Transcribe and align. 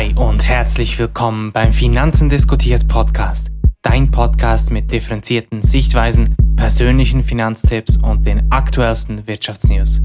Hi 0.00 0.14
und 0.16 0.42
herzlich 0.48 0.98
willkommen 0.98 1.52
beim 1.52 1.74
Finanzen 1.74 2.30
diskutiert 2.30 2.88
Podcast. 2.88 3.50
Dein 3.82 4.10
Podcast 4.10 4.70
mit 4.70 4.90
differenzierten 4.90 5.60
Sichtweisen, 5.60 6.34
persönlichen 6.56 7.22
Finanztipps 7.22 7.98
und 7.98 8.26
den 8.26 8.50
aktuellsten 8.50 9.26
Wirtschaftsnews. 9.26 10.00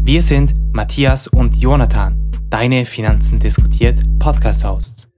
Wir 0.00 0.22
sind 0.22 0.54
Matthias 0.72 1.28
und 1.28 1.58
Jonathan, 1.58 2.18
deine 2.48 2.86
Finanzen 2.86 3.38
diskutiert 3.38 3.98
Podcast-Hosts. 4.18 5.10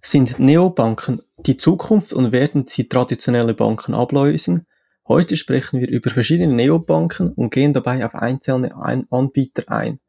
Sind 0.00 0.38
Neobanken 0.38 1.20
die 1.36 1.58
Zukunft 1.58 2.14
und 2.14 2.32
werden 2.32 2.64
sie 2.66 2.88
traditionelle 2.88 3.52
Banken 3.52 3.92
ablösen? 3.92 4.64
Heute 5.06 5.36
sprechen 5.36 5.80
wir 5.80 5.90
über 5.90 6.08
verschiedene 6.08 6.54
Neobanken 6.54 7.30
und 7.34 7.52
gehen 7.52 7.74
dabei 7.74 8.06
auf 8.06 8.14
einzelne 8.14 8.74
Anbieter 9.10 9.64
ein. 9.70 10.00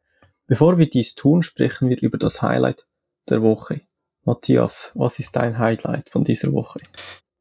Bevor 0.48 0.78
wir 0.78 0.90
dies 0.90 1.16
tun, 1.16 1.44
sprechen 1.44 1.90
wir 1.90 2.02
über 2.02 2.18
das 2.18 2.42
Highlight 2.42 2.88
der 3.30 3.42
Woche. 3.42 3.82
Matthias, 4.26 4.92
was 4.96 5.20
ist 5.20 5.36
dein 5.36 5.58
Highlight 5.58 6.10
von 6.10 6.24
dieser 6.24 6.52
Woche? 6.52 6.80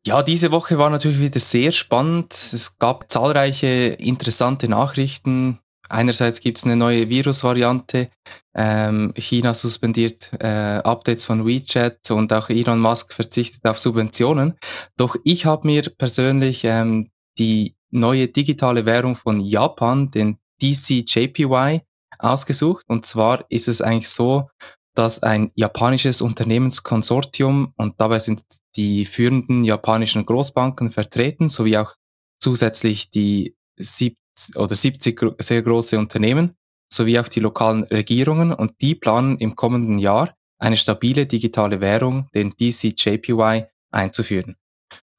Ja, 0.06 0.22
diese 0.22 0.52
Woche 0.52 0.78
war 0.78 0.88
natürlich 0.88 1.18
wieder 1.18 1.40
sehr 1.40 1.72
spannend. 1.72 2.32
Es 2.52 2.78
gab 2.78 3.10
zahlreiche 3.10 3.66
interessante 3.66 4.68
Nachrichten. 4.68 5.58
Einerseits 5.88 6.40
gibt 6.40 6.58
es 6.58 6.64
eine 6.64 6.76
neue 6.76 7.08
Virusvariante. 7.08 8.08
Ähm, 8.54 9.12
China 9.16 9.52
suspendiert 9.52 10.30
äh, 10.40 10.78
Updates 10.84 11.24
von 11.24 11.44
WeChat 11.44 12.10
und 12.10 12.32
auch 12.32 12.50
Elon 12.50 12.78
Musk 12.80 13.12
verzichtet 13.12 13.64
auf 13.64 13.80
Subventionen. 13.80 14.54
Doch 14.96 15.16
ich 15.24 15.44
habe 15.44 15.66
mir 15.66 15.82
persönlich 15.82 16.62
ähm, 16.64 17.10
die 17.38 17.76
neue 17.90 18.28
digitale 18.28 18.86
Währung 18.86 19.16
von 19.16 19.40
Japan, 19.40 20.10
den 20.10 20.38
DCJPY, 20.62 21.82
ausgesucht. 22.18 22.84
Und 22.88 23.06
zwar 23.06 23.44
ist 23.48 23.68
es 23.68 23.80
eigentlich 23.80 24.08
so, 24.08 24.48
dass 24.96 25.22
ein 25.22 25.52
japanisches 25.54 26.20
Unternehmenskonsortium 26.22 27.72
und 27.76 28.00
dabei 28.00 28.18
sind 28.18 28.42
die 28.76 29.04
führenden 29.04 29.62
japanischen 29.62 30.24
Großbanken 30.26 30.90
vertreten, 30.90 31.48
sowie 31.48 31.76
auch 31.78 31.94
zusätzlich 32.40 33.10
die 33.10 33.56
70 33.78 34.16
oder 34.56 34.74
70 34.74 35.36
sehr 35.40 35.62
große 35.62 35.98
Unternehmen, 35.98 36.56
sowie 36.92 37.18
auch 37.18 37.28
die 37.28 37.40
lokalen 37.40 37.84
Regierungen 37.84 38.52
und 38.52 38.80
die 38.80 38.94
planen 38.94 39.38
im 39.38 39.54
kommenden 39.54 39.98
Jahr 39.98 40.34
eine 40.58 40.76
stabile 40.76 41.26
digitale 41.26 41.80
Währung, 41.80 42.28
den 42.34 42.50
DCJPY, 42.50 43.66
einzuführen, 43.92 44.56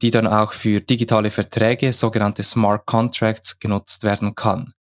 die 0.02 0.12
dann 0.12 0.28
auch 0.28 0.54
für 0.54 0.82
digitale 0.82 1.32
Verträge, 1.32 1.94
sogenannte 1.94 2.44
Smart 2.44 2.86
Contracts, 2.86 3.60
genutzt 3.60 4.04
werden 4.04 4.36
kann. 4.36 4.72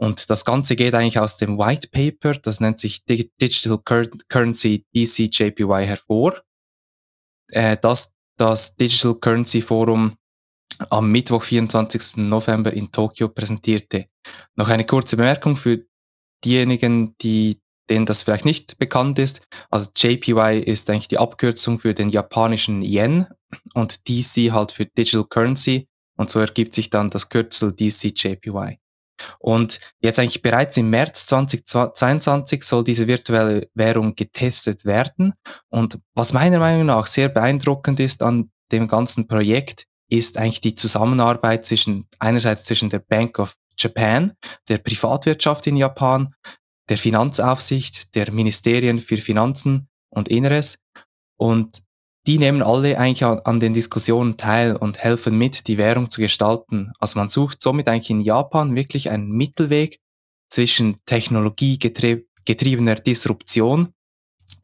Und 0.00 0.30
das 0.30 0.44
Ganze 0.44 0.76
geht 0.76 0.94
eigentlich 0.94 1.18
aus 1.18 1.36
dem 1.36 1.58
White 1.58 1.88
Paper, 1.88 2.38
das 2.38 2.60
nennt 2.60 2.78
sich 2.80 3.04
Digital 3.04 3.78
Currency 4.28 4.86
DCJPY 4.94 5.84
hervor, 5.84 6.40
äh, 7.48 7.76
das 7.76 8.14
das 8.40 8.74
Digital 8.74 9.16
Currency 9.16 9.60
Forum 9.60 10.16
am 10.88 11.12
Mittwoch, 11.12 11.42
24. 11.42 12.16
November 12.16 12.72
in 12.72 12.90
Tokio 12.90 13.28
präsentierte. 13.28 14.06
Noch 14.56 14.70
eine 14.70 14.86
kurze 14.86 15.16
Bemerkung 15.18 15.56
für 15.56 15.84
diejenigen, 16.42 17.14
die 17.20 17.60
denen 17.90 18.06
das 18.06 18.22
vielleicht 18.22 18.46
nicht 18.46 18.78
bekannt 18.78 19.18
ist. 19.18 19.42
Also 19.68 19.90
JPY 19.94 20.60
ist 20.60 20.88
eigentlich 20.88 21.08
die 21.08 21.18
Abkürzung 21.18 21.78
für 21.78 21.92
den 21.92 22.08
japanischen 22.08 22.82
Yen 22.82 23.26
und 23.74 24.08
DC 24.08 24.52
halt 24.52 24.72
für 24.72 24.86
Digital 24.86 25.24
Currency 25.24 25.88
und 26.16 26.30
so 26.30 26.38
ergibt 26.40 26.72
sich 26.72 26.88
dann 26.88 27.10
das 27.10 27.28
Kürzel 27.28 27.74
DCJPY. 27.74 28.78
Und 29.38 29.80
jetzt 30.00 30.18
eigentlich 30.18 30.42
bereits 30.42 30.76
im 30.76 30.90
März 30.90 31.26
2022 31.26 32.62
soll 32.62 32.84
diese 32.84 33.06
virtuelle 33.06 33.68
Währung 33.74 34.14
getestet 34.14 34.84
werden. 34.84 35.34
Und 35.68 35.98
was 36.14 36.32
meiner 36.32 36.58
Meinung 36.58 36.86
nach 36.86 37.06
sehr 37.06 37.28
beeindruckend 37.28 38.00
ist 38.00 38.22
an 38.22 38.50
dem 38.72 38.88
ganzen 38.88 39.26
Projekt, 39.26 39.86
ist 40.08 40.36
eigentlich 40.36 40.60
die 40.60 40.74
Zusammenarbeit 40.74 41.64
zwischen 41.64 42.08
einerseits 42.18 42.64
zwischen 42.64 42.90
der 42.90 42.98
Bank 42.98 43.38
of 43.38 43.56
Japan, 43.78 44.32
der 44.68 44.78
Privatwirtschaft 44.78 45.66
in 45.66 45.76
Japan, 45.76 46.34
der 46.88 46.98
Finanzaufsicht, 46.98 48.14
der 48.14 48.30
Ministerien 48.32 48.98
für 48.98 49.16
Finanzen 49.16 49.88
und 50.10 50.28
Inneres 50.28 50.78
und 51.36 51.82
die 52.26 52.38
nehmen 52.38 52.62
alle 52.62 52.98
eigentlich 52.98 53.24
an, 53.24 53.60
den 53.60 53.72
Diskussionen 53.72 54.36
teil 54.36 54.76
und 54.76 54.98
helfen 54.98 55.38
mit, 55.38 55.66
die 55.68 55.78
Währung 55.78 56.10
zu 56.10 56.20
gestalten. 56.20 56.92
Also 56.98 57.18
man 57.18 57.28
sucht 57.28 57.62
somit 57.62 57.88
eigentlich 57.88 58.10
in 58.10 58.20
Japan 58.20 58.74
wirklich 58.74 59.10
einen 59.10 59.30
Mittelweg 59.30 60.00
zwischen 60.50 60.98
technologiegetriebener 61.06 62.96
Disruption, 62.96 63.94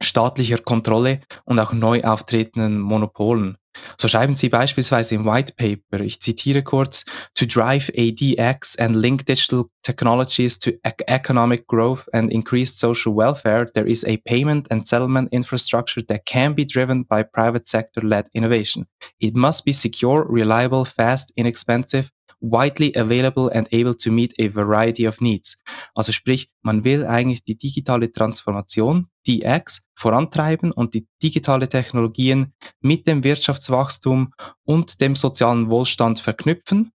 staatlicher 0.03 0.59
Kontrolle 0.59 1.21
und 1.45 1.59
auch 1.59 1.73
neu 1.73 2.03
auftretenden 2.03 2.79
Monopolen. 2.81 3.57
So 3.99 4.09
schreiben 4.09 4.35
sie 4.35 4.49
beispielsweise 4.49 5.15
im 5.15 5.25
White 5.25 5.55
Paper, 5.57 6.05
ich 6.05 6.21
zitiere 6.21 6.63
kurz, 6.63 7.05
to 7.35 7.47
drive 7.47 7.91
ADX 7.97 8.77
and 8.77 8.97
link 8.97 9.27
digital 9.27 9.67
technologies 9.83 10.59
to 10.59 10.73
economic 11.07 11.67
growth 11.67 12.09
and 12.13 12.31
increased 12.31 12.79
social 12.79 13.15
welfare, 13.15 13.67
there 13.73 13.87
is 13.87 14.05
a 14.05 14.17
payment 14.19 14.71
and 14.71 14.87
settlement 14.87 15.33
infrastructure 15.33 16.03
that 16.09 16.27
can 16.27 16.55
be 16.55 16.67
driven 16.67 17.05
by 17.05 17.23
private 17.23 17.69
sector-led 17.69 18.29
innovation. 18.35 18.87
It 19.21 19.37
must 19.37 19.65
be 19.65 19.73
secure, 19.73 20.27
reliable, 20.29 20.85
fast, 20.85 21.33
inexpensive, 21.37 22.11
widely 22.41 22.95
available 22.97 23.51
and 23.53 23.69
able 23.73 23.95
to 23.95 24.11
meet 24.11 24.35
a 24.39 24.49
variety 24.49 25.07
of 25.07 25.21
needs. 25.21 25.59
Also 25.95 26.13
sprich, 26.13 26.51
man 26.63 26.85
will 26.85 27.07
eigentlich 27.07 27.45
die 27.45 27.57
digitale 27.57 28.13
Transformation, 28.13 29.09
DX, 29.27 29.83
vorantreiben 29.95 30.73
und 30.73 30.95
die 30.95 31.07
digitale 31.23 31.69
Technologien 31.69 32.53
mit 32.81 33.07
dem 33.07 33.25
Wirtschaftswachstum 33.25 34.33
und 34.65 35.01
dem 35.01 35.17
sozialen 35.17 35.71
Wohlstand 35.71 36.19
verknüpfen, 36.19 36.93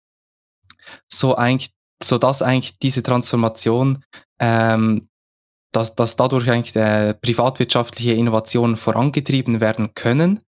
so 1.08 1.36
eigentlich, 1.36 1.72
so 2.02 2.18
dass 2.18 2.42
eigentlich 2.42 2.78
diese 2.78 3.02
Transformation 3.02 4.04
ähm, 4.38 5.08
dass, 5.72 5.94
dass 5.94 6.16
dadurch 6.16 6.50
eigentlich 6.50 6.74
äh, 6.76 7.14
privatwirtschaftliche 7.14 8.12
Innovationen 8.12 8.76
vorangetrieben 8.76 9.60
werden 9.60 9.94
können. 9.94 10.40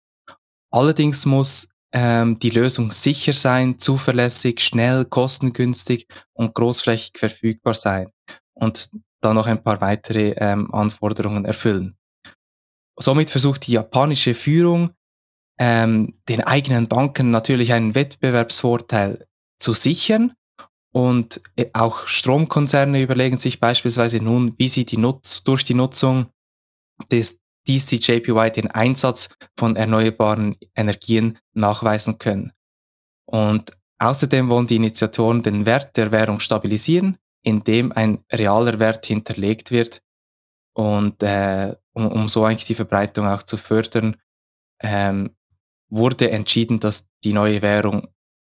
Allerdings 0.71 1.25
muss 1.25 1.67
ähm, 1.93 2.39
die 2.39 2.49
Lösung 2.49 2.91
sicher 2.91 3.33
sein, 3.33 3.77
zuverlässig, 3.77 4.61
schnell, 4.61 5.05
kostengünstig 5.05 6.07
und 6.33 6.53
großflächig 6.53 7.17
verfügbar 7.17 7.73
sein 7.73 8.09
und 8.53 8.89
dann 9.21 9.35
noch 9.35 9.47
ein 9.47 9.63
paar 9.63 9.81
weitere 9.81 10.33
ähm, 10.37 10.73
Anforderungen 10.73 11.45
erfüllen. 11.45 11.97
Somit 12.97 13.29
versucht 13.29 13.67
die 13.67 13.73
japanische 13.73 14.33
Führung, 14.33 14.91
ähm, 15.59 16.13
den 16.27 16.43
eigenen 16.43 16.87
Banken 16.87 17.31
natürlich 17.31 17.73
einen 17.73 17.93
Wettbewerbsvorteil 17.95 19.27
zu 19.59 19.73
sichern 19.73 20.33
und 20.93 21.41
äh, 21.55 21.69
auch 21.73 22.07
Stromkonzerne 22.07 23.01
überlegen 23.01 23.37
sich 23.37 23.59
beispielsweise 23.59 24.23
nun, 24.23 24.55
wie 24.57 24.67
sie 24.67 24.85
die 24.85 24.97
Nutz 24.97 25.43
durch 25.43 25.63
die 25.63 25.73
Nutzung 25.73 26.27
des 27.11 27.40
DCJPY 27.67 28.51
den 28.51 28.71
Einsatz 28.71 29.29
von 29.57 29.75
erneuerbaren 29.75 30.55
Energien 30.75 31.37
nachweisen 31.53 32.17
können. 32.17 32.51
Und 33.25 33.77
außerdem 33.99 34.49
wollen 34.49 34.67
die 34.67 34.77
Initiatoren 34.77 35.43
den 35.43 35.65
Wert 35.65 35.95
der 35.97 36.11
Währung 36.11 36.39
stabilisieren, 36.39 37.17
indem 37.43 37.91
ein 37.91 38.23
realer 38.31 38.79
Wert 38.79 39.05
hinterlegt 39.05 39.71
wird 39.71 40.01
und 40.73 41.21
äh, 41.23 41.75
um, 41.93 42.07
um 42.07 42.27
so 42.27 42.45
eigentlich 42.45 42.67
die 42.67 42.75
Verbreitung 42.75 43.27
auch 43.27 43.43
zu 43.43 43.57
fördern, 43.57 44.17
ähm, 44.81 45.35
wurde 45.89 46.31
entschieden, 46.31 46.79
dass 46.79 47.09
die 47.23 47.33
neue 47.33 47.61
Währung 47.61 48.07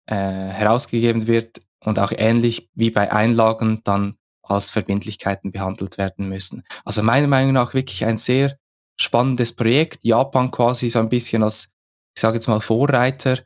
äh, 0.07 0.15
herausgegeben 0.15 1.27
wird 1.27 1.61
und 1.83 1.99
auch 1.99 2.11
ähnlich 2.15 2.69
wie 2.73 2.91
bei 2.91 3.11
Einlagen 3.11 3.81
dann 3.83 4.17
als 4.43 4.69
Verbindlichkeiten 4.69 5.51
behandelt 5.51 5.97
werden 5.97 6.27
müssen. 6.27 6.63
Also 6.83 7.03
meiner 7.03 7.27
Meinung 7.27 7.53
nach 7.53 7.73
wirklich 7.73 8.05
ein 8.05 8.17
sehr 8.17 8.57
spannendes 8.99 9.53
Projekt. 9.53 10.03
Japan 10.03 10.51
quasi 10.51 10.89
so 10.89 10.99
ein 10.99 11.09
bisschen 11.09 11.43
als, 11.43 11.69
ich 12.15 12.21
sage 12.21 12.35
jetzt 12.35 12.47
mal, 12.47 12.59
Vorreiter. 12.59 13.39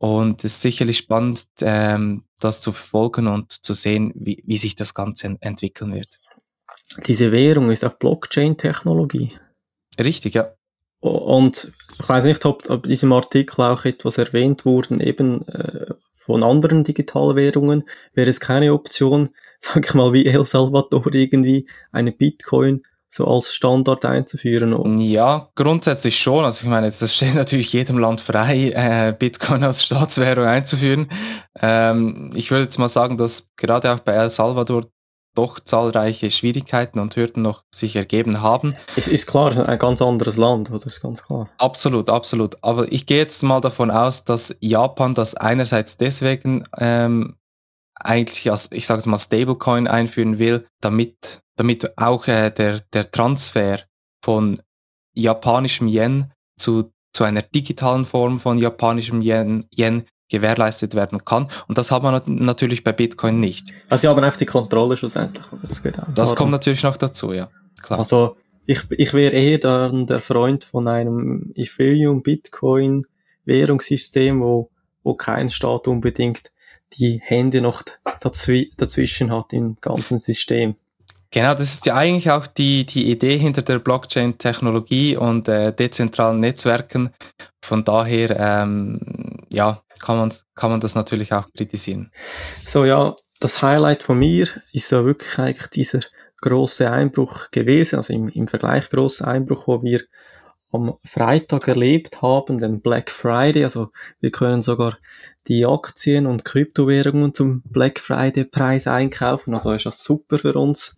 Und 0.00 0.44
es 0.44 0.54
ist 0.54 0.62
sicherlich 0.62 0.98
spannend, 0.98 1.46
ähm, 1.60 2.24
das 2.38 2.60
zu 2.60 2.72
verfolgen 2.72 3.26
und 3.26 3.50
zu 3.50 3.74
sehen, 3.74 4.12
wie, 4.14 4.42
wie 4.46 4.58
sich 4.58 4.76
das 4.76 4.94
Ganze 4.94 5.36
entwickeln 5.40 5.94
wird. 5.94 6.20
Diese 7.06 7.32
Währung 7.32 7.70
ist 7.70 7.84
auf 7.84 7.98
Blockchain-Technologie. 7.98 9.32
Richtig, 9.98 10.34
ja. 10.34 10.54
Und 11.00 11.72
ich 11.98 12.08
weiß 12.08 12.24
nicht, 12.24 12.44
ob, 12.46 12.68
ob 12.70 12.84
in 12.84 12.90
diesem 12.90 13.12
Artikel 13.12 13.62
auch 13.62 13.84
etwas 13.84 14.18
erwähnt 14.18 14.64
wurde, 14.64 15.02
eben 15.04 15.46
äh, 15.48 15.94
von 16.12 16.42
anderen 16.42 16.84
Digitalwährungen. 16.84 17.84
Wäre 18.14 18.30
es 18.30 18.40
keine 18.40 18.72
Option, 18.72 19.30
sag 19.60 19.84
ich 19.84 19.94
mal, 19.94 20.12
wie 20.12 20.26
El 20.26 20.44
Salvador 20.44 21.12
irgendwie 21.12 21.68
eine 21.90 22.12
Bitcoin 22.12 22.82
so 23.08 23.26
als 23.26 23.54
Standard 23.54 24.04
einzuführen? 24.04 24.98
Ja, 24.98 25.48
grundsätzlich 25.54 26.18
schon. 26.18 26.44
Also 26.44 26.64
ich 26.64 26.70
meine, 26.70 26.90
das 26.90 27.14
steht 27.14 27.34
natürlich 27.34 27.72
jedem 27.72 27.98
Land 27.98 28.20
frei, 28.20 28.72
äh, 28.74 29.12
Bitcoin 29.18 29.64
als 29.64 29.84
Staatswährung 29.84 30.44
einzuführen. 30.44 31.08
Ähm, 31.60 32.32
ich 32.34 32.50
würde 32.50 32.64
jetzt 32.64 32.78
mal 32.78 32.88
sagen, 32.88 33.16
dass 33.16 33.48
gerade 33.56 33.92
auch 33.92 34.00
bei 34.00 34.12
El 34.12 34.30
Salvador 34.30 34.86
doch 35.38 35.60
zahlreiche 35.60 36.32
Schwierigkeiten 36.32 36.98
und 36.98 37.14
Hürden 37.14 37.42
noch 37.42 37.62
sich 37.72 37.94
ergeben 37.94 38.40
haben. 38.42 38.74
Es 38.96 39.06
ist 39.06 39.26
klar, 39.26 39.68
ein 39.68 39.78
ganz 39.78 40.02
anderes 40.02 40.36
Land, 40.36 40.70
oder? 40.72 40.84
ist 40.84 41.00
ganz 41.00 41.22
klar. 41.22 41.48
Absolut, 41.58 42.08
absolut. 42.08 42.56
Aber 42.62 42.90
ich 42.90 43.06
gehe 43.06 43.18
jetzt 43.18 43.42
mal 43.44 43.60
davon 43.60 43.92
aus, 43.92 44.24
dass 44.24 44.56
Japan 44.58 45.14
das 45.14 45.36
einerseits 45.36 45.96
deswegen 45.96 46.64
ähm, 46.76 47.36
eigentlich 47.94 48.50
als, 48.50 48.72
ich 48.72 48.86
sage 48.86 48.98
es 49.00 49.06
mal, 49.06 49.18
Stablecoin 49.18 49.86
einführen 49.86 50.40
will, 50.40 50.66
damit, 50.80 51.40
damit 51.58 51.98
auch 51.98 52.26
äh, 52.28 52.50
der, 52.50 52.80
der 52.92 53.10
Transfer 53.10 53.80
von 54.22 54.60
japanischem 55.14 55.88
Yen 55.88 56.32
zu, 56.56 56.92
zu 57.12 57.24
einer 57.24 57.42
digitalen 57.42 58.04
Form 58.04 58.38
von 58.38 58.58
japanischem 58.58 59.20
Yen, 59.20 59.66
Yen 59.76 60.04
gewährleistet 60.28 60.94
werden 60.94 61.24
kann. 61.24 61.48
Und 61.66 61.78
das 61.78 61.90
hat 61.90 62.02
man 62.02 62.22
natürlich 62.26 62.84
bei 62.84 62.92
Bitcoin 62.92 63.40
nicht. 63.40 63.72
Also 63.88 64.02
sie 64.02 64.08
haben 64.08 64.22
einfach 64.22 64.38
die 64.38 64.46
Kontrolle 64.46 64.96
schlussendlich. 64.96 65.50
Oder? 65.52 65.66
Das, 65.66 65.82
geht 65.82 65.98
das 66.14 66.36
kommt 66.36 66.52
natürlich 66.52 66.82
noch 66.82 66.96
dazu, 66.96 67.32
ja. 67.32 67.48
Klar. 67.82 67.98
Also 67.98 68.36
ich, 68.66 68.82
ich 68.90 69.14
wäre 69.14 69.34
eher 69.34 69.58
dann 69.58 70.06
der 70.06 70.20
Freund 70.20 70.64
von 70.64 70.86
einem 70.86 71.52
Ethereum, 71.54 72.22
Bitcoin, 72.22 73.06
Währungssystem, 73.46 74.40
wo, 74.40 74.70
wo 75.02 75.14
kein 75.14 75.48
Staat 75.48 75.88
unbedingt 75.88 76.52
die 76.94 77.20
Hände 77.22 77.60
noch 77.62 77.82
dazwischen 78.20 79.32
hat 79.32 79.52
im 79.52 79.76
ganzen 79.80 80.18
System. 80.18 80.76
Genau, 81.30 81.52
das 81.54 81.74
ist 81.74 81.86
ja 81.86 81.94
eigentlich 81.94 82.30
auch 82.30 82.46
die, 82.46 82.86
die 82.86 83.10
Idee 83.10 83.36
hinter 83.36 83.62
der 83.62 83.78
Blockchain-Technologie 83.78 85.16
und 85.16 85.46
äh, 85.48 85.72
dezentralen 85.72 86.40
Netzwerken. 86.40 87.10
Von 87.62 87.84
daher, 87.84 88.36
ähm, 88.38 89.44
ja, 89.50 89.82
kann 89.98 90.16
man, 90.16 90.32
kann 90.54 90.70
man 90.70 90.80
das 90.80 90.94
natürlich 90.94 91.32
auch 91.32 91.44
kritisieren. 91.54 92.10
So, 92.64 92.84
ja, 92.84 93.14
das 93.40 93.62
Highlight 93.62 94.02
von 94.02 94.18
mir 94.18 94.48
ist 94.72 94.90
ja 94.90 95.04
wirklich 95.04 95.38
eigentlich 95.38 95.68
dieser 95.68 96.00
große 96.40 96.90
Einbruch 96.90 97.50
gewesen, 97.50 97.96
also 97.96 98.14
im, 98.14 98.28
im 98.28 98.48
Vergleich 98.48 98.88
große 98.88 99.26
Einbruch, 99.26 99.66
wo 99.66 99.82
wir 99.82 100.00
am 100.70 100.94
Freitag 101.04 101.68
erlebt 101.68 102.22
haben, 102.22 102.58
den 102.58 102.80
Black 102.80 103.10
Friday. 103.10 103.64
Also 103.64 103.90
wir 104.20 104.30
können 104.30 104.62
sogar 104.62 104.96
die 105.48 105.66
Aktien 105.66 106.26
und 106.26 106.44
Kryptowährungen 106.44 107.34
zum 107.34 107.62
Black 107.62 107.98
Friday 107.98 108.44
Preis 108.44 108.86
einkaufen. 108.86 109.54
Also 109.54 109.72
ist 109.72 109.86
das 109.86 110.04
super 110.04 110.38
für 110.38 110.54
uns. 110.54 110.96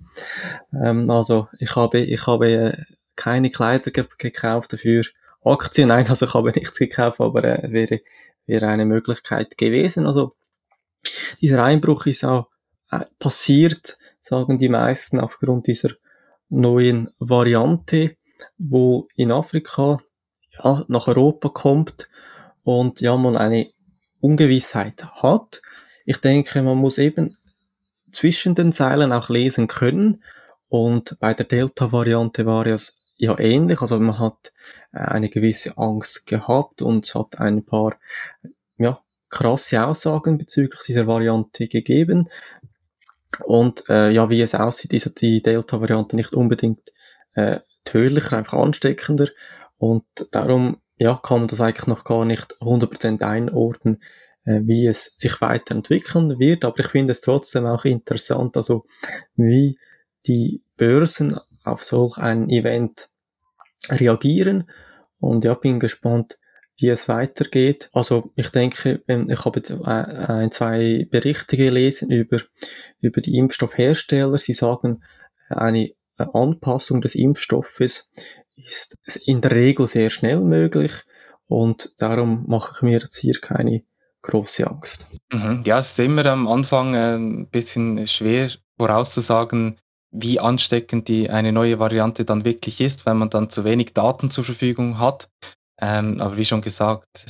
Ähm, 0.73 1.11
also 1.11 1.49
ich 1.59 1.77
habe, 1.77 2.01
ich 2.01 2.27
habe 2.27 2.51
äh, 2.51 2.77
keine 3.17 3.51
Kleider 3.51 3.91
ge 3.91 4.05
gekauft 4.19 4.73
dafür. 4.73 5.03
Aktien, 5.45 5.89
nein, 5.89 6.07
also 6.09 6.27
ich 6.27 6.35
habe 6.35 6.51
nichts 6.51 6.79
gekauft, 6.79 7.21
aber 7.21 7.45
äh, 7.45 7.73
wäre, 7.73 8.01
wäre 8.47 8.67
eine 8.67 8.85
Möglichkeit 8.85 9.57
gewesen. 9.57 10.07
Also 10.07 10.35
dieser 11.41 11.63
Einbruch 11.63 12.07
ist 12.07 12.25
auch 12.25 12.49
äh, 12.91 13.01
passiert, 13.19 13.97
sagen 14.21 14.59
die 14.59 14.69
meisten, 14.69 15.21
aufgrund 15.21 15.67
dieser 15.67 15.91
neuen 16.49 17.09
Variante 17.19 18.17
wo 18.59 19.09
in 19.17 19.33
Afrika 19.33 20.01
ja, 20.63 20.85
nach 20.89 21.09
Europa 21.09 21.49
kommt 21.49 22.09
und 22.63 23.01
ja, 23.01 23.17
man 23.17 23.37
eine 23.37 23.69
Ungewissheit 24.21 25.05
hat. 25.23 25.63
Ich 26.05 26.19
denke, 26.19 26.63
man 26.63 26.79
muss 26.79 26.99
eben 26.99 27.37
zwischen 28.13 28.55
den 28.55 28.73
Zeilen 28.73 29.13
auch 29.13 29.29
lesen 29.29 29.67
können 29.67 30.23
und 30.69 31.19
bei 31.21 31.35
der 31.35 31.47
Delta-Variante 31.47 32.47
war 32.47 32.67
es 32.67 33.13
ja 33.17 33.39
ähnlich, 33.39 33.83
also 33.83 33.99
man 34.01 34.19
hat 34.19 34.53
äh, 34.93 34.99
eine 34.99 35.29
gewisse 35.29 35.77
Angst 35.77 36.27
gehabt 36.27 36.81
und 36.81 37.05
es 37.05 37.15
hat 37.15 37.39
ein 37.39 37.65
paar 37.65 37.97
ja, 38.79 39.01
krasse 39.29 39.85
Aussagen 39.85 40.39
bezüglich 40.39 40.81
dieser 40.87 41.07
Variante 41.07 41.69
gegeben. 41.69 42.29
Und 43.45 43.89
äh, 43.89 44.11
ja, 44.11 44.31
wie 44.31 44.41
es 44.41 44.55
aussieht, 44.55 44.93
ist 44.93 45.21
die 45.21 45.43
Delta-Variante 45.43 46.17
nicht 46.17 46.33
unbedingt 46.33 46.91
äh, 47.35 47.61
tödlicher, 47.85 48.39
einfach 48.39 48.55
ansteckender. 48.55 49.29
Und 49.79 50.05
darum, 50.33 50.80
ja, 51.01 51.19
kann 51.23 51.39
man 51.39 51.49
das 51.49 51.63
eigentlich 51.63 51.87
noch 51.87 52.05
gar 52.05 52.27
nicht 52.27 52.61
100% 52.61 53.23
einordnen, 53.23 54.03
äh, 54.45 54.61
wie 54.65 54.87
es 54.87 55.15
sich 55.17 55.41
weiterentwickeln 55.41 56.39
wird. 56.39 56.63
Aber 56.65 56.79
ich 56.79 56.89
finde 56.89 57.13
es 57.13 57.23
trotzdem 57.23 57.65
auch 57.65 57.87
interessant, 57.87 58.59
also 58.59 58.85
wie 59.35 59.79
die 60.27 60.63
Börsen 60.77 61.39
auf 61.65 61.83
solch 61.83 62.19
ein 62.19 62.51
Event 62.51 63.09
reagieren. 63.89 64.71
Und 65.19 65.45
ja, 65.45 65.55
bin 65.55 65.81
gespannt, 65.81 66.39
wie 66.77 66.91
es 66.91 67.09
weitergeht. 67.09 67.89
Also 67.95 68.31
ich 68.37 68.51
denke, 68.51 69.03
ich 69.07 69.45
habe 69.47 69.61
äh, 69.61 69.87
ein, 69.87 70.51
zwei 70.51 71.07
Berichte 71.11 71.57
gelesen 71.57 72.11
über, 72.11 72.43
über 73.01 73.23
die 73.23 73.39
Impfstoffhersteller. 73.39 74.37
Sie 74.37 74.53
sagen, 74.53 75.03
eine 75.49 75.93
Anpassung 76.19 77.01
des 77.01 77.15
Impfstoffes 77.15 78.11
ist 78.67 78.97
in 79.25 79.41
der 79.41 79.53
Regel 79.53 79.87
sehr 79.87 80.11
schnell 80.11 80.41
möglich 80.41 80.93
und 81.47 81.93
darum 81.99 82.45
mache 82.47 82.73
ich 82.77 82.83
mir 82.83 82.99
jetzt 82.99 83.17
hier 83.17 83.35
keine 83.41 83.83
große 84.23 84.67
Angst. 84.67 85.07
Mhm. 85.33 85.63
Ja, 85.67 85.79
es 85.79 85.91
ist 85.91 85.99
immer 85.99 86.27
am 86.27 86.47
Anfang 86.49 86.95
ein 86.95 87.49
bisschen 87.49 88.07
schwer 88.07 88.51
vorauszusagen, 88.79 89.79
wie 90.13 90.41
ansteckend 90.41 91.09
die 91.09 91.31
eine 91.31 91.53
neue 91.53 91.79
Variante 91.79 92.25
dann 92.25 92.45
wirklich 92.45 92.81
ist, 92.81 93.07
weil 93.07 93.15
man 93.15 93.31
dann 93.31 93.51
zu 93.51 93.65
wenig 93.65 93.95
Daten 93.95 94.31
zur 94.31 94.45
Verfügung 94.45 94.99
hat. 94.99 95.29
Ähm, 95.81 96.21
aber 96.21 96.37
wie 96.37 96.45
schon 96.45 96.61
gesagt, 96.61 97.27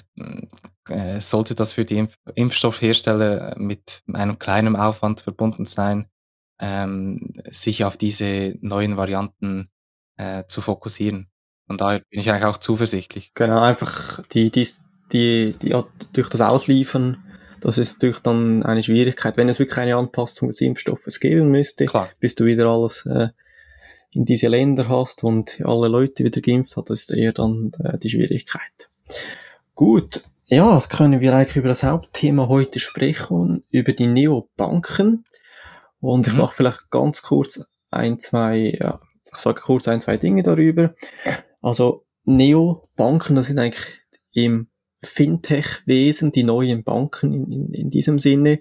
äh, 0.89 1.21
sollte 1.21 1.55
das 1.55 1.75
für 1.75 1.85
die 1.85 1.99
Impf 1.99 2.15
Impfstoffhersteller 2.35 3.55
mit 3.59 4.03
einem 4.13 4.39
kleinen 4.39 4.77
Aufwand 4.77 5.21
verbunden 5.21 5.65
sein, 5.65 6.09
ähm, 6.61 7.35
sich 7.51 7.85
auf 7.85 7.97
diese 7.97 8.57
neuen 8.61 8.97
Varianten 8.97 9.71
äh, 10.21 10.45
zu 10.47 10.61
fokussieren. 10.61 11.29
Von 11.67 11.79
daher 11.79 12.01
bin 12.11 12.21
ich 12.21 12.31
eigentlich 12.31 12.45
auch 12.45 12.59
zuversichtlich. 12.59 13.33
Genau, 13.35 13.61
einfach 13.61 14.23
die, 14.33 14.51
die, 14.51 14.67
die, 15.13 15.55
die 15.63 15.75
durch 16.13 16.29
das 16.29 16.41
Ausliefern, 16.41 17.25
das 17.61 17.79
ist 17.79 17.95
natürlich 17.95 18.21
dann 18.21 18.63
eine 18.63 18.83
Schwierigkeit. 18.83 19.37
Wenn 19.37 19.49
es 19.49 19.59
wirklich 19.59 19.79
eine 19.79 19.97
Anpassung 19.97 20.49
des 20.49 20.61
Impfstoffes 20.61 21.21
geben 21.21 21.51
müsste, 21.51 21.87
Klar. 21.87 22.09
bis 22.19 22.35
du 22.35 22.45
wieder 22.45 22.67
alles 22.67 23.07
äh, 23.07 23.29
in 24.11 24.25
diese 24.25 24.49
Länder 24.49 24.89
hast 24.89 25.23
und 25.23 25.61
alle 25.65 25.89
Leute 25.89 26.25
wieder 26.25 26.41
geimpft 26.41 26.77
hat, 26.77 26.91
das 26.91 27.03
ist 27.03 27.13
eher 27.13 27.33
dann 27.33 27.71
äh, 27.85 27.99
die 27.99 28.11
Schwierigkeit. 28.11 28.91
Gut, 29.75 30.23
ja, 30.47 30.75
jetzt 30.75 30.91
können 30.91 31.21
wir 31.21 31.35
eigentlich 31.35 31.57
über 31.57 31.69
das 31.69 31.85
Hauptthema 31.85 32.49
heute 32.49 32.81
sprechen, 32.81 33.63
über 33.71 33.93
die 33.93 34.09
Neobanken. 34.09 35.25
Und 36.01 36.27
ich 36.27 36.33
mhm. 36.33 36.41
mache 36.41 36.55
vielleicht 36.57 36.91
ganz 36.91 37.23
kurz 37.23 37.61
ein, 37.91 38.19
zwei, 38.19 38.77
ja, 38.81 38.99
ich 39.33 39.39
sage 39.39 39.61
kurz 39.61 39.89
ein, 39.89 40.01
zwei 40.01 40.17
Dinge 40.17 40.43
darüber. 40.43 40.95
Also 41.61 42.07
Neobanken, 42.25 43.37
das 43.37 43.47
sind 43.47 43.59
eigentlich 43.59 44.01
im 44.33 44.69
Fintech-Wesen 45.03 46.33
die 46.33 46.45
neuen 46.45 46.85
Banken 46.85 47.33
in, 47.33 47.51
in, 47.51 47.75
in 47.75 47.91
diesem 47.91 48.19
Sinne. 48.19 48.61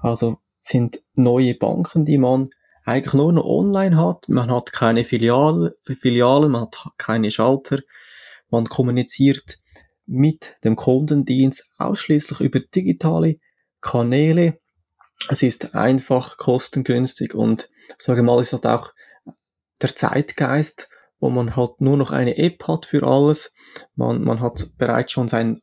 Also 0.00 0.38
sind 0.60 1.02
neue 1.14 1.54
Banken, 1.54 2.04
die 2.04 2.18
man 2.18 2.50
eigentlich 2.84 3.14
nur 3.14 3.32
noch 3.32 3.44
online 3.44 3.96
hat. 3.96 4.28
Man 4.28 4.50
hat 4.50 4.72
keine 4.72 5.04
Filiale, 5.04 5.76
Filialen, 5.82 6.50
man 6.50 6.62
hat 6.62 6.76
keine 6.98 7.30
Schalter. 7.30 7.78
Man 8.50 8.66
kommuniziert 8.66 9.60
mit 10.06 10.56
dem 10.64 10.76
Kundendienst 10.76 11.70
ausschließlich 11.78 12.40
über 12.40 12.60
digitale 12.60 13.38
Kanäle 13.80 14.58
es 15.28 15.42
ist 15.42 15.74
einfach, 15.74 16.36
kostengünstig 16.36 17.34
und 17.34 17.68
sage 17.98 18.22
mal, 18.22 18.40
es 18.40 18.52
hat 18.52 18.66
auch 18.66 18.92
der 19.82 19.94
Zeitgeist, 19.94 20.88
wo 21.20 21.30
man 21.30 21.56
halt 21.56 21.80
nur 21.80 21.96
noch 21.96 22.10
eine 22.10 22.36
App 22.36 22.66
hat 22.66 22.86
für 22.86 23.06
alles. 23.06 23.52
Man, 23.94 24.22
man 24.22 24.40
hat 24.40 24.72
bereits 24.76 25.12
schon 25.12 25.28
sein, 25.28 25.60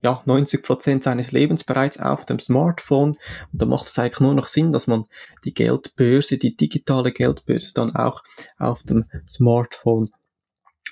ja, 0.00 0.22
90 0.24 0.62
Prozent 0.62 1.02
seines 1.02 1.32
Lebens 1.32 1.64
bereits 1.64 1.98
auf 1.98 2.24
dem 2.24 2.38
Smartphone. 2.38 3.10
Und 3.52 3.62
da 3.62 3.66
macht 3.66 3.88
es 3.88 3.98
eigentlich 3.98 4.20
nur 4.20 4.34
noch 4.34 4.46
Sinn, 4.46 4.72
dass 4.72 4.86
man 4.86 5.02
die 5.44 5.54
Geldbörse, 5.54 6.38
die 6.38 6.56
digitale 6.56 7.12
Geldbörse 7.12 7.74
dann 7.74 7.94
auch 7.94 8.22
auf 8.58 8.82
dem 8.84 9.04
Smartphone 9.28 10.08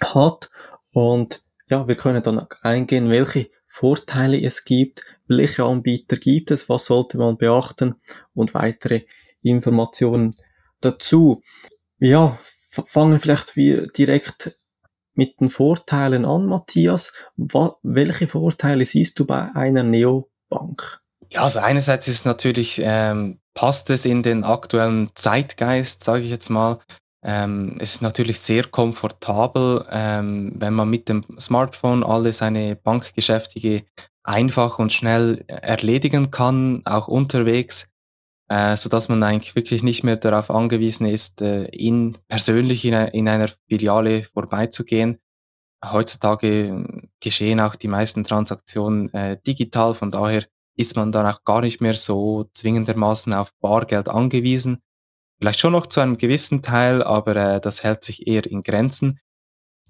hat. 0.00 0.50
Und 0.92 1.44
ja, 1.68 1.86
wir 1.86 1.96
können 1.96 2.22
dann 2.22 2.46
eingehen, 2.62 3.10
welche 3.10 3.48
Vorteile 3.66 4.40
es 4.40 4.64
gibt, 4.64 5.04
welche 5.28 5.64
Anbieter 5.64 6.16
gibt 6.16 6.50
es, 6.50 6.68
was 6.68 6.86
sollte 6.86 7.18
man 7.18 7.36
beachten 7.36 7.96
und 8.34 8.54
weitere 8.54 9.02
Informationen 9.42 10.34
dazu. 10.80 11.42
Ja, 11.98 12.38
fangen 12.86 13.18
vielleicht 13.18 13.56
wir 13.56 13.86
direkt 13.86 14.58
mit 15.14 15.40
den 15.40 15.48
Vorteilen 15.48 16.24
an, 16.24 16.46
Matthias. 16.46 17.12
welche 17.36 18.26
Vorteile 18.26 18.84
siehst 18.84 19.18
du 19.18 19.24
bei 19.24 19.50
einer 19.54 19.82
Neobank? 19.82 21.00
Ja, 21.32 21.42
also 21.42 21.60
einerseits 21.60 22.06
ist 22.06 22.26
natürlich, 22.26 22.80
ähm, 22.84 23.40
passt 23.54 23.90
es 23.90 24.04
in 24.04 24.22
den 24.22 24.44
aktuellen 24.44 25.10
Zeitgeist, 25.14 26.04
sage 26.04 26.22
ich 26.22 26.30
jetzt 26.30 26.50
mal. 26.50 26.78
Ähm, 27.24 27.76
es 27.80 27.94
ist 27.94 28.02
natürlich 28.02 28.38
sehr 28.38 28.64
komfortabel, 28.64 29.84
ähm, 29.90 30.52
wenn 30.56 30.74
man 30.74 30.88
mit 30.88 31.08
dem 31.08 31.24
Smartphone 31.40 32.04
alle 32.04 32.32
seine 32.32 32.76
Bankgeschäftige 32.76 33.82
einfach 34.22 34.78
und 34.78 34.92
schnell 34.92 35.44
erledigen 35.48 36.30
kann, 36.30 36.82
auch 36.84 37.08
unterwegs. 37.08 37.88
Äh, 38.48 38.76
sodass 38.76 39.08
man 39.08 39.22
eigentlich 39.22 39.54
wirklich 39.56 39.82
nicht 39.82 40.04
mehr 40.04 40.16
darauf 40.16 40.50
angewiesen 40.50 41.06
ist, 41.06 41.42
äh, 41.42 41.64
in, 41.64 42.16
persönlich 42.28 42.84
in, 42.84 42.94
in 42.94 43.28
einer 43.28 43.48
Filiale 43.68 44.22
vorbeizugehen. 44.22 45.18
Heutzutage 45.84 46.68
äh, 46.68 47.08
geschehen 47.20 47.60
auch 47.60 47.74
die 47.74 47.88
meisten 47.88 48.24
Transaktionen 48.24 49.12
äh, 49.12 49.38
digital, 49.46 49.94
von 49.94 50.10
daher 50.10 50.44
ist 50.76 50.94
man 50.96 51.10
dann 51.10 51.26
auch 51.26 51.42
gar 51.44 51.62
nicht 51.62 51.80
mehr 51.80 51.94
so 51.94 52.44
zwingendermaßen 52.52 53.32
auf 53.32 53.52
Bargeld 53.60 54.08
angewiesen. 54.08 54.82
Vielleicht 55.38 55.60
schon 55.60 55.72
noch 55.72 55.86
zu 55.86 56.00
einem 56.00 56.18
gewissen 56.18 56.62
Teil, 56.62 57.02
aber 57.02 57.60
das 57.60 57.82
hält 57.82 58.04
sich 58.04 58.26
eher 58.26 58.46
in 58.46 58.62
Grenzen. 58.62 59.20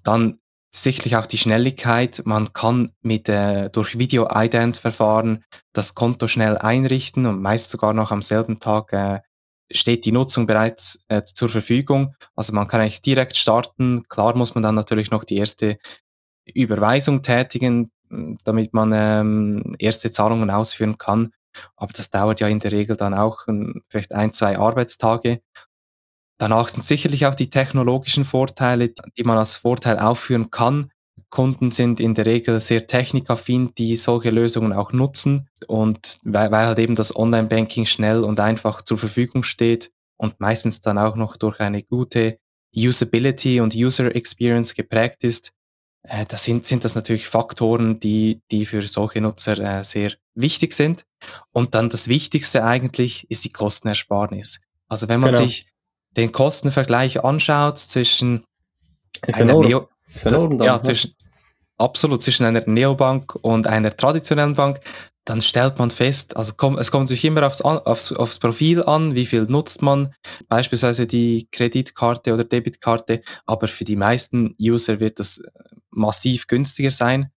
Dann 0.03 0.39
sicherlich 0.83 1.15
auch 1.15 1.25
die 1.25 1.37
Schnelligkeit. 1.37 2.21
Man 2.25 2.53
kann 2.53 2.91
mit 3.01 3.29
äh, 3.29 3.69
durch 3.69 3.97
Video-Ident-Verfahren 3.97 5.43
das 5.73 5.95
Konto 5.95 6.27
schnell 6.27 6.57
einrichten 6.57 7.25
und 7.25 7.41
meist 7.41 7.69
sogar 7.69 7.93
noch 7.93 8.11
am 8.11 8.21
selben 8.21 8.59
Tag 8.59 8.93
äh, 8.93 9.19
steht 9.71 10.05
die 10.05 10.11
Nutzung 10.11 10.45
bereits 10.45 10.99
äh, 11.09 11.23
zur 11.23 11.49
Verfügung. 11.49 12.15
Also 12.35 12.53
man 12.53 12.67
kann 12.67 12.81
eigentlich 12.81 13.01
direkt 13.01 13.35
starten. 13.35 14.07
Klar 14.07 14.35
muss 14.35 14.55
man 14.55 14.63
dann 14.63 14.75
natürlich 14.75 15.11
noch 15.11 15.23
die 15.23 15.37
erste 15.37 15.77
Überweisung 16.53 17.21
tätigen, 17.21 17.91
damit 18.43 18.73
man 18.73 18.91
ähm, 18.93 19.75
erste 19.79 20.11
Zahlungen 20.11 20.49
ausführen 20.49 20.97
kann. 20.97 21.31
Aber 21.75 21.91
das 21.93 22.09
dauert 22.11 22.39
ja 22.39 22.47
in 22.47 22.59
der 22.59 22.71
Regel 22.71 22.95
dann 22.95 23.13
auch 23.13 23.47
ähm, 23.47 23.81
vielleicht 23.89 24.13
ein, 24.13 24.31
zwei 24.31 24.57
Arbeitstage. 24.57 25.41
Danach 26.37 26.69
sind 26.69 26.83
sicherlich 26.83 27.25
auch 27.25 27.35
die 27.35 27.49
technologischen 27.49 28.25
Vorteile, 28.25 28.93
die 29.17 29.23
man 29.23 29.37
als 29.37 29.57
Vorteil 29.57 29.99
aufführen 29.99 30.51
kann. 30.51 30.91
Kunden 31.29 31.71
sind 31.71 31.99
in 31.99 32.13
der 32.13 32.25
Regel 32.25 32.61
sehr 32.61 32.87
technikaffin, 32.87 33.71
die 33.77 33.95
solche 33.95 34.29
Lösungen 34.29 34.71
auch 34.71 34.93
nutzen. 34.93 35.49
Und 35.67 36.19
weil, 36.23 36.51
weil 36.51 36.67
halt 36.67 36.79
eben 36.79 36.95
das 36.95 37.15
Online-Banking 37.15 37.85
schnell 37.85 38.23
und 38.23 38.39
einfach 38.39 38.81
zur 38.81 38.97
Verfügung 38.97 39.43
steht 39.43 39.91
und 40.17 40.39
meistens 40.39 40.79
dann 40.79 40.97
auch 40.97 41.15
noch 41.15 41.35
durch 41.37 41.59
eine 41.59 41.83
gute 41.83 42.37
Usability 42.75 43.59
und 43.59 43.75
User 43.75 44.15
Experience 44.15 44.75
geprägt 44.75 45.23
ist, 45.23 45.51
äh, 46.03 46.25
das 46.27 46.43
sind, 46.43 46.65
sind 46.65 46.85
das 46.85 46.95
natürlich 46.95 47.27
Faktoren, 47.27 47.99
die, 47.99 48.41
die 48.51 48.65
für 48.65 48.87
solche 48.87 49.21
Nutzer 49.21 49.57
äh, 49.57 49.83
sehr 49.83 50.13
wichtig 50.35 50.73
sind. 50.73 51.05
Und 51.51 51.75
dann 51.75 51.89
das 51.89 52.07
Wichtigste 52.07 52.63
eigentlich 52.63 53.29
ist 53.29 53.43
die 53.43 53.51
Kostenersparnis. 53.51 54.61
Also 54.87 55.09
wenn 55.09 55.19
man 55.19 55.31
genau. 55.31 55.45
sich 55.45 55.67
den 56.15 56.31
Kostenvergleich 56.31 57.23
anschaut 57.23 57.77
zwischen 57.77 58.43
ist 59.25 59.41
einer. 59.41 59.59
Neo 59.59 59.89
ist 60.07 60.25
ja, 60.25 60.81
zwischen, 60.81 61.13
absolut 61.77 62.21
zwischen 62.21 62.45
einer 62.45 62.63
Neobank 62.65 63.35
und 63.41 63.67
einer 63.67 63.95
traditionellen 63.95 64.53
Bank, 64.53 64.79
dann 65.25 65.41
stellt 65.41 65.77
man 65.77 65.91
fest, 65.91 66.37
also 66.37 66.53
komm, 66.55 66.77
es 66.77 66.89
kommt 66.89 67.05
natürlich 67.05 67.25
immer 67.25 67.45
aufs, 67.45 67.61
aufs, 67.61 68.13
aufs 68.13 68.39
Profil 68.39 68.81
an, 68.83 69.13
wie 69.13 69.25
viel 69.25 69.43
nutzt 69.43 69.81
man, 69.81 70.13
beispielsweise 70.47 71.05
die 71.05 71.49
Kreditkarte 71.51 72.33
oder 72.33 72.45
Debitkarte, 72.45 73.21
aber 73.45 73.67
für 73.67 73.83
die 73.83 73.97
meisten 73.97 74.55
User 74.59 74.99
wird 75.01 75.19
das 75.19 75.41
massiv 75.89 76.47
günstiger 76.47 76.91
sein, 76.91 77.31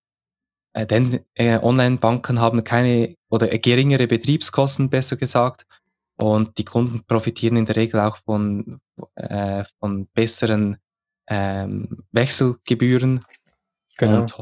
äh, 0.72 0.86
denn 0.86 1.20
äh, 1.34 1.58
Online-Banken 1.58 2.40
haben 2.40 2.62
keine 2.62 3.16
oder 3.28 3.48
geringere 3.48 4.06
Betriebskosten, 4.06 4.88
besser 4.88 5.16
gesagt, 5.16 5.66
und 6.20 6.58
die 6.58 6.64
Kunden 6.64 7.02
profitieren 7.06 7.56
in 7.56 7.66
der 7.66 7.76
Regel 7.76 8.00
auch 8.00 8.18
von, 8.18 8.80
äh, 9.14 9.64
von 9.78 10.06
besseren 10.12 10.76
ähm, 11.28 12.04
Wechselgebühren. 12.12 13.24
Genau. 13.96 14.22
Und 14.22 14.36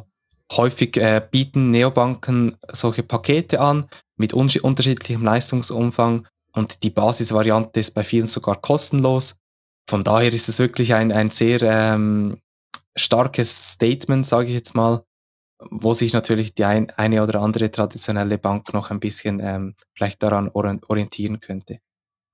häufig 0.53 0.97
äh, 0.97 1.25
bieten 1.31 1.71
Neobanken 1.71 2.57
solche 2.73 3.03
Pakete 3.03 3.61
an 3.61 3.89
mit 4.17 4.35
un 4.35 4.51
unterschiedlichem 4.63 5.23
Leistungsumfang 5.23 6.27
und 6.53 6.83
die 6.83 6.91
Basisvariante 6.91 7.81
ist 7.81 7.93
bei 7.93 8.03
vielen 8.03 8.27
sogar 8.27 8.61
kostenlos. 8.61 9.37
Von 9.89 10.05
daher 10.05 10.33
ist 10.33 10.49
es 10.49 10.59
wirklich 10.59 10.95
ein, 10.95 11.13
ein 11.13 11.31
sehr 11.31 11.63
ähm, 11.63 12.41
starkes 12.97 13.73
Statement, 13.73 14.27
sage 14.27 14.49
ich 14.49 14.55
jetzt 14.55 14.75
mal, 14.75 15.05
wo 15.59 15.95
sich 15.95 16.13
natürlich 16.13 16.55
die 16.55 16.65
ein, 16.65 16.91
eine 16.97 17.23
oder 17.23 17.41
andere 17.41 17.71
traditionelle 17.71 18.39
Bank 18.39 18.73
noch 18.73 18.91
ein 18.91 19.01
bisschen 19.01 19.41
ähm, 19.41 19.75
vielleicht 19.95 20.23
daran 20.23 20.49
orientieren 20.49 21.41
könnte. 21.41 21.81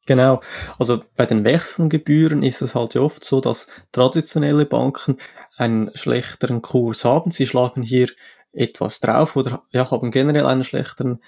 Genau. 0.06 0.42
Also 0.78 1.02
bei 1.16 1.24
den 1.24 1.44
Wechselgebühren 1.44 2.42
ist 2.42 2.60
es 2.60 2.74
halt 2.74 2.94
oft 2.96 3.24
so, 3.24 3.40
dass 3.40 3.68
traditionelle 3.90 4.66
Banken 4.66 5.16
einen 5.56 5.90
schlechteren 5.94 6.60
Kurs 6.60 7.04
haben. 7.04 7.30
Sie 7.30 7.46
schlagen 7.46 7.82
hier 7.82 8.08
etwas 8.52 9.00
drauf 9.00 9.36
oder 9.36 9.62
ja, 9.70 9.90
haben 9.90 10.10
generell 10.10 10.46
einen 10.46 10.64
schlechteren 10.64 11.22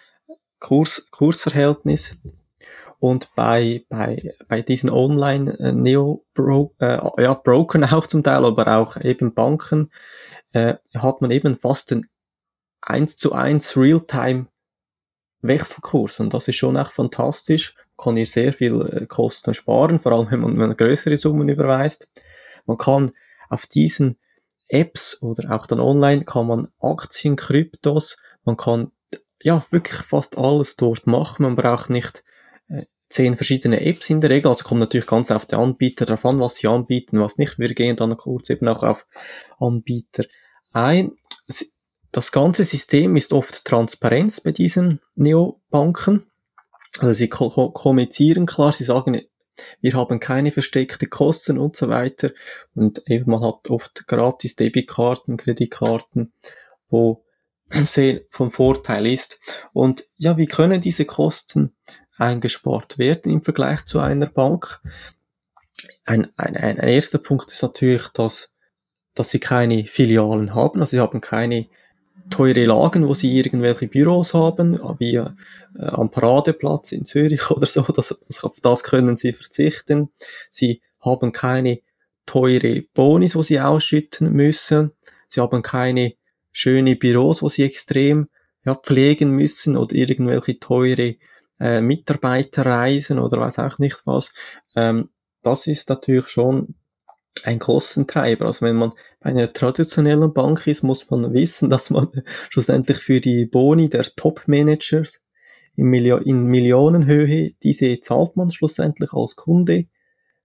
Kurs, 0.61 1.09
Kursverhältnis. 1.11 2.19
Und 2.99 3.31
bei, 3.35 3.85
bei, 3.89 4.35
bei 4.49 4.63
diesen 4.63 4.91
Online-Neo-Brokern, 4.91 7.01
äh, 7.19 7.23
ja, 7.23 7.35
Brokern 7.35 7.85
auch 7.85 8.07
zum 8.07 8.23
Teil, 8.23 8.45
aber 8.45 8.79
auch 8.79 8.97
eben 9.03 9.35
Banken, 9.35 9.91
äh, 10.53 10.75
hat 10.95 11.21
man 11.21 11.31
eben 11.31 11.57
fast 11.57 11.91
den 11.91 12.07
1 12.81 13.17
zu 13.17 13.33
1 13.33 13.77
Realtime 13.77 14.47
Wechselkurs. 15.43 16.21
Und 16.21 16.35
das 16.35 16.49
ist 16.49 16.57
schon 16.57 16.77
auch 16.77 16.91
fantastisch. 16.91 17.75
Kann 17.97 18.17
hier 18.17 18.27
sehr 18.27 18.53
viel 18.53 18.81
äh, 18.83 19.07
Kosten 19.07 19.55
sparen, 19.55 19.99
vor 19.99 20.13
allem 20.13 20.31
wenn 20.31 20.41
man, 20.41 20.53
wenn 20.53 20.69
man 20.69 20.77
größere 20.77 21.17
Summen 21.17 21.49
überweist. 21.49 22.09
Man 22.67 22.79
kann 22.79 23.13
auf 23.49 23.67
diesen 23.67 24.19
Apps 24.69 25.23
oder 25.23 25.55
auch 25.55 25.67
dann 25.67 25.81
online 25.81 26.25
kann 26.25 26.47
man 26.47 26.69
Aktien, 26.81 27.37
Kryptos, 27.37 28.17
man 28.45 28.57
kann 28.57 28.91
ja 29.41 29.65
wirklich 29.71 29.99
fast 29.99 30.39
alles 30.39 30.77
dort 30.77 31.07
machen. 31.07 31.45
Man 31.45 31.57
braucht 31.57 31.91
nicht 31.91 32.19
äh, 32.19 32.23
zehn 33.09 33.37
verschiedene 33.37 33.81
Apps 33.81 34.11
in 34.11 34.21
der 34.21 34.31
Regel. 34.31 34.49
Also 34.49 34.65
kommt 34.65 34.81
natürlich 34.81 35.07
ganz 35.07 35.31
auf 35.31 35.47
den 35.47 35.59
Anbieter 35.59 36.07
darauf 36.07 36.25
an, 36.27 36.41
was 36.41 36.57
sie 36.57 36.67
anbieten, 36.67 37.21
was 37.21 37.39
nicht. 37.39 37.59
Wir 37.59 37.73
gehen 37.75 37.97
dann 37.97 38.17
kurz 38.17 38.51
eben 38.51 38.69
auch 38.69 38.83
auf 38.83 39.07
Anbieter 39.59 40.25
ein. 40.73 41.13
Das 42.13 42.33
ganze 42.33 42.65
System 42.65 43.17
ist 43.17 43.33
oft 43.33 43.65
Transparenz 43.65 44.41
bei 44.41 44.53
diesen 44.53 45.01
Neobanken. 45.17 46.25
Also 46.99 47.13
sie 47.13 47.29
kommunizieren 47.29 48.47
klar, 48.47 48.73
sie 48.73 48.85
sagen, 48.85 49.21
wir 49.81 49.93
haben 49.93 50.21
keine 50.21 50.53
versteckte 50.53 51.07
Kosten 51.07 51.59
und 51.59 51.77
so 51.77 51.89
weiter. 51.89 52.31
Und 52.75 53.03
eben 53.07 53.31
man 53.31 53.43
hat 53.43 53.71
oft 53.71 54.07
gratis 54.07 54.57
Debitkarten, 54.57 55.37
Kreditkarten, 55.37 56.33
wo 56.89 57.25
sehr 57.71 58.23
vom 58.31 58.51
Vorteil 58.51 59.07
ist. 59.07 59.41
Und 59.73 60.07
ja, 60.17 60.37
wie 60.37 60.47
können 60.47 60.81
diese 60.81 61.05
Kosten 61.05 61.75
eingespart 62.19 62.99
werden 62.99 63.33
im 63.33 63.43
Vergleich 63.43 63.85
zu 63.85 64.01
einer 64.01 64.27
Bank? 64.27 64.81
Ein, 66.05 66.31
ein, 66.37 66.57
ein 66.57 66.79
erster 66.79 67.19
Punkt 67.19 67.53
ist 67.53 67.63
natürlich, 67.63 68.09
dass, 68.09 68.53
dass 69.15 69.31
sie 69.31 69.41
keine 69.41 69.85
Filialen 69.85 70.55
haben, 70.55 70.81
also 70.81 70.91
sie 70.91 71.01
haben 71.01 71.21
keine 71.21 71.67
teure 72.31 72.65
Lagen, 72.65 73.07
wo 73.07 73.15
sie 73.15 73.37
irgendwelche 73.37 73.89
Büros 73.89 74.35
haben, 74.35 74.79
wie 74.99 75.17
äh, 75.17 75.31
am 75.77 76.11
Paradeplatz 76.11 76.93
in 76.93 77.05
Zürich 77.05 77.51
oder 77.51 77.67
so, 77.67 77.83
das, 77.83 78.15
das, 78.27 78.45
auf 78.45 78.61
das 78.61 78.83
können 78.83 79.17
sie 79.17 79.33
verzichten. 79.33 80.11
Sie 80.51 80.83
haben 81.01 81.33
keine 81.33 81.81
teure 82.25 82.83
Bonis, 82.95 83.37
wo 83.37 83.43
sie 83.43 83.61
ausschütten 83.61 84.33
müssen. 84.33 84.93
Sie 85.29 85.41
haben 85.41 85.63
keine 85.63 86.15
schöne 86.53 86.97
Büros, 86.97 87.43
wo 87.43 87.49
sie 87.49 87.63
extrem 87.63 88.29
ja, 88.65 88.75
pflegen 88.75 89.31
müssen 89.31 89.77
oder 89.77 89.95
irgendwelche 89.95 90.59
teure 90.59 91.17
äh, 91.61 91.81
Mitarbeiterreisen 91.81 93.19
oder 93.19 93.41
weiß 93.41 93.59
auch 93.61 93.79
nicht 93.79 94.03
was. 94.05 94.33
Ähm, 94.75 95.11
das 95.43 95.67
ist 95.67 95.89
natürlich 95.89 96.29
schon 96.29 96.75
ein 97.45 97.59
Kostentreiber. 97.59 98.47
Also 98.47 98.67
wenn 98.67 98.77
man 98.77 98.93
bei 99.21 99.31
einer 99.31 99.53
traditionellen 99.53 100.33
Bank 100.33 100.67
ist, 100.67 100.83
muss 100.83 101.11
man 101.11 101.33
wissen, 101.33 101.71
dass 101.71 101.91
man 101.91 102.09
schlussendlich 102.51 102.99
für 102.99 103.21
die 103.21 103.47
Boni 103.47 103.89
der 103.89 104.05
Top-Managers 104.05 105.23
in, 105.77 105.87
Milio 105.87 106.17
in 106.19 106.45
Millionenhöhe, 106.45 107.53
diese 107.63 108.01
zahlt 108.01 108.37
man 108.37 108.51
schlussendlich 108.51 109.13
als 109.13 109.37
Kunde 109.37 109.87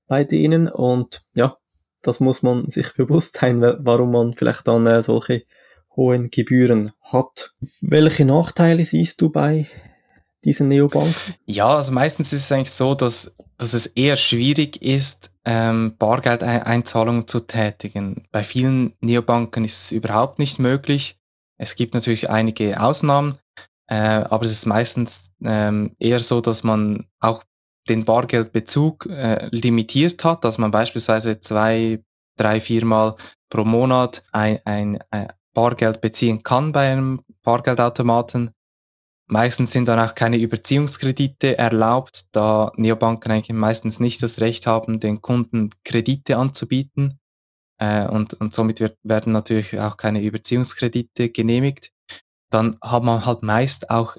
bei 0.07 0.23
denen 0.25 0.67
und 0.67 1.25
ja, 1.33 1.57
das 2.01 2.19
muss 2.19 2.43
man 2.43 2.69
sich 2.69 2.93
bewusst 2.97 3.37
sein, 3.37 3.61
warum 3.61 4.11
man 4.11 4.33
vielleicht 4.33 4.67
dann 4.67 4.85
äh, 4.87 5.01
solche 5.01 5.43
hohen 5.95 6.29
Gebühren 6.29 6.91
hat. 7.01 7.53
Welche 7.81 8.25
Nachteile 8.25 8.83
siehst 8.83 9.21
du 9.21 9.29
bei 9.29 9.67
diesen 10.43 10.67
Neobanken? 10.67 11.35
Ja, 11.45 11.75
also 11.75 11.91
meistens 11.91 12.33
ist 12.33 12.45
es 12.45 12.51
eigentlich 12.51 12.71
so, 12.71 12.95
dass, 12.95 13.35
dass 13.57 13.73
es 13.73 13.87
eher 13.87 14.17
schwierig 14.17 14.81
ist, 14.81 15.31
ähm, 15.45 15.95
Bargeldeinzahlungen 15.97 17.27
zu 17.27 17.41
tätigen. 17.41 18.27
Bei 18.31 18.43
vielen 18.43 18.93
Neobanken 19.01 19.65
ist 19.65 19.85
es 19.85 19.91
überhaupt 19.91 20.39
nicht 20.39 20.59
möglich. 20.59 21.17
Es 21.57 21.75
gibt 21.75 21.93
natürlich 21.93 22.29
einige 22.29 22.81
Ausnahmen, 22.81 23.35
äh, 23.87 23.95
aber 23.95 24.45
es 24.45 24.51
ist 24.51 24.65
meistens 24.65 25.31
ähm, 25.43 25.95
eher 25.99 26.19
so, 26.19 26.41
dass 26.41 26.63
man 26.63 27.05
auch 27.19 27.43
den 27.89 28.05
Bargeldbezug 28.05 29.07
äh, 29.07 29.47
limitiert 29.51 30.23
hat, 30.23 30.43
dass 30.43 30.57
man 30.57 30.71
beispielsweise 30.71 31.39
zwei, 31.39 32.03
drei, 32.37 32.61
viermal 32.61 33.15
pro 33.49 33.63
Monat 33.63 34.23
ein, 34.31 34.59
ein, 34.65 34.99
ein 35.09 35.27
Bargeld 35.53 36.01
beziehen 36.01 36.43
kann 36.43 36.71
bei 36.71 36.91
einem 36.91 37.21
Bargeldautomaten. 37.43 38.51
Meistens 39.31 39.71
sind 39.71 39.87
dann 39.87 39.97
auch 39.97 40.13
keine 40.13 40.35
Überziehungskredite 40.35 41.57
erlaubt, 41.57 42.25
da 42.33 42.73
Neobanken 42.75 43.31
eigentlich 43.31 43.55
meistens 43.55 44.01
nicht 44.01 44.21
das 44.21 44.41
Recht 44.41 44.67
haben, 44.67 44.99
den 44.99 45.21
Kunden 45.21 45.69
Kredite 45.85 46.35
anzubieten. 46.35 47.17
Äh, 47.79 48.09
und, 48.09 48.33
und 48.33 48.53
somit 48.53 48.81
wird, 48.81 48.97
werden 49.03 49.31
natürlich 49.31 49.79
auch 49.79 49.95
keine 49.95 50.21
Überziehungskredite 50.21 51.29
genehmigt. 51.29 51.93
Dann 52.49 52.75
hat 52.81 53.03
man 53.03 53.25
halt 53.25 53.41
meist 53.41 53.89
auch, 53.89 54.17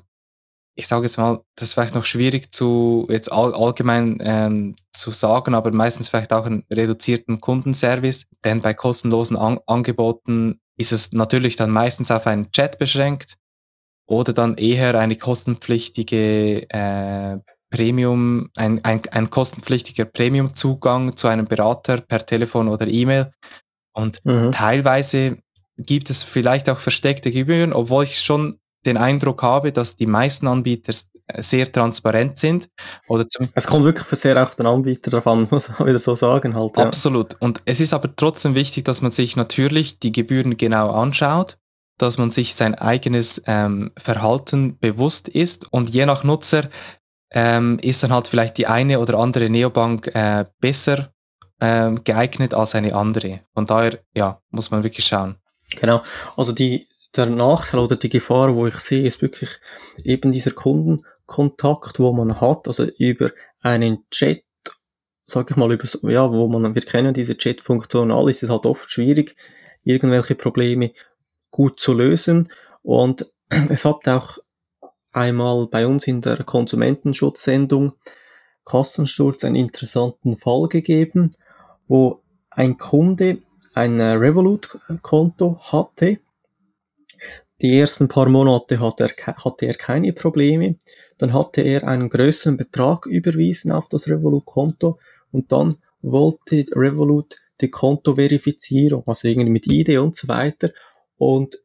ich 0.78 0.88
sage 0.88 1.04
jetzt 1.04 1.18
mal, 1.18 1.42
das 1.56 1.68
ist 1.68 1.74
vielleicht 1.74 1.94
noch 1.94 2.06
schwierig 2.06 2.50
zu 2.50 3.06
jetzt 3.10 3.30
all, 3.30 3.54
allgemein 3.54 4.16
ähm, 4.22 4.76
zu 4.92 5.10
sagen, 5.10 5.54
aber 5.54 5.72
meistens 5.72 6.08
vielleicht 6.08 6.32
auch 6.32 6.46
einen 6.46 6.64
reduzierten 6.72 7.38
Kundenservice, 7.38 8.28
denn 8.44 8.62
bei 8.62 8.72
kostenlosen 8.72 9.36
An 9.36 9.60
Angeboten 9.66 10.58
ist 10.78 10.92
es 10.92 11.12
natürlich 11.12 11.56
dann 11.56 11.70
meistens 11.70 12.10
auf 12.10 12.26
einen 12.26 12.50
Chat 12.50 12.78
beschränkt 12.78 13.36
oder 14.06 14.32
dann 14.32 14.56
eher 14.56 14.98
eine 14.98 15.16
kostenpflichtige 15.16 16.68
äh, 16.70 17.38
Premium, 17.70 18.50
ein, 18.56 18.84
ein, 18.84 19.00
ein 19.10 19.30
kostenpflichtiger 19.30 20.04
Premium-Zugang 20.04 21.16
zu 21.16 21.28
einem 21.28 21.46
Berater 21.46 22.00
per 22.00 22.24
Telefon 22.24 22.68
oder 22.68 22.86
E-Mail. 22.86 23.32
Und 23.94 24.24
mhm. 24.24 24.52
teilweise 24.52 25.38
gibt 25.78 26.10
es 26.10 26.22
vielleicht 26.22 26.68
auch 26.68 26.78
versteckte 26.78 27.32
Gebühren, 27.32 27.72
obwohl 27.72 28.04
ich 28.04 28.20
schon 28.20 28.56
den 28.84 28.96
Eindruck 28.96 29.42
habe, 29.42 29.72
dass 29.72 29.96
die 29.96 30.06
meisten 30.06 30.46
Anbieter 30.46 30.92
sehr 31.38 31.70
transparent 31.70 32.36
sind. 32.36 32.68
Oder 33.08 33.26
es 33.54 33.66
kommt 33.66 33.84
wirklich 33.84 34.06
sehr 34.06 34.42
auf 34.42 34.54
den 34.54 34.66
Anbieter 34.66 35.10
drauf 35.10 35.26
an, 35.26 35.46
muss 35.50 35.70
man 35.78 35.88
wieder 35.88 35.98
so 35.98 36.14
sagen 36.14 36.54
halt. 36.54 36.76
Ja. 36.76 36.84
Absolut. 36.84 37.36
Und 37.40 37.62
es 37.64 37.80
ist 37.80 37.94
aber 37.94 38.14
trotzdem 38.14 38.54
wichtig, 38.54 38.84
dass 38.84 39.00
man 39.00 39.12
sich 39.12 39.36
natürlich 39.36 39.98
die 39.98 40.12
Gebühren 40.12 40.56
genau 40.56 40.90
anschaut 40.90 41.58
dass 42.02 42.18
man 42.18 42.30
sich 42.30 42.54
sein 42.54 42.74
eigenes 42.74 43.42
ähm, 43.46 43.92
Verhalten 43.96 44.78
bewusst 44.78 45.28
ist 45.28 45.72
und 45.72 45.90
je 45.90 46.04
nach 46.04 46.24
Nutzer 46.24 46.68
ähm, 47.30 47.78
ist 47.80 48.02
dann 48.02 48.12
halt 48.12 48.28
vielleicht 48.28 48.58
die 48.58 48.66
eine 48.66 48.98
oder 48.98 49.18
andere 49.18 49.48
Neobank 49.48 50.08
äh, 50.14 50.44
besser 50.60 51.12
ähm, 51.60 52.02
geeignet 52.04 52.54
als 52.54 52.74
eine 52.74 52.94
andere. 52.94 53.40
Von 53.54 53.66
daher, 53.66 54.00
ja, 54.14 54.42
muss 54.50 54.70
man 54.70 54.82
wirklich 54.82 55.06
schauen. 55.06 55.36
Genau. 55.80 56.02
Also 56.36 56.52
die, 56.52 56.88
der 57.16 57.26
Nachteil 57.26 57.80
oder 57.80 57.96
die 57.96 58.08
Gefahr, 58.08 58.54
wo 58.54 58.66
ich 58.66 58.76
sehe, 58.76 59.06
ist 59.06 59.22
wirklich 59.22 59.60
eben 60.04 60.32
dieser 60.32 60.50
Kundenkontakt, 60.50 62.00
wo 62.00 62.12
man 62.12 62.40
hat, 62.40 62.66
also 62.66 62.84
über 62.98 63.30
einen 63.60 64.04
Chat, 64.10 64.42
sag 65.24 65.50
ich 65.50 65.56
mal, 65.56 65.72
über, 65.72 65.86
ja, 66.10 66.30
wo 66.30 66.48
man, 66.48 66.74
wir 66.74 66.82
kennen 66.82 67.14
diese 67.14 67.36
Chat-Funktion 67.36 68.10
alle, 68.10 68.30
ist 68.30 68.42
es 68.42 68.50
halt 68.50 68.66
oft 68.66 68.90
schwierig, 68.90 69.36
irgendwelche 69.84 70.34
Probleme 70.34 70.92
gut 71.52 71.78
zu 71.78 71.92
lösen. 71.92 72.48
Und 72.82 73.30
es 73.70 73.84
hat 73.84 74.08
auch 74.08 74.38
einmal 75.12 75.68
bei 75.68 75.86
uns 75.86 76.08
in 76.08 76.20
der 76.20 76.42
Konsumentenschutzsendung 76.42 77.92
Kostensturz 78.64 79.44
einen 79.44 79.56
interessanten 79.56 80.36
Fall 80.36 80.68
gegeben, 80.68 81.30
wo 81.86 82.22
ein 82.50 82.76
Kunde 82.78 83.38
ein 83.74 84.00
Revolut-Konto 84.00 85.58
hatte. 85.60 86.18
Die 87.60 87.78
ersten 87.78 88.08
paar 88.08 88.28
Monate 88.28 88.80
hatte 88.80 89.04
er, 89.04 89.36
hatte 89.44 89.66
er 89.66 89.74
keine 89.74 90.12
Probleme. 90.12 90.76
Dann 91.18 91.32
hatte 91.32 91.62
er 91.62 91.86
einen 91.86 92.08
größeren 92.08 92.56
Betrag 92.56 93.06
überwiesen 93.06 93.72
auf 93.72 93.88
das 93.88 94.08
Revolut-Konto 94.08 94.98
und 95.30 95.52
dann 95.52 95.76
wollte 96.02 96.64
Revolut 96.72 97.40
die 97.60 97.70
Kontoverifizierung, 97.70 99.04
also 99.06 99.28
irgendwie 99.28 99.50
mit 99.50 99.66
ID 99.70 99.98
und 99.98 100.16
so 100.16 100.26
weiter. 100.28 100.70
Und 101.16 101.56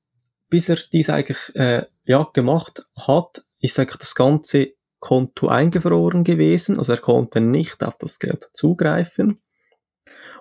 bis 0.50 0.70
er 0.70 0.78
dies 0.92 1.10
eigentlich 1.10 1.56
äh, 1.56 1.86
ja 2.06 2.28
gemacht 2.34 2.86
hat, 2.96 3.44
ist 3.60 3.80
eigentlich 3.80 3.98
das 3.98 4.16
ganze 4.16 4.74
Konto 5.00 5.48
eingefroren 5.48 6.24
gewesen. 6.24 6.78
Also 6.78 6.94
er 6.94 7.00
konnte 7.00 7.42
nicht 7.42 7.84
auf 7.84 7.98
das 7.98 8.20
Geld 8.20 8.50
zugreifen. 8.54 9.42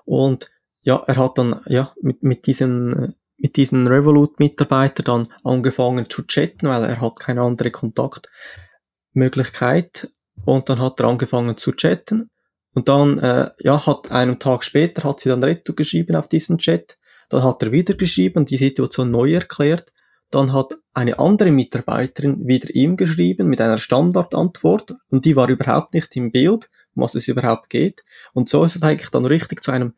Und 0.05 0.51
ja, 0.83 1.03
er 1.07 1.17
hat 1.17 1.39
dann 1.39 1.61
ja 1.67 1.93
mit, 2.01 2.23
mit 2.23 2.47
diesen 2.47 3.17
mit 3.39 3.57
diesen 3.57 3.87
Revolut-Mitarbeiter 3.87 5.03
dann 5.03 5.29
angefangen 5.45 6.09
zu 6.09 6.23
chatten, 6.23 6.69
weil 6.69 6.85
er 6.85 7.01
hat 7.01 7.19
keine 7.19 7.43
andere 7.43 7.71
Kontaktmöglichkeit. 7.71 10.11
Und 10.45 10.69
dann 10.69 10.81
hat 10.81 11.01
er 11.01 11.07
angefangen 11.07 11.57
zu 11.57 11.73
chatten. 11.73 12.31
Und 12.73 12.89
dann, 12.89 13.19
äh, 13.19 13.51
ja, 13.61 13.87
hat 13.87 14.11
einen 14.11 14.39
Tag 14.39 14.65
später 14.65 15.09
hat 15.09 15.21
sie 15.21 15.29
dann 15.29 15.43
Retto 15.43 15.75
geschrieben 15.75 16.17
auf 16.17 16.29
diesen 16.29 16.59
Chat. 16.59 16.99
Dann 17.29 17.43
hat 17.43 17.63
er 17.63 17.73
wieder 17.73 17.95
geschrieben, 17.95 18.45
die 18.45 18.57
Situation 18.57 19.11
neu 19.11 19.35
erklärt. 19.35 19.93
Dann 20.31 20.53
hat 20.53 20.75
eine 20.93 21.19
andere 21.19 21.51
Mitarbeiterin 21.51 22.47
wieder 22.47 22.75
ihm 22.75 22.97
geschrieben 22.97 23.49
mit 23.49 23.61
einer 23.61 23.79
Standardantwort 23.79 24.95
und 25.09 25.25
die 25.25 25.37
war 25.37 25.49
überhaupt 25.49 25.95
nicht 25.95 26.17
im 26.17 26.33
Bild, 26.33 26.69
um 26.95 27.03
was 27.03 27.15
es 27.15 27.29
überhaupt 27.29 27.71
geht. 27.71 28.03
Und 28.33 28.49
so 28.49 28.65
ist 28.65 28.77
es 28.77 28.83
eigentlich 28.83 29.11
dann 29.11 29.25
richtig 29.25 29.63
zu 29.63 29.71
einem 29.71 29.95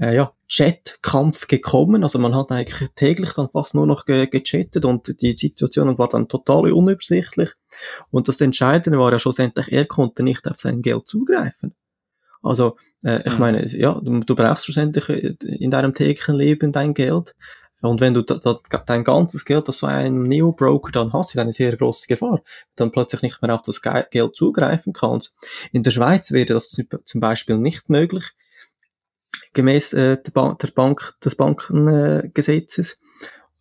äh, 0.00 0.14
ja, 0.14 0.32
Chatkampf 0.48 1.46
gekommen. 1.46 2.02
Also 2.02 2.18
man 2.18 2.34
hat 2.34 2.50
eigentlich 2.50 2.90
täglich 2.94 3.32
dann 3.34 3.48
fast 3.48 3.74
nur 3.74 3.86
noch 3.86 4.04
ge 4.06 4.26
gechattet 4.26 4.84
und 4.84 5.20
die 5.20 5.32
Situation 5.32 5.96
war 5.98 6.08
dann 6.08 6.28
total 6.28 6.72
unübersichtlich. 6.72 7.50
Und 8.10 8.26
das 8.26 8.40
Entscheidende 8.40 8.98
war 8.98 9.12
ja 9.12 9.18
schlussendlich, 9.18 9.70
er 9.70 9.84
konnte 9.84 10.22
nicht 10.22 10.48
auf 10.48 10.58
sein 10.58 10.82
Geld 10.82 11.06
zugreifen. 11.06 11.74
Also, 12.42 12.76
äh, 13.04 13.20
ich 13.26 13.34
mhm. 13.34 13.40
meine, 13.40 13.66
ja, 13.66 14.00
du, 14.00 14.20
du 14.20 14.34
brauchst 14.34 14.64
schlussendlich 14.64 15.08
äh, 15.08 15.34
in 15.40 15.70
deinem 15.70 15.94
täglichen 15.94 16.36
Leben 16.36 16.72
dein 16.72 16.94
Geld. 16.94 17.34
Und 17.82 18.00
wenn 18.00 18.12
du 18.12 18.22
da, 18.22 18.34
da, 18.34 18.58
dein 18.86 19.04
ganzes 19.04 19.44
Geld 19.44 19.68
aus 19.68 19.78
so 19.78 19.86
einem 19.86 20.24
Neo-Broker 20.24 20.92
dann 20.92 21.12
hast, 21.12 21.30
ist 21.30 21.38
eine 21.38 21.52
sehr 21.52 21.76
große 21.76 22.06
Gefahr, 22.08 22.42
dann 22.76 22.92
plötzlich 22.92 23.22
nicht 23.22 23.40
mehr 23.40 23.54
auf 23.54 23.62
das 23.62 23.80
Geld 23.82 24.36
zugreifen 24.36 24.92
kannst. 24.92 25.34
In 25.72 25.82
der 25.82 25.90
Schweiz 25.90 26.30
wäre 26.30 26.46
das 26.46 26.76
zum 27.04 27.20
Beispiel 27.20 27.56
nicht 27.56 27.88
möglich, 27.88 28.32
gemäß 29.52 29.94
äh, 29.94 30.18
der, 30.22 30.30
ba 30.32 30.56
der 30.60 30.68
Bank, 30.68 31.14
des 31.24 31.36
Bankengesetzes, 31.36 33.00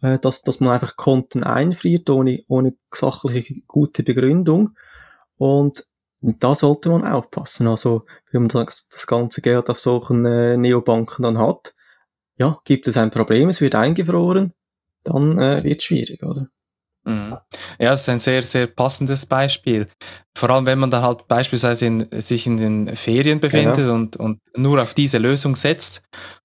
äh, 0.01 0.19
dass, 0.19 0.43
dass 0.43 0.59
man 0.59 0.73
einfach 0.73 0.97
Konten 0.97 1.43
einfriert 1.43 2.09
ohne, 2.09 2.43
ohne 2.47 2.73
sachliche 2.93 3.61
gute 3.67 4.03
Begründung. 4.03 4.75
Und 5.37 5.87
da 6.21 6.55
sollte 6.55 6.89
man 6.89 7.05
aufpassen. 7.05 7.67
Also, 7.67 8.05
wenn 8.31 8.43
man 8.43 8.49
das, 8.49 8.89
das 8.89 9.07
ganze 9.07 9.41
Geld 9.41 9.69
auf 9.69 9.79
solchen 9.79 10.25
äh, 10.25 10.57
Neobanken 10.57 11.23
dann 11.23 11.37
hat, 11.37 11.73
ja, 12.37 12.59
gibt 12.65 12.87
es 12.87 12.97
ein 12.97 13.11
Problem, 13.11 13.49
es 13.49 13.61
wird 13.61 13.75
eingefroren, 13.75 14.53
dann 15.03 15.37
äh, 15.37 15.63
wird 15.63 15.79
es 15.79 15.85
schwierig, 15.85 16.23
oder? 16.23 16.47
Mhm. 17.05 17.37
Ja, 17.79 17.93
es 17.93 18.01
ist 18.01 18.09
ein 18.09 18.19
sehr, 18.19 18.43
sehr 18.43 18.67
passendes 18.67 19.25
Beispiel. 19.25 19.87
Vor 20.35 20.49
allem, 20.49 20.65
wenn 20.65 20.79
man 20.79 20.91
dann 20.91 21.03
halt 21.03 21.27
beispielsweise 21.27 21.85
in, 21.85 22.07
sich 22.21 22.45
in 22.45 22.57
den 22.57 22.95
Ferien 22.95 23.39
befindet 23.39 23.77
genau. 23.77 23.95
und, 23.95 24.17
und 24.17 24.41
nur 24.55 24.81
auf 24.81 24.93
diese 24.93 25.17
Lösung 25.17 25.55
setzt 25.55 26.03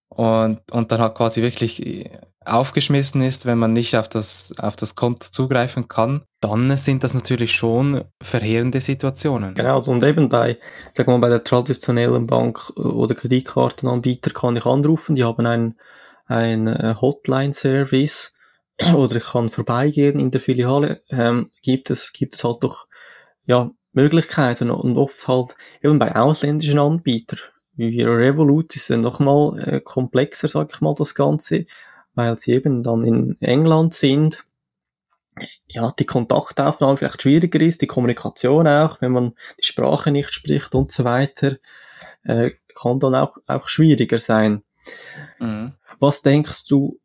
und, 0.09 0.61
und 0.71 0.93
dann 0.93 1.01
halt 1.01 1.15
quasi 1.15 1.43
wirklich 1.43 2.09
aufgeschmissen 2.47 3.23
ist, 3.23 3.47
wenn 3.47 3.59
man 3.59 3.73
nicht 3.73 3.97
auf 3.97 4.09
das, 4.09 4.53
auf 4.59 4.77
das 4.77 4.95
Konto 4.95 5.29
zugreifen 5.31 5.89
kann, 5.89 6.23
dann 6.41 6.77
sind 6.77 7.05
das 7.05 7.15
natürlich 7.15 7.53
schon 7.53 8.05
verheerende 8.23 8.81
Situationen. 8.81 9.55
Genau, 9.55 9.83
und 9.83 10.05
eben 10.05 10.29
bei, 10.29 10.59
sag 10.93 11.07
mal, 11.07 11.19
bei 11.19 11.29
der 11.29 11.45
traditionellen 11.45 12.27
Bank 12.27 12.71
oder 12.77 13.15
Kreditkartenanbieter 13.15 14.31
kann 14.31 14.57
ich 14.57 14.67
anrufen, 14.67 15.15
die 15.15 15.25
haben 15.25 15.47
einen, 15.47 15.79
einen 16.27 16.67
äh, 16.69 16.95
Hotline-Service 17.01 18.35
oder 18.95 19.17
ich 19.17 19.25
kann 19.25 19.49
vorbeigehen 19.49 20.19
in 20.19 20.31
der 20.31 20.41
Filiale, 20.41 21.03
ähm, 21.11 21.51
gibt 21.63 21.91
es, 21.91 22.13
gibt 22.13 22.35
es 22.35 22.45
halt 22.45 22.63
doch, 22.63 22.89
ja, 23.47 23.71
Möglichkeiten 23.93 24.71
und 24.71 24.99
oft 24.99 25.27
halt 25.29 25.55
eben 25.83 25.99
bei 25.99 26.15
ausländischen 26.15 26.81
Anbietern, 26.81 27.39
wie 27.77 28.03
Revolut 28.03 28.75
ist 28.77 28.89
ja 28.89 28.97
nochmal 28.97 29.59
äh, 29.67 29.81
komplexer, 29.81 30.49
sag 30.49 30.73
ich 30.73 30.81
mal, 30.81 30.95
das 30.97 31.15
Ganze 31.15 31.65
weil 32.14 32.38
sie 32.38 32.53
eben 32.53 32.83
dann 32.83 33.05
in 33.05 33.40
England 33.40 33.94
sind. 33.94 34.44
Ja, 35.66 35.92
die 35.98 36.07
Kontaktaufnahme 36.07 36.96
vielleicht 36.96 37.22
schwieriger 37.22 37.61
ist, 37.61 37.83
die 37.83 37.88
Kommunikation 37.88 38.68
auch, 38.68 39.00
wenn 39.00 39.12
man 39.12 39.33
die 39.59 39.64
Sprache 39.64 40.12
nicht 40.12 40.33
spricht 40.33 40.74
und 40.74 40.92
so 40.92 41.05
weiter, 41.05 41.57
äh, 42.22 42.53
kann 42.74 43.00
dann 43.00 43.14
auch, 43.14 43.38
auch 43.46 43.68
schwieriger 43.68 44.18
sein. 44.18 44.62
Mhm. 45.40 45.74
Was 45.98 46.22
denkst 46.22 46.66
du 46.66 47.00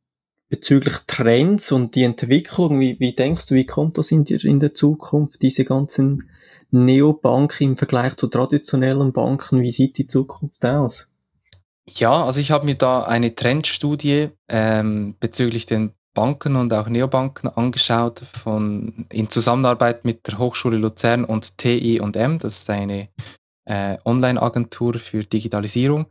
bezüglich 0.50 0.96
Trends 1.08 1.72
und 1.72 1.96
die 1.96 2.04
Entwicklung? 2.04 2.80
Wie, 2.80 3.00
wie 3.00 3.14
denkst 3.14 3.48
du, 3.48 3.56
wie 3.56 3.66
kommt 3.66 3.98
das 3.98 4.12
in, 4.12 4.26
der, 4.26 4.44
in 4.44 4.60
der 4.60 4.74
Zukunft, 4.74 5.42
diese 5.42 5.66
ganzen 5.66 6.30
Neobanken 6.72 7.70
im 7.70 7.78
Vergleich 7.78 8.16
zu 8.16 8.28
traditionellen 8.28 9.14
Banken? 9.14 9.62
Wie 9.62 9.72
sieht 9.72 9.98
die 9.98 10.08
Zukunft 10.08 10.66
aus? 10.66 11.08
Ja, 11.96 12.26
also 12.26 12.40
ich 12.40 12.52
habe 12.52 12.66
mir 12.66 12.76
da 12.76 13.04
eine 13.04 13.36
Trendstudie 13.36 14.30
ähm, 14.50 15.16
bezüglich 15.20 15.66
den 15.66 15.94
Banken 16.14 16.56
und 16.56 16.74
auch 16.74 16.88
Neobanken 16.88 17.50
angeschaut 17.50 18.20
von, 18.20 19.06
in 19.12 19.30
Zusammenarbeit 19.30 20.06
mit 20.06 20.28
der 20.28 20.38
Hochschule 20.38 20.78
Luzern 20.78 21.24
und 21.24 21.58
TI&M, 21.58 22.40
das 22.40 22.60
ist 22.60 22.70
eine 22.70 23.10
äh, 23.66 23.98
Online-Agentur 24.04 24.96
für 24.96 25.24
Digitalisierung. 25.24 26.08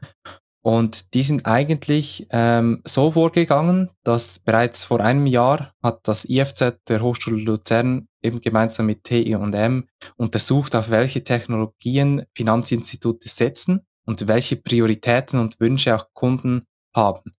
Und 0.62 1.14
die 1.14 1.22
sind 1.22 1.46
eigentlich 1.46 2.26
ähm, 2.30 2.82
so 2.84 3.12
vorgegangen, 3.12 3.90
dass 4.02 4.38
bereits 4.38 4.84
vor 4.84 5.00
einem 5.00 5.26
Jahr 5.26 5.72
hat 5.82 6.06
das 6.06 6.24
IFZ 6.28 6.78
der 6.88 7.00
Hochschule 7.00 7.42
Luzern 7.42 8.08
eben 8.22 8.40
gemeinsam 8.40 8.86
mit 8.86 9.04
TI&M 9.04 9.86
untersucht, 10.16 10.74
auf 10.74 10.90
welche 10.90 11.22
Technologien 11.22 12.24
Finanzinstitute 12.34 13.28
setzen 13.28 13.87
und 14.08 14.26
welche 14.26 14.56
Prioritäten 14.56 15.38
und 15.38 15.60
Wünsche 15.60 15.94
auch 15.94 16.06
Kunden 16.14 16.66
haben. 16.94 17.34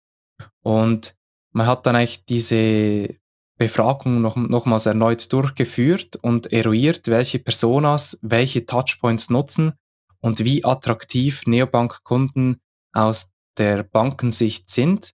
Und 0.62 1.16
man 1.50 1.66
hat 1.66 1.84
dann 1.84 1.96
eigentlich 1.96 2.24
diese 2.26 3.16
Befragung 3.58 4.20
noch, 4.20 4.36
nochmals 4.36 4.86
erneut 4.86 5.32
durchgeführt 5.32 6.14
und 6.22 6.52
eruiert, 6.52 7.08
welche 7.08 7.40
Personas 7.40 8.20
welche 8.22 8.66
Touchpoints 8.66 9.30
nutzen 9.30 9.72
und 10.20 10.44
wie 10.44 10.64
attraktiv 10.64 11.42
Neobank-Kunden 11.44 12.60
aus 12.92 13.32
der 13.58 13.82
Bankensicht 13.82 14.70
sind 14.70 15.12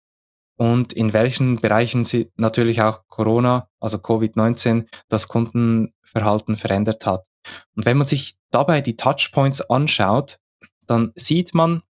und 0.59 0.93
in 0.93 1.15
welchen 1.15 1.57
Bereichen 1.57 2.05
sie 2.05 2.31
natürlich 2.37 2.83
auch 2.83 3.07
Corona, 3.09 3.71
also 3.81 3.97
Covid-19, 3.97 4.87
das 5.09 5.27
Kundenverhalten 5.27 6.59
verändert 6.59 7.07
hat. 7.07 7.25
Und 7.75 7.87
wenn 7.87 7.97
man 7.97 8.07
sich 8.07 8.37
dabei 8.51 8.83
die 8.83 8.97
Touchpoints 8.97 9.63
anschaut, 9.63 10.39
dann 10.87 11.13
sieht 11.15 11.55
man, 11.55 11.83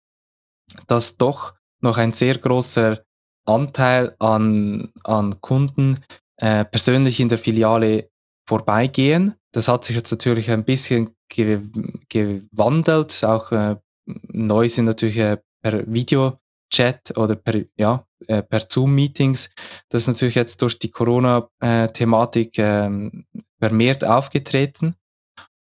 dass 0.87 1.16
doch 1.16 1.54
noch 1.80 1.96
ein 1.96 2.12
sehr 2.12 2.38
großer 2.38 3.02
Anteil 3.44 4.16
an, 4.18 4.92
an 5.04 5.40
Kunden 5.40 6.00
äh, 6.38 6.64
persönlich 6.64 7.20
in 7.20 7.28
der 7.28 7.38
Filiale 7.38 8.11
vorbeigehen. 8.48 9.35
Das 9.52 9.68
hat 9.68 9.85
sich 9.85 9.96
jetzt 9.96 10.11
natürlich 10.11 10.50
ein 10.50 10.64
bisschen 10.64 11.14
ge 11.28 11.62
gewandelt. 12.09 13.24
Auch 13.24 13.52
äh, 13.52 13.76
neu 14.06 14.68
sind 14.68 14.87
natürlich 14.87 15.18
äh, 15.18 15.38
per 15.62 15.87
Videochat 15.87 17.16
oder 17.16 17.37
per, 17.37 17.62
ja, 17.76 18.04
äh, 18.26 18.42
per 18.42 18.62
Zoom-Meetings. 18.68 19.50
Das 19.88 20.02
ist 20.02 20.09
natürlich 20.09 20.35
jetzt 20.35 20.61
durch 20.62 20.78
die 20.78 20.90
Corona-Thematik 20.90 22.59
ähm, 22.59 23.26
vermehrt 23.59 24.04
aufgetreten. 24.04 24.94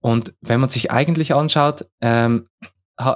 Und 0.03 0.35
wenn 0.41 0.61
man 0.61 0.69
sich 0.69 0.91
eigentlich 0.91 1.35
anschaut, 1.35 1.89
ähm, 2.01 2.49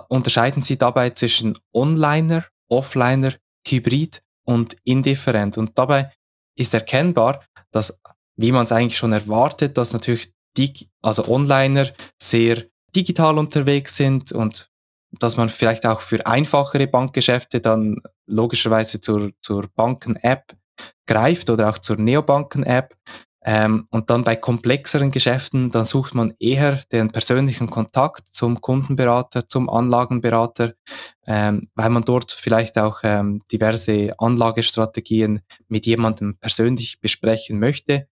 unterscheiden 0.09 0.63
sie 0.63 0.77
dabei 0.77 1.11
zwischen 1.11 1.59
Onliner, 1.73 2.45
Offliner, 2.69 3.35
Hybrid 3.67 4.23
und 4.45 4.77
Indifferent. 4.85 5.59
Und 5.59 5.79
dabei 5.79 6.13
ist 6.57 6.75
erkennbar, 6.75 7.43
dass, 7.71 8.01
wie 8.37 8.53
man 8.53 8.65
es 8.65 8.73
eigentlich 8.73 8.99
schon 8.99 9.13
erwartet, 9.13 9.77
dass 9.79 9.93
natürlich 9.93 10.33
die, 10.57 10.89
also 11.03 11.27
Onliner 11.29 11.89
sehr 12.21 12.65
digital 12.95 13.39
unterwegs 13.39 13.97
sind 13.97 14.33
und 14.33 14.71
dass 15.13 15.37
man 15.37 15.49
vielleicht 15.49 15.87
auch 15.87 16.01
für 16.01 16.25
einfachere 16.27 16.87
Bankgeschäfte 16.87 17.61
dann 17.61 18.01
logischerweise 18.27 19.01
zur, 19.01 19.33
zur 19.41 19.69
Banken-App 19.75 20.57
greift 21.07 21.51
oder 21.51 21.71
auch 21.71 21.79
zur 21.79 21.97
Neobanken-App. 21.97 22.97
Ähm, 23.43 23.87
und 23.91 24.11
dann 24.11 24.23
bei 24.23 24.37
komplexeren 24.37 25.11
Geschäften, 25.11 25.71
dann 25.71 25.87
sucht 25.87 26.15
man 26.15 26.35
eher 26.39 26.81
den 26.93 27.09
persönlichen 27.09 27.71
Kontakt 27.71 28.29
zum 28.31 28.61
Kundenberater, 28.61 29.49
zum 29.49 29.71
Anlagenberater, 29.71 30.75
ähm, 31.27 31.69
weil 31.75 31.91
man 31.91 32.05
dort 32.05 32.33
vielleicht 32.33 32.77
auch 32.77 33.01
ähm, 33.03 33.41
diverse 33.51 34.13
Anlagestrategien 34.19 35.41
mit 35.69 35.87
jemandem 35.87 36.37
persönlich 36.39 37.01
besprechen 37.01 37.59
möchte 37.59 38.09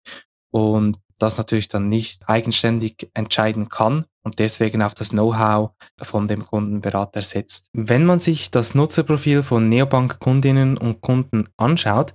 und 0.50 0.98
das 1.18 1.38
natürlich 1.38 1.68
dann 1.68 1.88
nicht 1.88 2.28
eigenständig 2.28 3.10
entscheiden 3.14 3.68
kann 3.68 4.04
und 4.24 4.38
deswegen 4.38 4.82
auf 4.82 4.94
das 4.94 5.10
Know-how 5.10 5.70
von 6.02 6.28
dem 6.28 6.44
Kundenberater 6.44 7.22
setzt. 7.22 7.68
Wenn 7.72 8.04
man 8.04 8.18
sich 8.18 8.50
das 8.50 8.74
Nutzerprofil 8.74 9.42
von 9.42 9.68
Neobank-Kundinnen 9.68 10.76
und 10.76 11.00
Kunden 11.00 11.48
anschaut, 11.56 12.14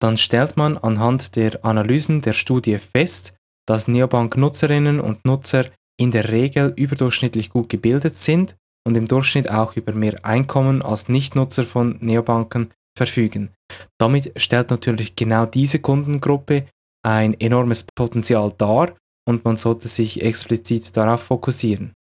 dann 0.00 0.16
stellt 0.16 0.56
man 0.56 0.76
anhand 0.78 1.36
der 1.36 1.64
Analysen 1.64 2.22
der 2.22 2.32
Studie 2.32 2.78
fest, 2.78 3.34
dass 3.66 3.88
Neobank-Nutzerinnen 3.88 5.00
und 5.00 5.24
Nutzer 5.24 5.66
in 5.98 6.10
der 6.10 6.30
Regel 6.30 6.72
überdurchschnittlich 6.76 7.50
gut 7.50 7.68
gebildet 7.68 8.16
sind 8.16 8.56
und 8.86 8.96
im 8.96 9.08
Durchschnitt 9.08 9.50
auch 9.50 9.76
über 9.76 9.92
mehr 9.92 10.24
Einkommen 10.24 10.82
als 10.82 11.08
Nichtnutzer 11.08 11.66
von 11.66 11.98
Neobanken 12.00 12.70
verfügen. 12.96 13.50
Damit 13.98 14.32
stellt 14.40 14.70
natürlich 14.70 15.16
genau 15.16 15.44
diese 15.46 15.80
Kundengruppe 15.80 16.66
ein 17.04 17.38
enormes 17.40 17.84
Potenzial 17.94 18.52
dar 18.56 18.96
und 19.26 19.44
man 19.44 19.56
sollte 19.56 19.88
sich 19.88 20.22
explizit 20.22 20.96
darauf 20.96 21.22
fokussieren. 21.22 21.92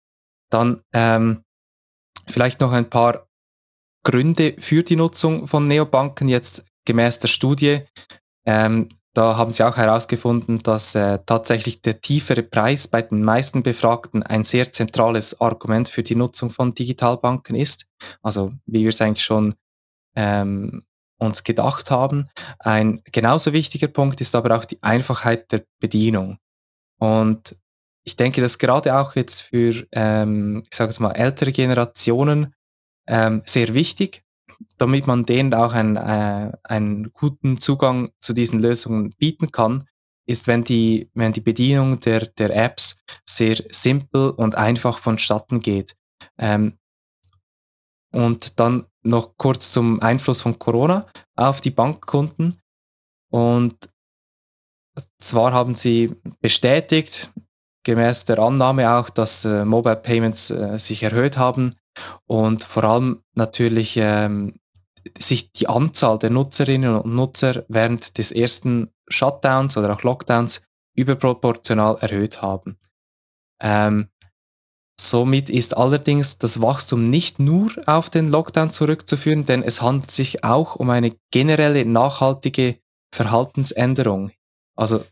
Dann 0.50 0.82
ähm, 0.94 1.42
vielleicht 2.28 2.62
noch 2.62 2.72
ein 2.72 2.90
paar 2.90 3.28
Gründe 4.06 4.56
für 4.58 4.84
die 4.84 4.96
Nutzung 4.96 5.48
von 5.48 5.68
Neobanken 5.68 6.30
jetzt 6.30 6.64
gemäß 6.88 7.20
der 7.20 7.28
Studie, 7.28 7.82
ähm, 8.48 8.90
da 9.14 9.36
haben 9.36 9.52
sie 9.52 9.64
auch 9.64 9.78
herausgefunden, 9.78 10.62
dass 10.62 10.94
äh, 10.96 11.20
tatsächlich 11.26 11.82
der 11.82 12.02
tiefere 12.02 12.44
Preis 12.44 12.88
bei 12.88 13.02
den 13.02 13.24
meisten 13.24 13.64
Befragten 13.64 14.24
ein 14.24 14.44
sehr 14.44 14.72
zentrales 14.72 15.42
Argument 15.42 15.90
für 15.90 16.04
die 16.04 16.16
Nutzung 16.16 16.50
von 16.50 16.76
Digitalbanken 16.76 17.56
ist. 17.56 17.88
Also 18.22 18.54
wie 18.68 18.84
wir 18.84 18.90
es 18.90 19.02
eigentlich 19.02 19.26
schon 19.26 19.56
ähm, 20.16 20.84
uns 21.20 21.44
gedacht 21.44 21.90
haben. 21.90 22.30
Ein 22.60 23.02
genauso 23.12 23.54
wichtiger 23.54 23.88
Punkt 23.88 24.22
ist 24.22 24.36
aber 24.36 24.56
auch 24.56 24.66
die 24.66 24.82
Einfachheit 24.84 25.52
der 25.52 25.64
Bedienung. 25.80 26.38
Und 27.00 27.58
ich 28.04 28.18
denke, 28.18 28.42
dass 28.42 28.60
gerade 28.60 28.96
auch 28.96 29.16
jetzt 29.16 29.42
für, 29.42 29.86
ähm, 29.94 30.64
ich 30.70 30.78
sage 30.78 30.92
es 30.92 31.00
mal, 31.00 31.14
ältere 31.14 31.52
Generationen 31.52 32.54
ähm, 33.08 33.42
sehr 33.46 33.74
wichtig, 33.74 34.24
damit 34.78 35.08
man 35.08 35.26
denen 35.26 35.54
auch 35.54 35.74
einen, 35.74 35.96
äh, 35.98 36.52
einen 36.64 37.12
guten 37.14 37.60
Zugang 37.60 38.12
zu 38.20 38.34
diesen 38.34 38.60
Lösungen 38.60 39.12
bieten 39.18 39.52
kann, 39.52 39.84
ist, 40.26 40.48
wenn 40.48 40.64
die, 40.64 41.10
wenn 41.14 41.34
die 41.34 41.42
Bedienung 41.42 42.00
der, 42.00 42.26
der 42.26 42.56
Apps 42.56 42.98
sehr 43.28 43.58
simpel 43.70 44.32
und 44.32 44.56
einfach 44.56 45.00
vonstatten 45.00 45.62
geht. 45.62 45.96
Ähm, 46.38 46.78
und 48.12 48.60
dann 48.60 48.86
noch 49.04 49.38
kurz 49.38 49.72
zum 49.72 50.02
Einfluss 50.02 50.42
von 50.42 50.60
Corona 50.60 51.08
auf 51.36 51.62
die 51.62 51.72
Bankkunden. 51.72 52.60
Und 53.32 53.90
zwar 55.20 55.54
haben 55.54 55.76
sie 55.76 56.16
bestätigt, 56.42 57.32
gemäß 57.84 58.26
der 58.26 58.40
Annahme 58.40 58.92
auch, 58.92 59.10
dass 59.10 59.46
äh, 59.46 59.64
Mobile 59.64 59.96
Payments 59.96 60.50
äh, 60.50 60.78
sich 60.78 61.04
erhöht 61.04 61.38
haben 61.38 61.76
und 62.26 62.64
vor 62.64 62.84
allem 62.84 63.24
natürlich 63.36 63.98
ähm, 63.98 64.60
sich 65.18 65.52
die 65.52 65.68
Anzahl 65.68 66.20
der 66.20 66.30
Nutzerinnen 66.30 67.00
und 67.00 67.16
Nutzer 67.16 67.66
während 67.68 68.18
des 68.18 68.32
ersten 68.32 68.92
Shutdowns 69.08 69.78
oder 69.78 69.94
auch 69.94 70.04
Lockdowns 70.04 70.64
überproportional 70.96 71.98
erhöht 72.02 72.42
haben. 72.42 72.78
Ähm, 73.62 74.10
somit 75.00 75.50
ist 75.50 75.78
allerdings 75.78 76.38
das 76.38 76.62
Wachstum 76.62 77.10
nicht 77.10 77.40
nur 77.40 77.72
auf 77.86 78.10
den 78.10 78.30
Lockdown 78.30 78.72
zurückzuführen, 78.72 79.46
denn 79.46 79.64
es 79.64 79.82
handelt 79.82 80.12
sich 80.12 80.44
auch 80.44 80.76
um 80.76 80.90
eine 80.90 81.16
generelle 81.32 81.86
nachhaltige 81.86 82.80
Verhaltensänderung. 83.14 84.32
Also 84.76 85.06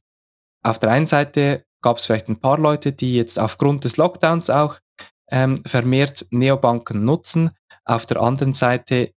auf 0.63 0.80
der 0.80 0.91
einen 0.91 1.06
Seite 1.06 1.63
gab 1.82 1.98
es 1.98 2.06
vielleicht 2.06 2.28
ein 2.28 2.39
paar 2.39 2.58
Leute, 2.58 2.91
die 2.91 3.15
jetzt 3.15 3.39
aufgrund 3.39 3.84
des 3.84 3.98
Lockdowns 3.98 4.50
auch 4.50 4.80
ähm, 5.31 5.63
vermehrt 5.65 6.25
Neobanken 6.31 7.03
nutzen. 7.05 7.51
Auf 7.83 8.05
der 8.05 8.21
anderen 8.21 8.53
Seite 8.53 9.11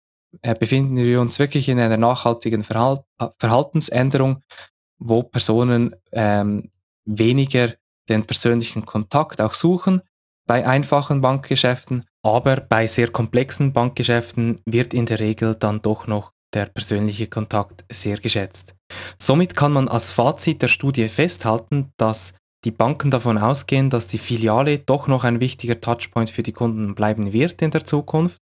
äh, 0.42 0.56
befinden 0.56 0.98
wir 0.98 1.22
uns 1.22 1.40
wirklich 1.40 1.70
in 1.70 1.80
einer 1.80 1.98
nachhaltigen 1.98 2.64
Verhalt 2.64 3.02
Verhaltensänderung, 3.40 4.44
wo 5.00 5.24
Personen 5.24 5.96
ähm, 6.12 6.72
weniger 7.06 7.74
den 8.10 8.26
persönlichen 8.26 8.86
Kontakt 8.86 9.42
auch 9.42 9.54
suchen 9.54 10.02
bei 10.48 10.66
einfachen 10.68 11.22
Bankgeschäften, 11.22 12.06
aber 12.22 12.58
bei 12.58 12.88
sehr 12.88 13.10
komplexen 13.10 13.74
Bankgeschäften 13.74 14.62
wird 14.66 14.94
in 14.94 15.06
der 15.06 15.20
Regel 15.20 15.56
dann 15.56 15.82
doch 15.82 16.08
noch 16.08 16.32
der 16.54 16.68
persönliche 16.68 17.28
Kontakt 17.28 17.84
sehr 17.92 18.18
geschätzt. 18.18 18.76
Somit 19.18 19.56
kann 19.56 19.74
man 19.74 19.88
als 19.88 20.12
Fazit 20.12 20.62
der 20.62 20.68
Studie 20.68 21.10
festhalten, 21.10 21.92
dass 21.98 22.36
die 22.66 22.72
Banken 22.72 23.12
davon 23.12 23.38
ausgehen, 23.38 23.90
dass 23.90 24.08
die 24.08 24.18
Filiale 24.18 24.80
doch 24.80 25.08
noch 25.08 25.24
ein 25.24 25.40
wichtiger 25.40 25.80
Touchpoint 25.80 26.30
für 26.30 26.44
die 26.44 26.52
Kunden 26.52 26.96
bleiben 26.96 27.32
wird 27.32 27.62
in 27.62 27.72
der 27.72 27.86
Zukunft. 27.86 28.40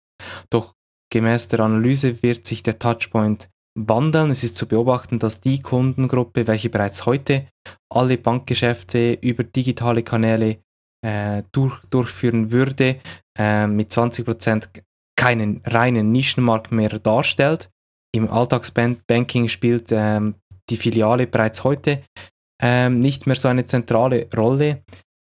Doch 0.49 0.75
gemäß 1.13 1.49
der 1.49 1.61
Analyse 1.61 2.23
wird 2.23 2.47
sich 2.47 2.63
der 2.63 2.79
Touchpoint 2.79 3.51
wandeln. 3.77 4.31
Es 4.31 4.45
ist 4.45 4.57
zu 4.57 4.67
beobachten, 4.67 5.19
dass 5.19 5.41
die 5.41 5.61
Kundengruppe, 5.61 6.47
welche 6.47 6.71
bereits 6.71 7.05
heute 7.05 7.49
alle 7.93 8.17
Bankgeschäfte 8.17 9.15
über 9.21 9.43
digitale 9.43 10.05
Kanäle 10.05 10.59
äh, 11.05 11.43
durch, 11.51 11.81
durchführen 11.91 12.53
würde, 12.53 13.01
äh, 13.37 13.67
mit 13.67 13.91
20% 13.91 14.69
keinen 15.17 15.63
reinen 15.65 16.13
Nischenmarkt 16.13 16.71
mehr 16.71 16.99
darstellt. 16.99 17.71
Im 18.15 18.31
Alltagsbanking 18.31 19.49
spielt 19.49 19.91
ähm, 19.91 20.37
die 20.71 20.77
Filiale 20.77 21.27
bereits 21.27 21.65
heute 21.65 22.03
ähm, 22.63 23.01
nicht 23.01 23.27
mehr 23.27 23.37
so 23.37 23.49
eine 23.49 23.67
zentrale 23.67 24.29
Rolle. 24.35 24.83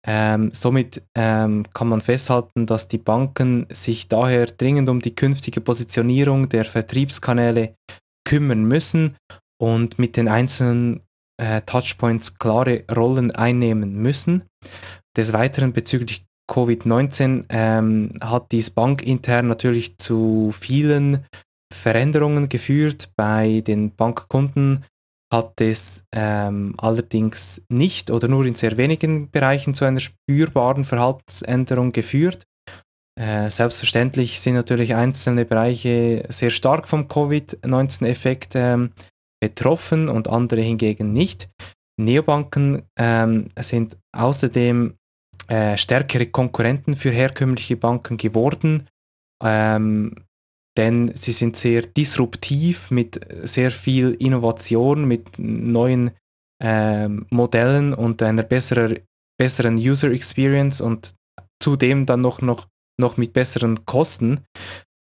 Ähm, 0.07 0.51
somit 0.53 1.03
ähm, 1.17 1.65
kann 1.73 1.89
man 1.89 2.01
festhalten, 2.01 2.67
dass 2.67 2.89
die 2.89 2.99
Banken 2.99 3.67
sich 3.71 4.09
daher 4.09 4.47
dringend 4.47 4.89
um 4.89 5.01
die 5.01 5.15
künftige 5.15 5.61
Positionierung 5.61 6.49
der 6.49 6.67
Vertriebskanäle 6.67 7.75
kümmern 8.27 8.65
müssen 8.65 9.17
und 9.61 9.99
mit 9.99 10.17
den 10.17 10.29
einzelnen 10.29 11.01
äh, 11.41 11.63
Touchpoints 11.63 12.39
klare 12.39 12.85
Rollen 12.95 13.31
einnehmen 13.31 13.95
müssen. 13.95 14.45
Des 15.17 15.33
Weiteren 15.33 15.73
bezüglich 15.73 16.27
Covid-19 16.51 17.47
ähm, 17.49 18.13
hat 18.21 18.53
dies 18.53 18.71
bankintern 18.71 19.49
natürlich 19.49 19.97
zu 19.97 20.53
vielen 20.59 21.25
Veränderungen 21.73 22.49
geführt. 22.49 23.11
Bei 23.17 23.63
den 23.67 23.95
Bankkunden 23.95 24.85
hat 25.35 25.61
es 25.61 26.05
ähm, 26.15 26.75
allerdings 26.79 27.63
nicht 27.69 28.11
oder 28.11 28.29
nur 28.29 28.47
in 28.47 28.55
sehr 28.55 28.77
wenigen 28.77 29.31
Bereichen 29.31 29.75
zu 29.75 29.85
einer 29.85 30.01
spürbaren 30.01 30.85
Verhaltensänderung 30.85 31.93
geführt. 31.93 32.47
Äh, 33.21 33.51
selbstverständlich 33.51 34.41
sind 34.41 34.55
natürlich 34.55 34.95
einzelne 34.95 35.45
Bereiche 35.45 36.25
sehr 36.29 36.51
stark 36.51 36.89
vom 36.89 37.09
Covid-19-Effekt 37.09 38.53
ähm, 38.55 38.91
betroffen 39.41 40.09
und 40.09 40.29
andere 40.29 40.63
hingegen 40.63 41.13
nicht. 41.13 41.49
Neobanken 42.01 42.83
ähm, 42.99 43.49
sind 43.61 43.97
außerdem 44.17 44.95
äh, 45.49 45.77
stärkere 45.77 46.27
Konkurrenten 46.27 46.97
für 46.97 47.11
herkömmliche 47.11 47.77
Banken 47.77 48.17
geworden, 48.17 48.89
ähm, 49.43 50.15
denn 50.77 51.15
sie 51.15 51.33
sind 51.33 51.57
sehr 51.57 51.83
disruptiv 51.83 52.91
mit 52.91 53.21
sehr 53.43 53.71
viel 53.71 54.13
Innovation, 54.19 55.05
mit 55.05 55.39
neuen 55.39 56.11
ähm, 56.63 57.27
Modellen 57.31 57.95
und 57.95 58.23
einer 58.23 58.43
besseren, 58.43 59.01
besseren 59.39 59.77
User 59.77 60.11
Experience 60.11 60.81
und 60.81 61.15
zudem 61.63 62.07
dann 62.07 62.21
noch, 62.21 62.41
noch, 62.41 62.69
noch 63.01 63.17
mit 63.17 63.33
besseren 63.33 63.85
Kosten. 63.85 64.45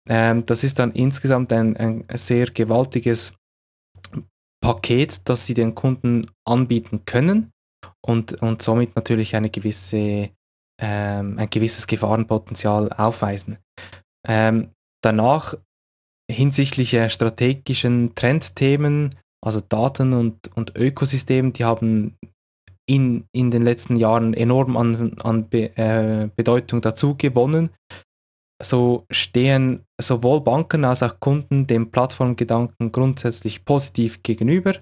Ähm, 0.08 0.44
das 0.46 0.64
ist 0.64 0.78
dann 0.78 0.92
insgesamt 0.92 1.52
ein, 1.52 1.76
ein 1.76 2.04
sehr 2.14 2.46
gewaltiges 2.46 3.34
Paket, 4.62 5.28
das 5.28 5.46
sie 5.46 5.54
den 5.54 5.74
Kunden 5.74 6.26
anbieten 6.46 7.04
können 7.04 7.50
und, 8.04 8.40
und 8.42 8.62
somit 8.62 8.94
natürlich 8.96 9.34
eine 9.36 9.50
gewisse, 9.50 10.30
ähm, 10.80 11.38
ein 11.38 11.50
gewisses 11.50 11.86
Gefahrenpotenzial 11.86 12.92
aufweisen. 12.92 13.58
Ähm, 14.26 14.70
danach 15.02 15.54
hinsichtlich 16.30 16.96
strategischen 17.08 18.14
Trendthemen, 18.14 19.10
also 19.44 19.60
Daten 19.60 20.12
und, 20.12 20.56
und 20.56 20.76
Ökosystemen, 20.76 21.52
die 21.52 21.64
haben 21.64 22.16
in, 22.88 23.24
in 23.32 23.50
den 23.50 23.62
letzten 23.62 23.96
Jahren 23.96 24.34
enorm 24.34 24.76
an, 24.76 25.18
an 25.20 25.48
Be, 25.48 25.76
äh, 25.76 26.28
Bedeutung 26.34 26.80
dazu 26.80 27.16
gewonnen. 27.16 27.70
So 28.62 29.06
stehen 29.10 29.84
sowohl 30.00 30.40
Banken 30.40 30.84
als 30.84 31.02
auch 31.02 31.18
Kunden 31.18 31.66
dem 31.66 31.90
Plattformgedanken 31.90 32.92
grundsätzlich 32.92 33.64
positiv 33.64 34.22
gegenüber. 34.22 34.74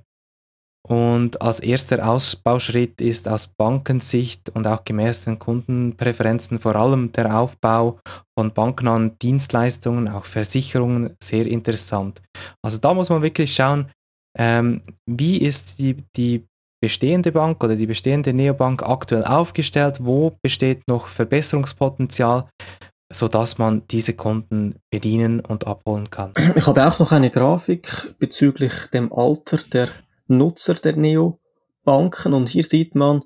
Und 0.88 1.40
als 1.42 1.60
erster 1.60 2.08
Ausbauschritt 2.08 3.00
ist 3.00 3.28
aus 3.28 3.48
Bankensicht 3.48 4.48
und 4.50 4.66
auch 4.66 4.82
gemäß 4.84 5.24
den 5.24 5.38
Kundenpräferenzen 5.38 6.58
vor 6.58 6.74
allem 6.74 7.12
der 7.12 7.38
Aufbau 7.38 8.00
von 8.36 8.52
banknahen 8.52 9.18
Dienstleistungen, 9.18 10.08
auch 10.08 10.24
Versicherungen, 10.24 11.16
sehr 11.22 11.46
interessant. 11.46 12.22
Also 12.64 12.78
da 12.78 12.94
muss 12.94 13.10
man 13.10 13.22
wirklich 13.22 13.54
schauen, 13.54 13.90
ähm, 14.38 14.82
wie 15.06 15.38
ist 15.38 15.78
die, 15.78 16.02
die 16.16 16.46
bestehende 16.82 17.30
Bank 17.30 17.62
oder 17.62 17.76
die 17.76 17.86
bestehende 17.86 18.32
Neobank 18.32 18.82
aktuell 18.82 19.24
aufgestellt, 19.24 19.98
wo 20.00 20.36
besteht 20.42 20.88
noch 20.88 21.08
Verbesserungspotenzial, 21.08 22.48
sodass 23.12 23.58
man 23.58 23.82
diese 23.88 24.14
Kunden 24.14 24.76
bedienen 24.90 25.40
und 25.40 25.66
abholen 25.66 26.08
kann. 26.08 26.32
Ich 26.56 26.66
habe 26.66 26.86
auch 26.86 26.98
noch 26.98 27.12
eine 27.12 27.30
Grafik 27.30 28.14
bezüglich 28.18 28.72
dem 28.92 29.12
Alter 29.12 29.58
der 29.58 29.88
Nutzer 30.30 30.74
der 30.74 30.96
Neobanken 30.96 32.32
und 32.32 32.48
hier 32.48 32.64
sieht 32.64 32.94
man, 32.94 33.22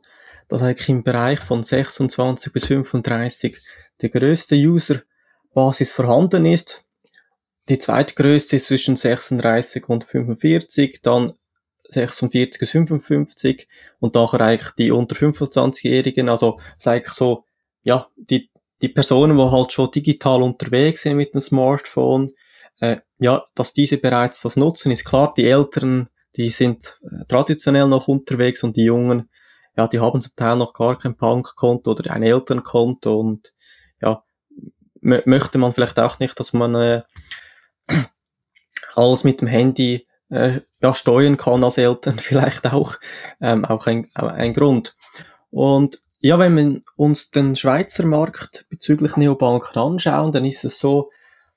dass 0.48 0.62
eigentlich 0.62 0.88
im 0.88 1.02
Bereich 1.02 1.40
von 1.40 1.62
26 1.62 2.52
bis 2.52 2.66
35 2.66 3.56
der 4.02 4.10
größte 4.10 4.56
User-Basis 4.56 5.92
vorhanden 5.92 6.46
ist. 6.46 6.84
Die 7.68 7.78
zweitgrößte 7.78 8.56
ist 8.56 8.66
zwischen 8.66 8.96
36 8.96 9.88
und 9.88 10.04
45, 10.04 11.00
dann 11.02 11.32
46 11.88 12.58
bis 12.58 12.70
55 12.72 13.68
und 14.00 14.14
nachher 14.14 14.40
eigentlich 14.40 14.72
die 14.72 14.90
unter 14.90 15.16
25-Jährigen, 15.16 16.28
also 16.28 16.58
ist 16.76 16.88
eigentlich 16.88 17.12
so, 17.12 17.44
ja, 17.82 18.08
die, 18.16 18.50
die 18.82 18.88
Personen, 18.88 19.36
die 19.36 19.42
halt 19.42 19.72
schon 19.72 19.90
digital 19.90 20.42
unterwegs 20.42 21.02
sind 21.02 21.16
mit 21.16 21.34
dem 21.34 21.40
Smartphone, 21.40 22.32
äh, 22.80 22.98
ja, 23.18 23.42
dass 23.54 23.72
diese 23.72 23.98
bereits 23.98 24.42
das 24.42 24.56
nutzen, 24.56 24.92
ist 24.92 25.04
klar, 25.04 25.32
die 25.36 25.46
Älteren 25.46 26.08
die 26.36 26.50
sind 26.50 27.00
äh, 27.02 27.24
traditionell 27.26 27.88
noch 27.88 28.08
unterwegs 28.08 28.62
und 28.62 28.76
die 28.76 28.84
Jungen, 28.84 29.30
ja, 29.76 29.88
die 29.88 30.00
haben 30.00 30.20
zum 30.20 30.32
Teil 30.36 30.56
noch 30.56 30.72
gar 30.72 30.98
kein 30.98 31.16
Punkkonto 31.16 31.92
oder 31.92 32.12
ein 32.12 32.22
Elternkonto 32.22 33.18
und 33.18 33.54
ja, 34.00 34.22
möchte 35.00 35.58
man 35.58 35.72
vielleicht 35.72 35.98
auch 35.98 36.18
nicht, 36.18 36.38
dass 36.38 36.52
man 36.52 36.74
äh, 36.74 37.02
alles 38.94 39.24
mit 39.24 39.40
dem 39.40 39.48
Handy 39.48 40.06
äh, 40.30 40.60
ja, 40.80 40.94
steuern 40.94 41.36
kann 41.36 41.64
als 41.64 41.78
Eltern, 41.78 42.18
vielleicht 42.18 42.72
auch, 42.72 42.96
ähm, 43.40 43.64
auch 43.64 43.86
ein, 43.86 44.10
ein 44.14 44.54
Grund. 44.54 44.96
Und 45.50 46.02
ja, 46.20 46.38
wenn 46.38 46.56
wir 46.56 46.80
uns 46.96 47.30
den 47.30 47.54
Schweizer 47.54 48.06
Markt 48.06 48.66
bezüglich 48.70 49.16
Neobanken 49.16 49.80
anschauen, 49.80 50.32
dann 50.32 50.44
ist 50.44 50.64
es 50.64 50.78
so, 50.78 51.10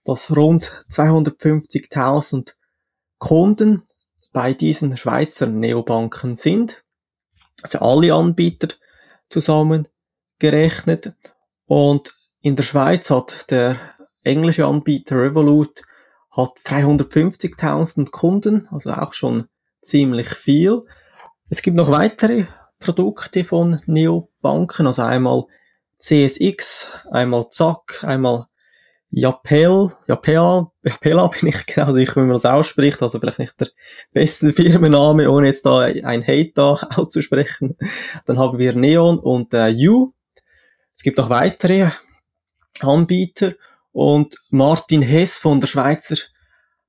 dass 0.04 0.36
rund 0.36 0.64
250.000 0.92 2.54
Kunden 3.18 3.87
bei 4.34 4.54
diesen 4.54 4.98
Schweizer 4.98 5.48
Neobanken 5.48 6.36
sind. 6.36 6.84
Also 7.64 7.80
alle 7.80 8.14
Anbieter 8.14 8.70
zusammen 9.30 9.88
gerechnet. 10.40 11.14
Und 11.66 12.14
in 12.42 12.56
der 12.56 12.64
Schweiz 12.64 13.10
hat 13.10 13.50
der 13.52 13.78
englische 14.24 14.66
Anbieter 14.66 15.18
Revolut 15.18 15.84
hat 16.32 16.58
350.000 16.60 18.12
Kunden, 18.12 18.68
also 18.70 18.92
auch 18.92 19.14
schon 19.14 19.48
ziemlich 19.82 20.30
viel. 20.30 20.84
Es 21.50 21.62
gibt 21.62 21.76
noch 21.76 21.92
weitere 21.92 22.46
Produkte 22.80 23.44
von 23.44 23.82
Neobanken, 23.88 24.86
also 24.86 25.02
einmal 25.02 25.46
CSX, 25.98 27.08
einmal 27.12 27.50
Zack, 27.50 28.04
einmal 28.04 28.46
Japel, 29.10 29.92
Japel, 30.08 30.68
Japela 30.84 31.28
bin 31.28 31.50
ich 31.50 31.66
genau 31.66 31.92
sicher, 31.94 32.18
wie 32.18 32.26
man 32.26 32.34
das 32.34 32.46
ausspricht, 32.46 33.02
also 33.02 33.20
vielleicht 33.20 33.40
nicht 33.40 33.60
der 33.60 33.70
beste 34.12 34.54
Firmenname, 34.54 35.30
ohne 35.30 35.48
jetzt 35.48 35.66
da 35.66 35.80
ein 35.82 36.26
Hate 36.26 36.52
da 36.54 36.74
auszusprechen. 36.96 37.78
Dann 38.26 38.38
haben 38.38 38.58
wir 38.58 38.74
Neon 38.74 39.20
und 39.20 39.54
äh, 39.54 39.74
U. 39.88 40.14
Es 40.94 41.04
gibt 41.04 41.20
auch 41.20 41.30
weitere 41.30 41.90
Anbieter 42.80 43.54
und 43.92 44.38
Martin 44.50 45.02
Hess 45.02 45.38
von 45.38 45.60
der 45.60 45.68
Schweizer 45.68 46.16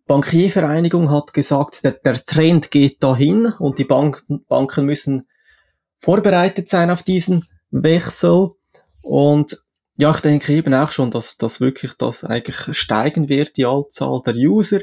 Bankiervereinigung 0.09 1.11
hat 1.11 1.35
gesagt, 1.35 1.85
der, 1.85 1.93
der 1.93 2.15
Trend 2.25 2.71
geht 2.71 3.03
dahin 3.03 3.53
und 3.59 3.79
die 3.79 3.85
Banken, 3.85 4.45
Banken 4.49 4.87
müssen 4.87 5.29
vorbereitet 5.99 6.69
sein 6.69 6.91
auf 6.91 7.03
diesen 7.03 7.45
Wechsel 7.71 8.51
und 9.03 9.63
ja, 10.01 10.13
ich 10.13 10.21
denke 10.21 10.53
eben 10.53 10.75
auch 10.75 10.93
schon, 10.93 11.11
dass, 11.11 11.39
dass 11.39 11.61
wirklich 11.61 11.95
das 11.95 12.23
eigentlich 12.23 12.77
steigen 12.79 13.29
wird, 13.29 13.57
die 13.57 13.67
Anzahl 13.67 14.23
der 14.25 14.37
User. 14.37 14.79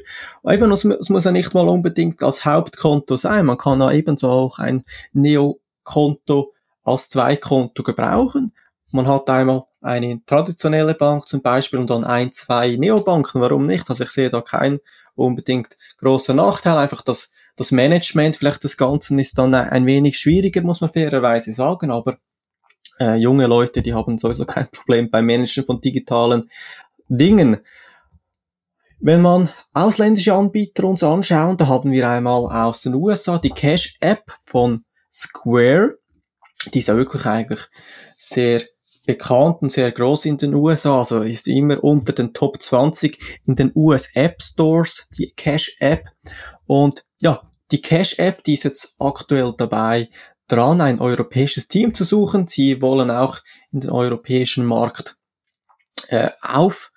Eben, 0.45 0.69
es, 0.73 0.83
es 0.83 1.07
muss 1.07 1.23
ja 1.23 1.31
nicht 1.31 1.53
mal 1.53 1.69
unbedingt 1.69 2.21
als 2.21 2.43
Hauptkonto 2.43 3.15
sein. 3.15 3.45
Man 3.45 3.57
kann 3.57 3.79
ja 3.79 3.93
ebenso 3.93 4.27
auch 4.27 4.59
ein 4.59 4.83
Neo-Konto 5.13 6.51
als 6.83 7.07
Zweikonto 7.07 7.81
gebrauchen. 7.81 8.51
Man 8.91 9.07
hat 9.07 9.29
einmal 9.29 9.63
eine 9.79 10.19
traditionelle 10.25 10.95
Bank 10.95 11.29
zum 11.29 11.41
Beispiel 11.41 11.79
und 11.79 11.89
dann 11.89 12.03
ein, 12.03 12.33
zwei 12.33 12.75
Neobanken. 12.75 13.39
Warum 13.39 13.65
nicht? 13.65 13.89
Also 13.89 14.03
ich 14.03 14.11
sehe 14.11 14.29
da 14.29 14.41
keinen 14.41 14.79
unbedingt 15.15 15.77
großen 15.97 16.35
Nachteil. 16.35 16.77
Einfach 16.77 17.01
das, 17.01 17.31
das 17.55 17.71
Management 17.71 18.35
vielleicht 18.35 18.65
des 18.65 18.75
Ganzen 18.75 19.17
ist 19.17 19.37
dann 19.37 19.55
ein 19.55 19.85
wenig 19.85 20.17
schwieriger, 20.17 20.61
muss 20.61 20.81
man 20.81 20.89
fairerweise 20.89 21.53
sagen. 21.53 21.89
Aber 21.89 22.17
äh, 22.99 23.15
junge 23.15 23.47
Leute, 23.47 23.81
die 23.81 23.93
haben 23.93 24.17
sowieso 24.17 24.45
kein 24.45 24.67
Problem 24.69 25.09
beim 25.09 25.25
Managen 25.25 25.65
von 25.65 25.81
digitalen 25.81 26.49
Dingen. 27.07 27.57
Wenn 28.99 29.21
man 29.21 29.49
ausländische 29.73 30.33
Anbieter 30.33 30.85
uns 30.85 31.03
anschauen, 31.03 31.57
da 31.57 31.67
haben 31.67 31.91
wir 31.91 32.09
einmal 32.09 32.45
aus 32.45 32.81
den 32.81 32.95
USA 32.95 33.37
die 33.37 33.49
Cash 33.49 33.97
App 33.99 34.33
von 34.45 34.83
Square. 35.11 35.97
Die 36.73 36.79
ist 36.79 36.87
ja 36.87 36.95
wirklich 36.95 37.25
eigentlich 37.25 37.59
sehr 38.15 38.61
bekannt 39.05 39.61
und 39.61 39.71
sehr 39.71 39.91
groß 39.91 40.25
in 40.25 40.37
den 40.37 40.53
USA, 40.55 40.99
also 40.99 41.21
ist 41.21 41.47
immer 41.47 41.83
unter 41.83 42.13
den 42.13 42.33
Top 42.33 42.61
20 42.61 43.41
in 43.45 43.55
den 43.55 43.71
US 43.75 44.09
App 44.13 44.41
Stores, 44.41 45.07
die 45.17 45.31
Cash 45.35 45.77
App. 45.79 46.05
Und 46.65 47.05
ja, 47.21 47.41
die 47.71 47.81
Cash 47.81 48.19
App, 48.19 48.43
die 48.43 48.53
ist 48.53 48.63
jetzt 48.63 48.95
aktuell 48.99 49.53
dabei, 49.57 50.09
dran, 50.47 50.81
ein 50.81 50.99
europäisches 50.99 51.67
Team 51.67 51.93
zu 51.93 52.03
suchen. 52.03 52.47
Sie 52.47 52.81
wollen 52.81 53.11
auch 53.11 53.39
in 53.71 53.81
den 53.81 53.89
europäischen 53.89 54.65
Markt 54.65 55.17
äh, 56.07 56.29
auf, 56.41 56.91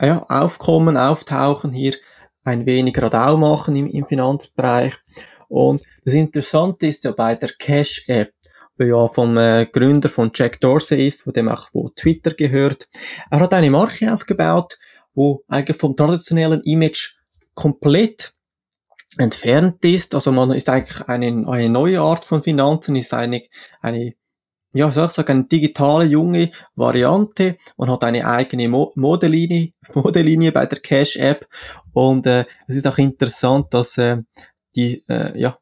ja, 0.00 0.24
aufkommen, 0.28 0.96
auftauchen, 0.96 1.72
hier 1.72 1.94
ein 2.44 2.66
wenig 2.66 3.00
Radau 3.00 3.36
machen 3.36 3.76
im, 3.76 3.86
im 3.86 4.06
Finanzbereich. 4.06 4.94
Und 5.48 5.82
das 6.04 6.14
Interessante 6.14 6.86
ist 6.86 7.04
ja 7.04 7.12
bei 7.12 7.34
der 7.34 7.50
Cash-App, 7.58 8.32
der 8.78 8.86
ja 8.86 9.06
vom 9.08 9.36
äh, 9.36 9.66
Gründer 9.66 10.08
von 10.08 10.30
Jack 10.34 10.60
Dorsey 10.60 11.06
ist, 11.06 11.22
von 11.22 11.32
dem 11.32 11.48
auch 11.48 11.68
wo 11.72 11.88
Twitter 11.90 12.32
gehört. 12.32 12.88
Er 13.30 13.40
hat 13.40 13.54
eine 13.54 13.70
Marke 13.70 14.12
aufgebaut, 14.12 14.78
wo 15.14 15.42
eigentlich 15.48 15.76
vom 15.76 15.96
traditionellen 15.96 16.62
Image 16.62 17.16
komplett 17.54 18.35
entfernt 19.18 19.84
ist. 19.84 20.14
Also 20.14 20.32
man 20.32 20.50
ist 20.52 20.68
eigentlich 20.68 21.08
eine, 21.08 21.46
eine 21.48 21.68
neue 21.68 22.00
Art 22.00 22.24
von 22.24 22.42
Finanzen, 22.42 22.96
ist 22.96 23.14
eine, 23.14 23.42
eine 23.80 24.14
ja, 24.72 24.90
soll 24.90 25.06
ich 25.06 25.12
sagen, 25.12 25.32
eine 25.32 25.44
digitale 25.44 26.04
junge 26.04 26.50
Variante. 26.74 27.56
Man 27.78 27.90
hat 27.90 28.04
eine 28.04 28.26
eigene 28.26 28.68
Mo 28.68 28.92
Modelinie, 28.94 29.72
Modelinie 29.94 30.52
bei 30.52 30.66
der 30.66 30.80
Cash 30.80 31.16
App 31.16 31.48
und 31.92 32.26
äh, 32.26 32.44
es 32.66 32.76
ist 32.76 32.86
auch 32.86 32.98
interessant, 32.98 33.72
dass 33.72 33.96
äh, 33.96 34.18
die 34.74 35.02
äh, 35.08 35.38
ja, 35.40 35.58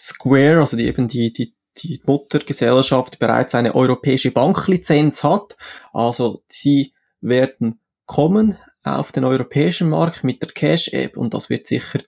Square, 0.00 0.60
also 0.60 0.76
die 0.76 0.86
eben 0.86 1.06
die, 1.06 1.32
die 1.32 1.54
die 1.76 2.00
Muttergesellschaft 2.04 3.18
bereits 3.18 3.54
eine 3.54 3.74
europäische 3.74 4.30
Banklizenz 4.32 5.22
hat. 5.22 5.56
Also 5.92 6.42
sie 6.48 6.92
werden 7.20 7.80
kommen 8.06 8.56
auf 8.82 9.12
den 9.12 9.24
europäischen 9.24 9.88
Markt 9.88 10.24
mit 10.24 10.42
der 10.42 10.50
Cash 10.50 10.88
App 10.88 11.16
und 11.16 11.34
das 11.34 11.50
wird 11.50 11.66
sicher 11.66 12.00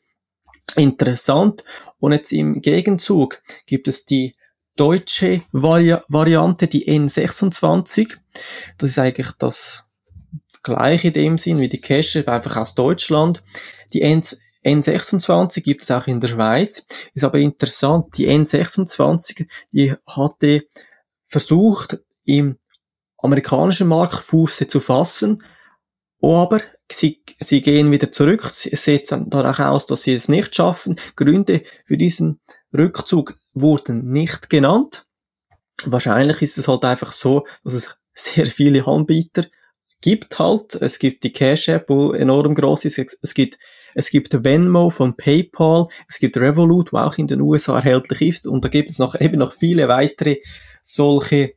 interessant. 0.76 1.64
Und 1.98 2.12
jetzt 2.12 2.32
im 2.32 2.60
Gegenzug 2.60 3.42
gibt 3.66 3.88
es 3.88 4.04
die 4.04 4.34
deutsche 4.76 5.42
Vari 5.52 5.96
Variante, 6.08 6.66
die 6.66 6.88
N26. 6.88 8.16
Das 8.78 8.90
ist 8.90 8.98
eigentlich 8.98 9.30
das 9.38 9.88
gleiche 10.62 11.08
in 11.08 11.14
dem 11.14 11.38
Sinn 11.38 11.60
wie 11.60 11.68
die 11.68 11.80
Cache, 11.80 12.26
einfach 12.26 12.56
aus 12.56 12.74
Deutschland. 12.74 13.42
Die 13.92 14.02
N 14.02 14.22
N26 14.64 15.60
gibt 15.62 15.82
es 15.82 15.90
auch 15.90 16.06
in 16.06 16.20
der 16.20 16.28
Schweiz. 16.28 16.86
Ist 17.14 17.24
aber 17.24 17.38
interessant, 17.38 18.16
die 18.16 18.28
N26, 18.28 19.48
die 19.72 19.94
hatte 20.06 20.66
versucht, 21.26 21.98
im 22.24 22.58
amerikanischen 23.18 23.88
Markt 23.88 24.14
Fuße 24.14 24.68
zu 24.68 24.80
fassen, 24.80 25.42
aber 26.20 26.60
sie, 26.94 27.22
sie 27.40 27.62
gehen 27.62 27.90
wieder 27.90 28.10
zurück. 28.12 28.44
Es 28.44 28.84
sieht 28.84 29.10
dann 29.12 29.32
auch 29.32 29.58
aus, 29.58 29.86
dass 29.86 30.02
sie 30.02 30.14
es 30.14 30.28
nicht 30.28 30.54
schaffen. 30.54 30.96
Gründe 31.16 31.62
für 31.84 31.96
diesen 31.96 32.40
Rückzug 32.76 33.34
wurden 33.54 34.10
nicht 34.12 34.50
genannt. 34.50 35.06
Wahrscheinlich 35.84 36.42
ist 36.42 36.58
es 36.58 36.68
halt 36.68 36.84
einfach 36.84 37.12
so, 37.12 37.46
dass 37.64 37.74
es 37.74 37.96
sehr 38.14 38.46
viele 38.46 38.86
Anbieter 38.86 39.44
gibt 40.00 40.38
halt. 40.38 40.74
Es 40.74 40.98
gibt 40.98 41.24
die 41.24 41.32
Cash 41.32 41.68
App, 41.68 41.88
wo 41.88 42.12
enorm 42.12 42.54
groß 42.54 42.84
ist. 42.84 42.98
Es 42.98 43.34
gibt 43.34 43.58
es 43.94 44.10
gibt 44.10 44.44
Venmo 44.44 44.90
von 44.90 45.16
PayPal, 45.16 45.86
es 46.08 46.18
gibt 46.18 46.38
Revolut, 46.38 46.92
wo 46.92 46.98
auch 46.98 47.18
in 47.18 47.26
den 47.26 47.40
USA 47.40 47.76
erhältlich 47.76 48.22
ist, 48.22 48.46
und 48.46 48.64
da 48.64 48.68
gibt 48.68 48.90
es 48.90 48.98
noch 48.98 49.20
eben 49.20 49.38
noch 49.38 49.52
viele 49.52 49.88
weitere 49.88 50.38
solche 50.82 51.54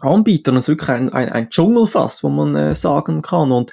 Anbieter. 0.00 0.52
Und 0.52 0.58
es 0.58 0.64
ist 0.64 0.68
wirklich 0.68 0.88
ein, 0.90 1.12
ein, 1.12 1.28
ein 1.28 1.48
Dschungel 1.48 1.86
fast, 1.86 2.22
wo 2.22 2.28
man 2.28 2.54
äh, 2.54 2.74
sagen 2.74 3.22
kann. 3.22 3.50
Und 3.50 3.72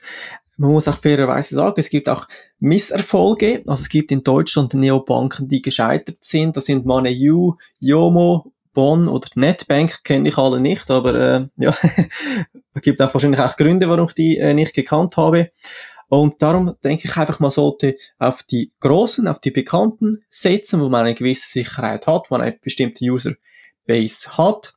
man 0.57 0.71
muss 0.71 0.87
auch 0.87 0.97
fairerweise 0.97 1.55
sagen, 1.55 1.75
es 1.77 1.89
gibt 1.89 2.09
auch 2.09 2.27
Misserfolge. 2.59 3.63
Also 3.67 3.81
es 3.81 3.89
gibt 3.89 4.11
in 4.11 4.23
Deutschland 4.23 4.73
Neobanken, 4.73 5.47
die 5.47 5.61
gescheitert 5.61 6.17
sind. 6.21 6.55
Das 6.55 6.65
sind 6.65 6.85
MoneyU, 6.85 7.55
Yomo, 7.79 8.53
Bonn 8.73 9.07
oder 9.07 9.27
Netbank 9.35 10.03
kenne 10.03 10.29
ich 10.29 10.37
alle 10.37 10.59
nicht, 10.59 10.89
aber 10.89 11.13
äh, 11.13 11.47
ja, 11.57 11.75
es 12.73 12.81
gibt 12.81 13.01
auch 13.01 13.13
wahrscheinlich 13.13 13.39
auch 13.39 13.55
Gründe, 13.55 13.87
warum 13.87 14.07
ich 14.07 14.15
die 14.15 14.37
äh, 14.37 14.53
nicht 14.53 14.73
gekannt 14.73 15.15
habe. 15.17 15.51
Und 16.09 16.41
darum 16.41 16.75
denke 16.83 17.07
ich 17.07 17.17
einfach, 17.17 17.39
man 17.39 17.51
sollte 17.51 17.95
auf 18.19 18.43
die 18.43 18.71
großen, 18.79 19.27
auf 19.27 19.39
die 19.39 19.51
bekannten 19.51 20.23
setzen, 20.29 20.79
wo 20.81 20.89
man 20.89 21.05
eine 21.05 21.15
gewisse 21.15 21.49
Sicherheit 21.49 22.05
hat, 22.07 22.29
wo 22.29 22.35
man 22.35 22.41
eine 22.41 22.57
bestimmte 22.61 23.05
User 23.05 23.33
Base 23.85 24.37
hat. 24.37 24.75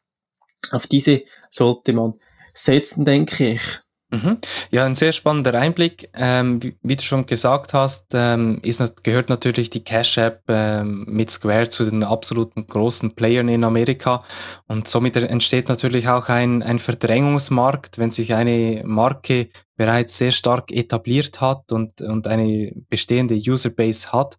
Auf 0.70 0.86
diese 0.86 1.22
sollte 1.50 1.92
man 1.92 2.14
setzen, 2.52 3.04
denke 3.04 3.50
ich. 3.50 3.80
Mhm. 4.10 4.38
Ja, 4.70 4.84
ein 4.84 4.94
sehr 4.94 5.12
spannender 5.12 5.54
Einblick. 5.54 6.10
Ähm, 6.14 6.62
wie, 6.62 6.76
wie, 6.82 6.94
du 6.94 7.02
schon 7.02 7.26
gesagt 7.26 7.74
hast, 7.74 8.06
ähm, 8.14 8.60
ist, 8.62 9.02
gehört 9.02 9.28
natürlich 9.28 9.68
die 9.68 9.82
Cash 9.82 10.18
App 10.18 10.42
ähm, 10.48 11.06
mit 11.08 11.28
Square 11.30 11.70
zu 11.70 11.84
den 11.84 12.04
absoluten 12.04 12.68
großen 12.68 13.16
Playern 13.16 13.48
in 13.48 13.64
Amerika. 13.64 14.22
Und 14.68 14.86
somit 14.86 15.16
entsteht 15.16 15.68
natürlich 15.68 16.08
auch 16.08 16.28
ein, 16.28 16.62
ein 16.62 16.78
Verdrängungsmarkt, 16.78 17.98
wenn 17.98 18.12
sich 18.12 18.32
eine 18.32 18.82
Marke 18.84 19.48
bereits 19.76 20.18
sehr 20.18 20.32
stark 20.32 20.70
etabliert 20.70 21.40
hat 21.40 21.72
und, 21.72 22.00
und 22.00 22.28
eine 22.28 22.72
bestehende 22.88 23.34
Userbase 23.34 24.12
hat. 24.12 24.38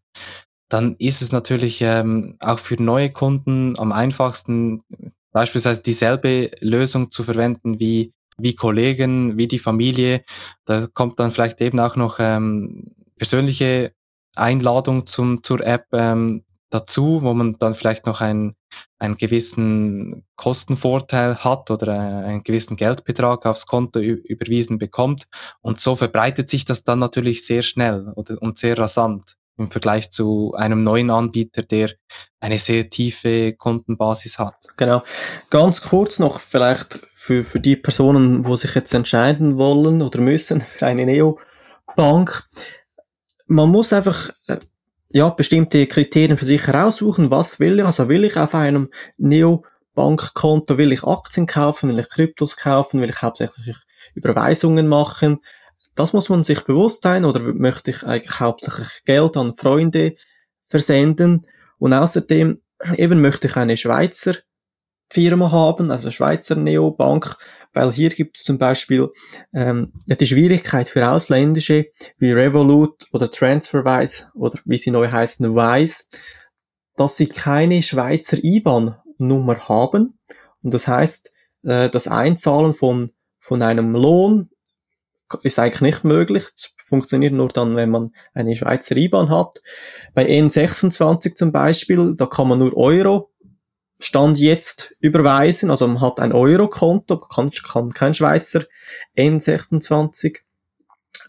Dann 0.70 0.96
ist 0.98 1.22
es 1.22 1.34
natürlich 1.34 1.82
ähm, 1.82 2.38
auch 2.40 2.60
für 2.60 2.82
neue 2.82 3.10
Kunden 3.10 3.78
am 3.78 3.92
einfachsten, 3.92 4.82
beispielsweise 5.34 5.84
dieselbe 5.84 6.52
Lösung 6.62 7.12
zu 7.12 7.24
verwenden 7.24 7.80
wie 7.80 8.14
wie 8.38 8.56
Kollegen, 8.56 9.38
wie 9.38 9.48
die 9.48 9.60
Familie. 9.60 10.24
Da 10.66 10.88
kommt 10.88 11.20
dann 11.20 11.32
vielleicht 11.32 11.62
eben 11.62 11.80
auch 11.80 11.96
noch 11.96 12.18
ähm, 12.20 12.94
persönliche 13.18 13.94
Einladung 14.36 15.06
zum, 15.06 15.44
zur 15.44 15.66
App 15.66 15.88
ähm, 15.94 16.44
dazu, 16.70 17.22
wo 17.22 17.34
man 17.34 17.58
dann 17.60 17.74
vielleicht 17.74 18.06
noch 18.06 18.22
einen, 18.22 18.56
einen 19.00 19.18
gewissen 19.18 20.26
Kostenvorteil 20.36 21.38
hat 21.38 21.72
oder 21.72 21.88
äh, 21.88 22.26
einen 22.26 22.44
gewissen 22.44 22.78
Geldbetrag 22.78 23.46
aufs 23.46 23.66
Konto 23.66 24.00
überwiesen 24.00 24.78
bekommt. 24.78 25.28
Und 25.62 25.80
so 25.80 25.96
verbreitet 25.96 26.50
sich 26.50 26.66
das 26.66 26.84
dann 26.84 27.00
natürlich 27.00 27.46
sehr 27.46 27.64
schnell 27.64 28.12
oder, 28.16 28.42
und 28.42 28.58
sehr 28.58 28.78
rasant 28.78 29.38
im 29.58 29.72
Vergleich 29.72 30.12
zu 30.12 30.54
einem 30.56 30.84
neuen 30.84 31.10
Anbieter, 31.10 31.64
der 31.64 31.92
eine 32.40 32.60
sehr 32.60 32.90
tiefe 32.90 33.54
Kundenbasis 33.54 34.38
hat. 34.38 34.56
Genau. 34.78 35.02
Ganz 35.50 35.82
kurz 35.82 36.20
noch 36.20 36.40
vielleicht 36.40 37.00
für, 37.14 37.44
für 37.44 37.60
die 37.60 37.76
Personen, 37.76 38.46
wo 38.46 38.56
sich 38.56 38.76
jetzt 38.76 38.94
entscheiden 38.94 39.58
wollen 39.58 40.02
oder 40.02 40.20
müssen 40.20 40.62
für 40.62 40.86
eine 40.86 41.06
Neobank. 41.06 42.44
Man 43.48 43.70
muss 43.70 43.94
einfach 43.94 44.30
äh, 44.48 44.58
ja 45.10 45.30
bestimmte 45.30 45.88
Kriterien 45.88 46.38
für 46.38 46.46
sich 46.46 46.68
heraussuchen. 46.68 47.32
Was 47.32 47.60
will 47.60 47.80
ich? 47.80 47.86
Also 47.86 48.10
will 48.10 48.26
ich 48.26 48.38
auf 48.38 48.54
einem 48.54 48.90
Neobankkonto 49.18 50.78
will 50.78 50.92
ich 50.92 51.04
Aktien 51.04 51.48
kaufen, 51.48 51.90
will 51.90 52.00
ich 52.00 52.10
Kryptos 52.10 52.58
kaufen, 52.58 53.02
will 53.02 53.10
ich 53.10 53.22
hauptsächlich 53.22 53.78
Überweisungen 54.14 54.88
machen? 54.88 55.40
Das 55.98 56.14
muss 56.14 56.30
man 56.30 56.44
sich 56.44 56.62
bewusst 56.62 57.04
sein 57.04 57.26
oder 57.26 57.40
möchte 57.40 57.92
ich 57.92 58.04
eigentlich 58.04 58.40
hauptsächlich 58.40 59.04
Geld 59.06 59.36
an 59.36 59.56
Freunde 59.56 60.16
versenden. 60.68 61.46
Und 61.80 61.94
außerdem 61.94 62.62
eben 62.96 63.22
möchte 63.22 63.48
ich 63.48 63.56
eine 63.56 63.78
Schweizer 63.78 64.36
Firma 65.10 65.52
haben, 65.52 65.90
also 65.90 66.12
Schweizer 66.12 66.56
Neobank, 66.56 67.38
weil 67.74 67.92
hier 67.94 68.10
gibt 68.10 68.38
es 68.38 68.44
zum 68.44 68.58
Beispiel 68.58 69.10
ähm, 69.54 69.94
die 70.06 70.26
Schwierigkeit 70.26 70.90
für 70.90 71.10
ausländische 71.10 71.88
wie 72.18 72.34
Revolut 72.34 73.08
oder 73.14 73.32
Transferwise 73.32 74.28
oder 74.36 74.60
wie 74.66 74.78
sie 74.78 74.92
neu 74.92 75.10
heißen 75.10 75.56
Wise, 75.56 76.04
dass 76.98 77.16
sie 77.16 77.28
keine 77.28 77.82
Schweizer 77.82 78.38
IBAN-Nummer 78.44 79.68
haben. 79.70 80.20
Und 80.62 80.74
das 80.74 80.88
heißt, 80.88 81.32
äh, 81.64 81.90
das 81.90 82.08
Einzahlen 82.08 82.74
von 82.74 83.12
von 83.40 83.62
einem 83.62 83.94
Lohn 83.94 84.50
ist 85.44 85.60
eigentlich 85.60 85.82
nicht 85.82 86.04
möglich. 86.04 86.46
Es 86.56 86.72
funktioniert 86.78 87.34
nur 87.34 87.50
dann, 87.50 87.76
wenn 87.76 87.90
man 87.90 88.12
eine 88.34 88.56
Schweizer 88.56 88.96
IBAN 88.96 89.30
hat. 89.30 89.62
Bei 90.14 90.26
N26 90.26 91.36
zum 91.36 91.52
Beispiel, 91.52 92.16
da 92.16 92.26
kann 92.26 92.48
man 92.48 92.60
nur 92.60 92.76
Euro 92.76 93.32
Stand 94.00 94.38
jetzt 94.38 94.96
überweisen, 95.00 95.72
also 95.72 95.88
man 95.88 96.02
hat 96.02 96.20
ein 96.20 96.32
Euro-Konto, 96.32 97.20
kann, 97.20 97.50
kann 97.50 97.90
kein 97.90 98.14
Schweizer 98.14 98.64
N26, 99.18 100.38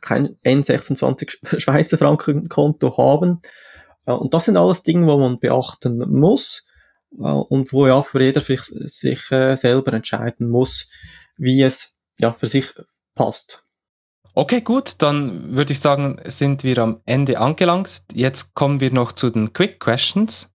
kein 0.03 0.37
N26 0.45 1.61
Schweizer 1.61 1.97
Franken-Konto 1.97 2.99
haben. 2.99 3.41
Äh, 4.05 4.13
und 4.13 4.35
das 4.35 4.45
sind 4.45 4.57
alles 4.57 4.83
Dinge, 4.83 5.07
wo 5.07 5.17
man 5.19 5.39
beachten 5.39 5.99
muss 6.11 6.67
äh, 7.13 7.23
und 7.23 7.73
wo 7.73 7.87
ja 7.87 8.03
für 8.03 8.23
jeder 8.23 8.43
sich, 8.43 8.61
sich 8.61 9.31
äh, 9.33 9.57
selber 9.57 9.95
entscheiden 9.95 10.51
muss, 10.51 10.91
wie 11.39 11.63
es 11.63 11.95
ja 12.19 12.33
für 12.33 12.47
sich 12.47 12.75
passt. 13.15 13.65
Okay, 14.39 14.61
gut, 14.61 15.03
dann 15.03 15.57
würde 15.57 15.73
ich 15.73 15.81
sagen, 15.81 16.17
sind 16.25 16.63
wir 16.63 16.79
am 16.79 17.01
Ende 17.07 17.41
angelangt. 17.41 18.05
Jetzt 18.13 18.55
kommen 18.55 18.79
wir 18.79 18.93
noch 18.93 19.11
zu 19.11 19.31
den 19.31 19.53
Quick 19.53 19.81
Questions. 19.81 20.55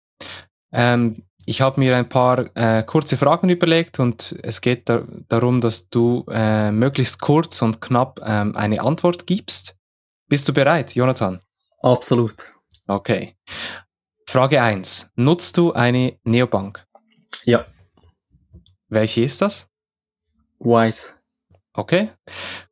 Ähm, 0.72 1.26
ich 1.46 1.60
habe 1.60 1.82
mir 1.82 1.98
ein 1.98 2.08
paar 2.08 2.46
äh, 2.56 2.84
kurze 2.84 3.18
Fragen 3.18 3.50
überlegt 3.50 4.00
und 4.00 4.38
es 4.42 4.62
geht 4.62 4.88
da, 4.88 5.04
darum, 5.28 5.60
dass 5.60 5.90
du 5.90 6.24
äh, 6.32 6.72
möglichst 6.72 7.20
kurz 7.20 7.62
und 7.62 7.82
knapp 7.82 8.22
ähm, 8.26 8.56
eine 8.56 8.80
Antwort 8.80 9.28
gibst. 9.28 9.76
Bist 10.30 10.48
du 10.48 10.54
bereit, 10.54 10.96
Jonathan? 10.96 11.42
Absolut. 11.82 12.54
Okay. 12.88 13.36
Frage 14.26 14.62
1. 14.62 15.10
Nutzt 15.18 15.58
du 15.58 15.74
eine 15.74 16.18
Neobank? 16.24 16.88
Ja. 17.44 17.66
Welche 18.88 19.24
ist 19.24 19.42
das? 19.42 19.68
Wise. 20.60 21.16
Okay, 21.74 22.10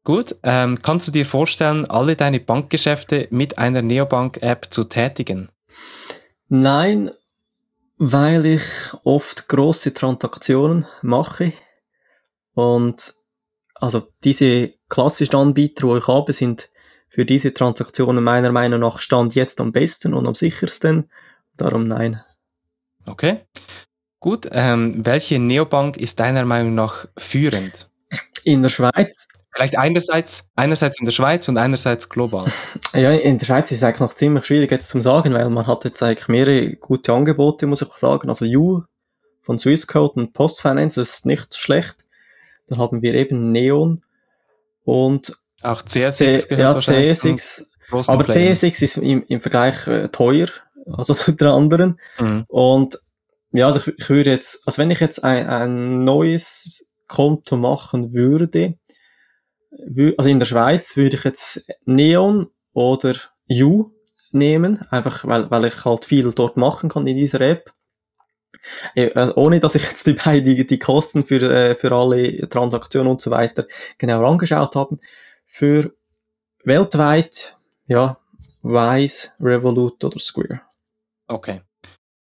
gut. 0.03 0.35
Ähm, 0.43 0.81
kannst 0.81 1.07
du 1.07 1.11
dir 1.11 1.25
vorstellen, 1.25 1.85
alle 1.85 2.15
deine 2.15 2.39
Bankgeschäfte 2.39 3.27
mit 3.31 3.57
einer 3.57 3.81
Neobank-App 3.81 4.67
zu 4.69 4.83
tätigen? 4.83 5.49
Nein, 6.49 7.09
Weil 8.03 8.47
ich 8.47 8.63
oft 9.03 9.47
große 9.47 9.93
Transaktionen 9.93 10.87
mache 11.03 11.53
und 12.55 13.13
also 13.75 14.07
diese 14.23 14.73
klassischen 14.89 15.35
Anbieter, 15.35 15.87
wo 15.87 15.97
ich 15.97 16.07
habe, 16.07 16.33
sind 16.33 16.71
für 17.09 17.25
diese 17.25 17.53
Transaktionen 17.53 18.23
meiner 18.23 18.51
Meinung 18.51 18.79
nach 18.79 18.99
Stand 18.99 19.35
jetzt 19.35 19.61
am 19.61 19.71
besten 19.71 20.15
und 20.15 20.27
am 20.27 20.33
sichersten. 20.33 21.11
Darum 21.57 21.87
nein. 21.87 22.23
Okay. 23.05 23.41
Gut. 24.19 24.49
Ähm, 24.51 25.05
welche 25.05 25.37
Neobank 25.37 25.97
ist 25.97 26.19
deiner 26.19 26.45
Meinung 26.45 26.73
nach 26.73 27.05
führend? 27.17 27.90
In 28.43 28.61
der 28.61 28.69
Schweiz. 28.69 29.27
Vielleicht 29.53 29.77
einerseits, 29.77 30.45
einerseits 30.55 30.99
in 30.99 31.05
der 31.05 31.11
Schweiz 31.11 31.47
und 31.49 31.57
einerseits 31.57 32.07
global. 32.07 32.45
Ja, 32.93 33.11
in 33.11 33.37
der 33.37 33.45
Schweiz 33.45 33.71
ist 33.71 33.77
es 33.77 33.83
eigentlich 33.83 33.99
noch 33.99 34.13
ziemlich 34.13 34.45
schwierig 34.45 34.71
jetzt 34.71 34.87
zu 34.87 35.01
sagen, 35.01 35.33
weil 35.33 35.49
man 35.49 35.67
hat 35.67 35.83
jetzt 35.83 36.01
eigentlich 36.01 36.27
mehrere 36.29 36.75
gute 36.75 37.13
Angebote, 37.13 37.67
muss 37.67 37.81
ich 37.81 37.89
sagen. 37.93 38.29
Also 38.29 38.45
U 38.45 38.83
von 39.41 39.59
Swissquote 39.59 40.19
und 40.19 40.33
Postfinance 40.33 41.01
ist 41.01 41.25
nicht 41.25 41.55
schlecht. 41.55 42.05
Dann 42.67 42.79
haben 42.79 43.01
wir 43.01 43.13
eben 43.13 43.51
Neon 43.51 44.03
und 44.83 45.37
auch 45.63 45.83
CSX 45.83 46.47
C 46.47 46.55
ja, 46.55 46.79
CSX. 46.79 47.65
Aber 47.91 48.23
Playern. 48.23 48.55
CSX 48.55 48.81
ist 48.81 48.97
im, 48.97 49.23
im 49.27 49.41
Vergleich 49.41 49.87
äh, 49.87 50.07
teuer, 50.09 50.47
also 50.91 51.13
zu 51.13 51.33
den 51.33 51.47
anderen. 51.47 51.99
Mhm. 52.19 52.45
Und 52.47 52.99
ja, 53.51 53.65
also 53.65 53.79
ich, 53.79 53.87
ich 53.97 54.09
würde 54.09 54.31
jetzt, 54.31 54.61
also 54.65 54.77
wenn 54.77 54.91
ich 54.91 54.99
jetzt 54.99 55.23
ein, 55.23 55.47
ein 55.47 56.03
neues 56.03 56.87
Konto 57.11 57.57
machen 57.57 58.13
würde, 58.13 58.77
also 60.17 60.29
in 60.29 60.39
der 60.39 60.45
Schweiz 60.45 60.95
würde 60.95 61.15
ich 61.15 61.23
jetzt 61.23 61.65
Neon 61.85 62.49
oder 62.73 63.13
U 63.49 63.91
nehmen, 64.31 64.81
einfach 64.89 65.25
weil, 65.25 65.51
weil 65.51 65.65
ich 65.65 65.83
halt 65.85 66.05
viel 66.05 66.31
dort 66.31 66.57
machen 66.57 66.89
kann 66.89 67.07
in 67.07 67.17
dieser 67.17 67.41
App. 67.41 67.73
Äh, 68.95 69.31
ohne 69.35 69.59
dass 69.59 69.75
ich 69.75 69.83
jetzt 69.83 70.05
die, 70.05 70.67
die 70.67 70.79
Kosten 70.79 71.23
für, 71.23 71.41
äh, 71.41 71.75
für 71.75 71.91
alle 71.91 72.47
Transaktionen 72.47 73.11
und 73.11 73.21
so 73.21 73.31
weiter 73.31 73.65
genau 73.97 74.23
angeschaut 74.23 74.75
habe. 74.75 74.97
Für 75.47 75.91
weltweit, 76.63 77.55
ja, 77.87 78.17
Wise, 78.61 79.31
Revolut 79.39 80.03
oder 80.03 80.19
Square. 80.19 80.61
Okay. 81.27 81.61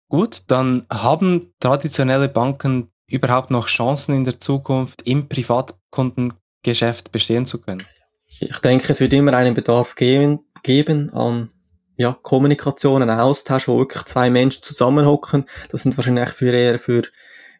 Gut, 0.10 0.44
dann 0.48 0.86
haben 0.90 1.54
traditionelle 1.60 2.30
Banken 2.30 2.92
überhaupt 3.08 3.52
noch 3.52 3.68
Chancen 3.68 4.16
in 4.16 4.24
der 4.24 4.40
Zukunft 4.40 5.02
im 5.04 5.28
Privatkundengeschäft 5.28 7.12
bestehen 7.12 7.46
zu 7.46 7.62
können? 7.62 7.84
Ich 8.40 8.60
denke, 8.60 8.92
es 8.92 9.00
wird 9.00 9.14
immer 9.14 9.34
einen 9.34 9.54
Bedarf 9.54 9.96
geben, 9.96 10.40
geben 10.64 11.14
an 11.14 11.50
ja, 11.98 12.18
Kommunikation, 12.22 13.02
einen 13.02 13.20
Austausch, 13.20 13.68
wo 13.68 13.78
wirklich 13.78 14.04
zwei 14.04 14.30
Menschen 14.30 14.64
zusammenhocken. 14.64 15.46
Das 15.70 15.84
sind 15.84 15.98
wahrscheinlich 15.98 16.30
für 16.30 16.52
eher 16.52 16.80
für, 16.80 17.04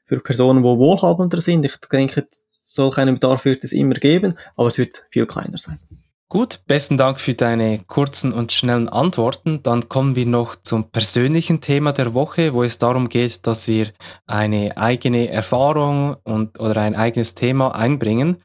für 0.04 0.20
Personen, 0.20 0.64
die 0.64 0.70
wohlhabender 0.70 1.40
sind. 1.40 1.64
Ich 1.64 1.78
denke, 1.78 2.28
solch 2.60 2.98
einen 2.98 3.16
Bedarf 3.16 3.46
wird 3.46 3.64
es 3.64 3.72
immer 3.72 3.94
geben, 3.94 4.38
aber 4.56 4.68
es 4.68 4.78
wird 4.78 5.06
viel 5.12 5.26
kleiner 5.26 5.58
sein. 5.58 5.80
Gut, 6.28 6.62
besten 6.66 6.98
Dank 6.98 7.20
für 7.20 7.36
deine 7.36 7.84
kurzen 7.86 8.34
und 8.34 8.52
schnellen 8.52 8.90
Antworten. 8.90 9.62
Dann 9.62 9.90
kommen 9.90 10.16
wir 10.16 10.26
noch 10.26 10.56
zum 10.56 10.90
persönlichen 10.90 11.62
Thema 11.62 11.94
der 11.94 12.16
Woche, 12.16 12.56
wo 12.56 12.64
es 12.64 12.80
darum 12.80 13.10
geht, 13.10 13.46
dass 13.46 13.68
wir 13.68 13.92
eine 14.26 14.76
eigene 14.76 15.30
Erfahrung 15.30 16.16
und 16.24 16.60
oder 16.60 16.82
ein 16.82 16.96
eigenes 16.96 17.36
Thema 17.36 17.76
einbringen. 17.76 18.42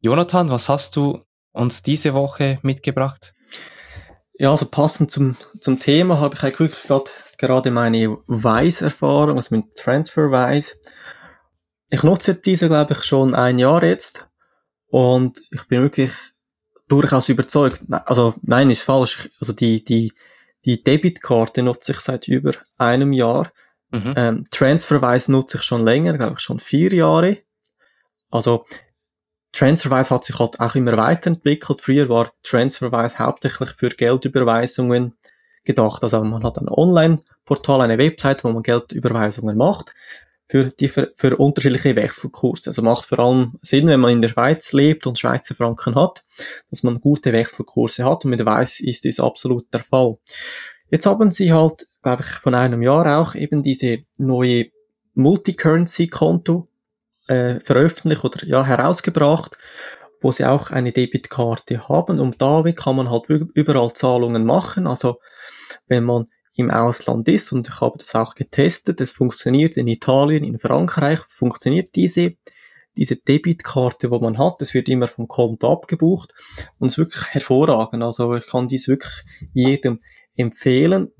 Jonathan, 0.00 0.48
was 0.48 0.68
hast 0.68 0.94
du 0.94 1.24
uns 1.52 1.82
diese 1.82 2.14
Woche 2.14 2.60
mitgebracht? 2.62 3.34
Ja, 4.38 4.52
also 4.52 4.66
passend 4.66 5.10
zum, 5.10 5.36
zum 5.60 5.80
Thema 5.80 6.20
habe 6.20 6.36
ich 6.36 6.42
eigentlich 6.44 6.84
gerade, 6.84 7.10
gerade 7.36 7.72
meine 7.72 8.16
Wise-Erfahrung, 8.28 9.36
also 9.36 9.56
mit 9.56 9.74
TransferWise. 9.74 10.76
Ich 11.90 12.04
nutze 12.04 12.34
diese, 12.36 12.68
glaube 12.68 12.94
ich, 12.94 13.02
schon 13.02 13.34
ein 13.34 13.58
Jahr 13.58 13.82
jetzt 13.82 14.28
und 14.86 15.40
ich 15.50 15.66
bin 15.66 15.82
wirklich 15.82 16.12
durchaus 16.88 17.28
überzeugt. 17.28 17.82
Also 17.90 18.34
nein, 18.42 18.70
ist 18.70 18.82
falsch. 18.82 19.30
Also 19.40 19.52
die, 19.52 19.84
die, 19.84 20.12
die 20.64 20.82
Debitkarte 20.82 21.62
nutze 21.62 21.92
ich 21.92 22.00
seit 22.00 22.28
über 22.28 22.52
einem 22.78 23.12
Jahr. 23.12 23.50
Mhm. 23.90 24.14
Ähm, 24.16 24.44
Transferwise 24.50 25.30
nutze 25.32 25.58
ich 25.58 25.62
schon 25.62 25.84
länger, 25.84 26.14
glaube 26.14 26.34
ich 26.38 26.40
schon 26.40 26.60
vier 26.60 26.92
Jahre. 26.92 27.38
Also 28.30 28.64
Transferwise 29.52 30.10
hat 30.10 30.24
sich 30.24 30.38
halt 30.38 30.58
auch 30.60 30.74
immer 30.74 30.96
weiterentwickelt. 30.96 31.80
Früher 31.80 32.08
war 32.08 32.32
Transferwise 32.42 33.18
hauptsächlich 33.18 33.70
für 33.70 33.88
Geldüberweisungen 33.90 35.16
gedacht. 35.64 36.02
Also 36.02 36.22
man 36.22 36.42
hat 36.42 36.58
ein 36.58 36.68
Online-Portal, 36.68 37.82
eine 37.82 37.98
Website, 37.98 38.44
wo 38.44 38.50
man 38.50 38.62
Geldüberweisungen 38.62 39.56
macht 39.56 39.94
für 40.46 40.64
die 40.64 40.88
für, 40.88 41.36
unterschiedliche 41.38 41.96
Wechselkurse. 41.96 42.70
Also 42.70 42.82
macht 42.82 43.06
vor 43.06 43.18
allem 43.18 43.58
Sinn, 43.62 43.86
wenn 43.88 44.00
man 44.00 44.12
in 44.12 44.20
der 44.20 44.28
Schweiz 44.28 44.72
lebt 44.72 45.06
und 45.06 45.18
Schweizer 45.18 45.54
Franken 45.54 45.94
hat, 45.94 46.24
dass 46.70 46.82
man 46.82 47.00
gute 47.00 47.32
Wechselkurse 47.32 48.04
hat 48.04 48.24
und 48.24 48.30
mit 48.30 48.44
Weiß 48.44 48.80
ist 48.80 49.04
dies 49.04 49.20
absolut 49.20 49.72
der 49.72 49.80
Fall. 49.80 50.16
Jetzt 50.90 51.06
haben 51.06 51.30
sie 51.30 51.52
halt, 51.52 51.86
glaube 52.02 52.22
ich, 52.22 52.28
von 52.28 52.54
einem 52.54 52.82
Jahr 52.82 53.18
auch 53.18 53.34
eben 53.34 53.62
diese 53.62 53.98
neue 54.18 54.66
Multicurrency-Konto 55.14 56.68
äh, 57.28 57.60
veröffentlicht 57.60 58.24
oder 58.24 58.46
ja 58.46 58.64
herausgebracht, 58.64 59.56
wo 60.20 60.30
sie 60.30 60.44
auch 60.44 60.70
eine 60.70 60.92
Debitkarte 60.92 61.88
haben 61.88 62.20
und 62.20 62.40
damit 62.40 62.76
kann 62.76 62.96
man 62.96 63.10
halt 63.10 63.28
überall 63.28 63.92
Zahlungen 63.94 64.44
machen. 64.44 64.86
Also 64.86 65.20
wenn 65.86 66.04
man 66.04 66.26
im 66.54 66.70
Ausland 66.70 67.28
ist 67.28 67.52
und 67.52 67.68
ich 67.68 67.80
habe 67.80 67.98
das 67.98 68.14
auch 68.14 68.34
getestet, 68.34 69.00
es 69.00 69.10
funktioniert 69.10 69.76
in 69.76 69.88
Italien, 69.88 70.44
in 70.44 70.58
Frankreich, 70.58 71.18
funktioniert 71.18 71.94
diese 71.96 72.32
diese 72.96 73.16
Debitkarte, 73.16 74.10
wo 74.10 74.18
man 74.20 74.38
hat, 74.38 74.60
es 74.60 74.74
wird 74.74 74.88
immer 74.88 75.08
vom 75.08 75.28
Konto 75.28 75.72
abgebucht 75.72 76.32
und 76.78 76.88
es 76.88 76.94
ist 76.94 76.98
wirklich 76.98 77.26
hervorragend. 77.30 78.02
Also 78.02 78.34
ich 78.34 78.46
kann 78.46 78.68
dies 78.68 78.88
wirklich 78.88 79.12
jedem 79.52 80.00
empfehlen. 80.36 81.10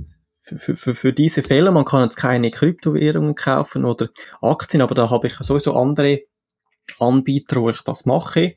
Für, 0.41 0.77
für, 0.77 0.95
für 0.95 1.13
diese 1.15 1.43
Fälle, 1.43 1.73
man 1.73 1.87
kann 1.87 2.03
jetzt 2.03 2.17
keine 2.17 2.51
Kryptowährungen 2.51 3.35
kaufen 3.35 3.87
oder 3.87 4.11
Aktien, 4.43 4.83
aber 4.83 4.95
da 4.95 5.09
habe 5.09 5.27
ich 5.27 5.35
sowieso 5.37 5.73
andere 5.73 6.21
Anbieter, 6.99 7.61
wo 7.61 7.71
ich 7.71 7.83
das 7.83 8.07
mache. 8.07 8.55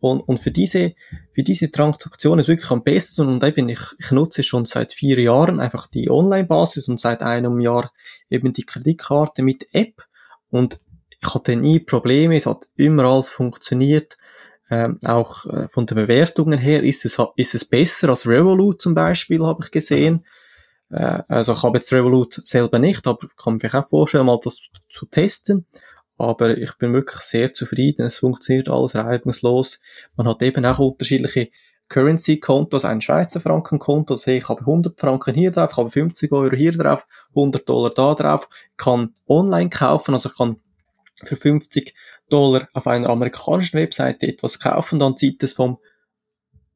Und, 0.00 0.20
und 0.20 0.38
für 0.38 0.50
diese, 0.50 0.94
für 1.32 1.42
diese 1.42 1.70
Transaktion 1.70 2.38
ist 2.38 2.48
wirklich 2.48 2.70
am 2.70 2.82
besten 2.82 3.28
und 3.28 3.44
eben 3.44 3.68
ich, 3.68 3.80
ich 3.98 4.10
nutze 4.10 4.42
schon 4.42 4.64
seit 4.64 4.92
vier 4.92 5.20
Jahren 5.20 5.60
einfach 5.60 5.86
die 5.86 6.10
Online-Basis 6.10 6.88
und 6.88 7.00
seit 7.00 7.22
einem 7.22 7.60
Jahr 7.60 7.92
eben 8.30 8.52
die 8.52 8.64
Kreditkarte 8.64 9.42
mit 9.42 9.68
App 9.72 10.04
und 10.50 10.80
ich 11.20 11.34
hatte 11.34 11.56
nie 11.56 11.80
Probleme, 11.80 12.36
es 12.36 12.46
hat 12.46 12.68
immer 12.76 13.04
alles 13.04 13.28
funktioniert. 13.28 14.16
Ähm, 14.68 14.98
auch 15.04 15.46
äh, 15.46 15.68
von 15.68 15.86
den 15.86 15.94
Bewertungen 15.94 16.58
her 16.58 16.82
ist 16.82 17.04
es, 17.04 17.18
ist 17.36 17.54
es 17.54 17.64
besser 17.64 18.08
als 18.08 18.26
Revolut 18.26 18.82
zum 18.82 18.94
Beispiel, 18.94 19.44
habe 19.44 19.64
ich 19.64 19.70
gesehen. 19.70 20.26
Äh, 20.90 21.22
also 21.28 21.52
ich 21.52 21.62
habe 21.62 21.78
jetzt 21.78 21.92
Revolut 21.92 22.34
selber 22.34 22.78
nicht, 22.78 23.06
aber 23.06 23.28
kann 23.36 23.58
mir 23.62 23.74
auch 23.74 23.88
vorstellen, 23.88 24.26
mal 24.26 24.38
das 24.42 24.60
zu 24.88 25.06
testen. 25.06 25.66
Aber 26.18 26.56
ich 26.56 26.74
bin 26.78 26.92
wirklich 26.92 27.20
sehr 27.20 27.52
zufrieden. 27.52 28.06
Es 28.06 28.18
funktioniert 28.18 28.68
alles 28.68 28.94
reibungslos. 28.94 29.80
Man 30.16 30.26
hat 30.28 30.42
eben 30.42 30.64
auch 30.64 30.78
unterschiedliche 30.78 31.50
Currency-Kontos, 31.88 32.84
ein 32.84 33.00
Schweizer 33.00 33.40
Franken-Konto, 33.40 34.14
also 34.14 34.30
ich 34.30 34.48
habe 34.48 34.60
100 34.60 34.98
Franken 34.98 35.34
hier 35.34 35.50
drauf, 35.52 35.70
ich 35.72 35.76
habe 35.76 35.90
50 35.90 36.32
Euro 36.32 36.54
hier 36.54 36.72
drauf, 36.72 37.06
100 37.30 37.68
Dollar 37.68 37.90
da 37.90 38.14
drauf, 38.14 38.48
kann 38.76 39.12
online 39.28 39.70
kaufen, 39.70 40.14
also 40.14 40.28
ich 40.30 40.36
kann 40.36 40.56
für 41.22 41.36
50 41.36 41.94
Dollar 42.28 42.68
auf 42.72 42.86
einer 42.86 43.08
amerikanischen 43.08 43.78
Webseite 43.78 44.26
etwas 44.26 44.58
kaufen, 44.58 44.98
dann 44.98 45.16
zieht 45.16 45.42
es 45.42 45.52
vom 45.52 45.78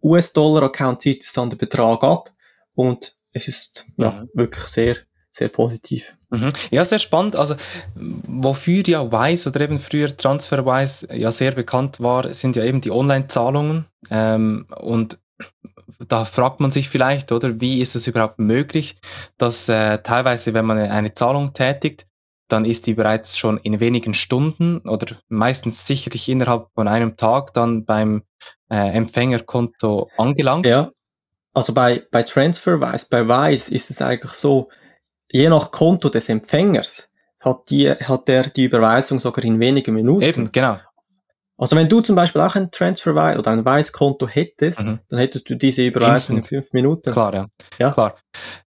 US-Dollar-Account, 0.03 1.03
zieht 1.03 1.25
es 1.25 1.33
dann 1.33 1.51
den 1.51 1.59
Betrag 1.59 2.05
ab 2.05 2.33
und 2.75 3.17
es 3.33 3.49
ist 3.49 3.87
ja 3.97 4.13
mhm. 4.13 4.31
wirklich 4.33 4.65
sehr, 4.65 4.97
sehr 5.31 5.49
positiv. 5.49 6.17
Mhm. 6.31 6.51
Ja, 6.71 6.85
sehr 6.85 6.99
spannend. 6.99 7.37
Also, 7.37 7.55
wofür 7.95 8.83
ja 8.87 9.11
Wise 9.11 9.49
oder 9.49 9.61
eben 9.61 9.79
früher 9.79 10.15
TransferWise 10.15 11.15
ja 11.17 11.31
sehr 11.31 11.53
bekannt 11.53 12.01
war, 12.01 12.33
sind 12.35 12.57
ja 12.57 12.65
eben 12.65 12.81
die 12.81 12.91
Online-Zahlungen. 12.91 13.87
Ähm, 14.11 14.67
und 14.77 15.19
da 16.09 16.25
fragt 16.25 16.61
man 16.61 16.71
sich 16.71 16.89
vielleicht, 16.89 17.33
oder, 17.33 17.61
wie 17.61 17.81
ist 17.81 17.95
es 17.95 18.07
überhaupt 18.07 18.39
möglich, 18.39 18.97
dass 19.39 19.69
äh, 19.69 19.99
teilweise, 19.99 20.55
wenn 20.55 20.67
man 20.67 20.79
eine 20.79 21.15
Zahlung 21.15 21.53
tätigt, 21.53 22.07
dann 22.49 22.65
ist 22.65 22.87
die 22.87 22.95
bereits 22.95 23.39
schon 23.39 23.59
in 23.59 23.79
wenigen 23.79 24.15
Stunden 24.15 24.79
oder 24.81 25.17
meistens 25.29 25.87
sicherlich 25.87 26.29
innerhalb 26.29 26.69
von 26.75 26.89
einem 26.89 27.17
Tag 27.17 27.55
dann 27.55 27.85
beim 27.85 28.23
äh, 28.69 28.91
Empfängerkonto 28.91 30.11
angelangt. 30.17 30.67
Ja, 30.67 30.91
also 31.55 31.75
bei, 31.75 32.03
bei 32.11 32.23
TransferWise, 32.23 33.07
bei 33.11 33.27
Wise 33.29 33.73
ist 33.73 33.91
es 33.91 34.03
eigentlich 34.03 34.33
so, 34.33 34.69
je 35.31 35.49
nach 35.49 35.71
Konto 35.71 36.09
des 36.09 36.29
Empfängers 36.29 37.09
hat, 37.41 37.71
die, 37.71 37.91
hat 37.91 38.29
der 38.29 38.51
die 38.51 38.65
Überweisung 38.65 39.19
sogar 39.21 39.45
in 39.45 39.59
wenigen 39.59 39.95
Minuten. 39.95 40.23
Eben, 40.23 40.53
genau. 40.53 40.79
Also 41.57 41.77
wenn 41.77 41.89
du 41.89 42.01
zum 42.01 42.17
Beispiel 42.17 42.41
auch 42.41 42.55
ein 42.55 42.71
TransferWise 42.71 43.39
oder 43.39 43.51
ein 43.51 43.65
Wise-Konto 43.65 44.27
hättest, 44.29 44.81
mhm. 44.81 45.01
dann 45.09 45.19
hättest 45.19 45.49
du 45.49 45.57
diese 45.57 45.87
Überweisung 45.87 46.39
Instant. 46.39 46.53
in 46.53 46.63
fünf 46.63 46.73
Minuten. 46.73 47.13
Klar, 47.13 47.35
ja. 47.35 47.47
ja. 47.79 47.91
Klar. 47.91 48.17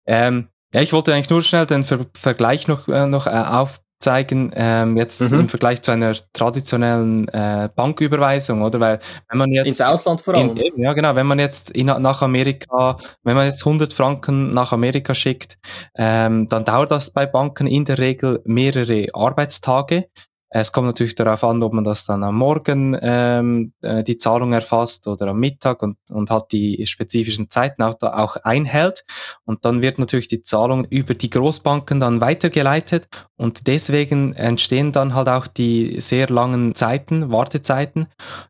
Ähm, 0.07 0.49
Ja, 0.73 0.81
ich 0.81 0.93
wollte 0.93 1.13
eigentlich 1.13 1.29
nur 1.29 1.41
schnell 1.41 1.65
den 1.65 1.83
Ver 1.83 2.05
Vergleich 2.13 2.67
noch, 2.67 2.87
äh, 2.87 3.07
noch 3.07 3.25
äh, 3.25 3.31
auf, 3.31 3.81
zeigen, 3.99 4.51
ähm, 4.55 4.95
jetzt 4.95 5.21
mhm. 5.21 5.41
im 5.41 5.49
Vergleich 5.49 5.81
zu 5.81 5.91
einer 5.91 6.13
traditionellen 6.31 7.27
äh, 7.27 7.69
Banküberweisung, 7.75 8.61
oder? 8.61 8.79
Weil 8.79 8.99
wenn 9.29 9.37
man 9.37 9.51
jetzt 9.51 9.67
ins 9.67 9.81
Ausland 9.81 10.21
vor 10.21 10.35
allem. 10.35 10.55
In, 10.55 10.81
ja, 10.81 10.93
genau. 10.93 11.15
Wenn 11.15 11.27
man 11.27 11.39
jetzt 11.39 11.71
in, 11.71 11.87
nach 11.87 12.21
Amerika, 12.21 12.95
wenn 13.23 13.35
man 13.35 13.45
jetzt 13.45 13.65
100 13.65 13.91
Franken 13.91 14.51
nach 14.51 14.71
Amerika 14.71 15.13
schickt, 15.13 15.57
ähm, 15.95 16.47
dann 16.47 16.63
dauert 16.63 16.91
das 16.91 17.11
bei 17.11 17.25
Banken 17.25 17.67
in 17.67 17.83
der 17.83 17.97
Regel 17.97 18.41
mehrere 18.45 19.07
Arbeitstage. 19.13 20.05
Es 20.51 20.71
kommt 20.71 20.87
natürlich 20.87 21.13
darauf 21.13 21.43
an, 21.43 21.61
ob 21.61 21.73
man 21.73 21.83
das 21.83 22.05
dann 22.05 22.23
am 22.23 22.37
Morgen 22.37 22.97
ähm, 23.01 23.73
äh, 23.81 24.03
die 24.03 24.17
Zahlung 24.17 24.51
erfasst 24.51 25.07
oder 25.07 25.27
am 25.27 25.39
Mittag 25.39 25.83
und, 25.83 25.97
und 26.09 26.31
halt 26.31 26.45
die 26.51 26.85
spezifischen 26.87 27.51
Zeiten 27.51 27.83
auch, 27.83 27.93
da 27.93 28.13
auch 28.17 28.35
einhält. 28.37 29.05
Und 29.45 29.63
dann 29.63 29.83
wird 29.83 29.99
natürlich 29.99 30.27
die 30.27 30.41
Zahlung 30.41 30.85
über 30.85 31.13
die 31.13 31.29
Großbanken 31.29 31.99
dann 31.99 32.19
weitergeleitet 32.19 33.07
und 33.37 33.67
deswegen 33.67 34.33
entstehen 34.33 34.91
dann 34.91 35.13
halt 35.13 35.29
auch 35.29 35.45
die 35.45 36.01
sehr 36.01 36.29
langen 36.29 36.73
Zeiten, 36.73 37.31
Wartezeiten, 37.31 38.07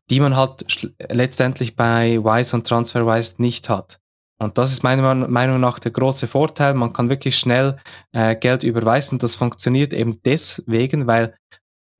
die 0.08 0.20
man 0.20 0.36
halt 0.36 0.92
letztendlich 1.10 1.76
bei 1.76 2.18
Wise 2.24 2.56
und 2.56 2.66
TransferWise 2.66 3.34
nicht 3.38 3.68
hat. 3.68 4.00
Und 4.42 4.56
das 4.56 4.72
ist 4.72 4.82
meiner 4.82 5.14
Meinung 5.14 5.60
nach 5.60 5.78
der 5.78 5.90
große 5.90 6.26
Vorteil. 6.26 6.72
Man 6.72 6.94
kann 6.94 7.10
wirklich 7.10 7.36
schnell 7.36 7.76
äh, 8.12 8.34
Geld 8.34 8.62
überweisen. 8.62 9.18
Das 9.18 9.34
funktioniert 9.34 9.92
eben 9.92 10.22
deswegen, 10.24 11.06
weil 11.06 11.34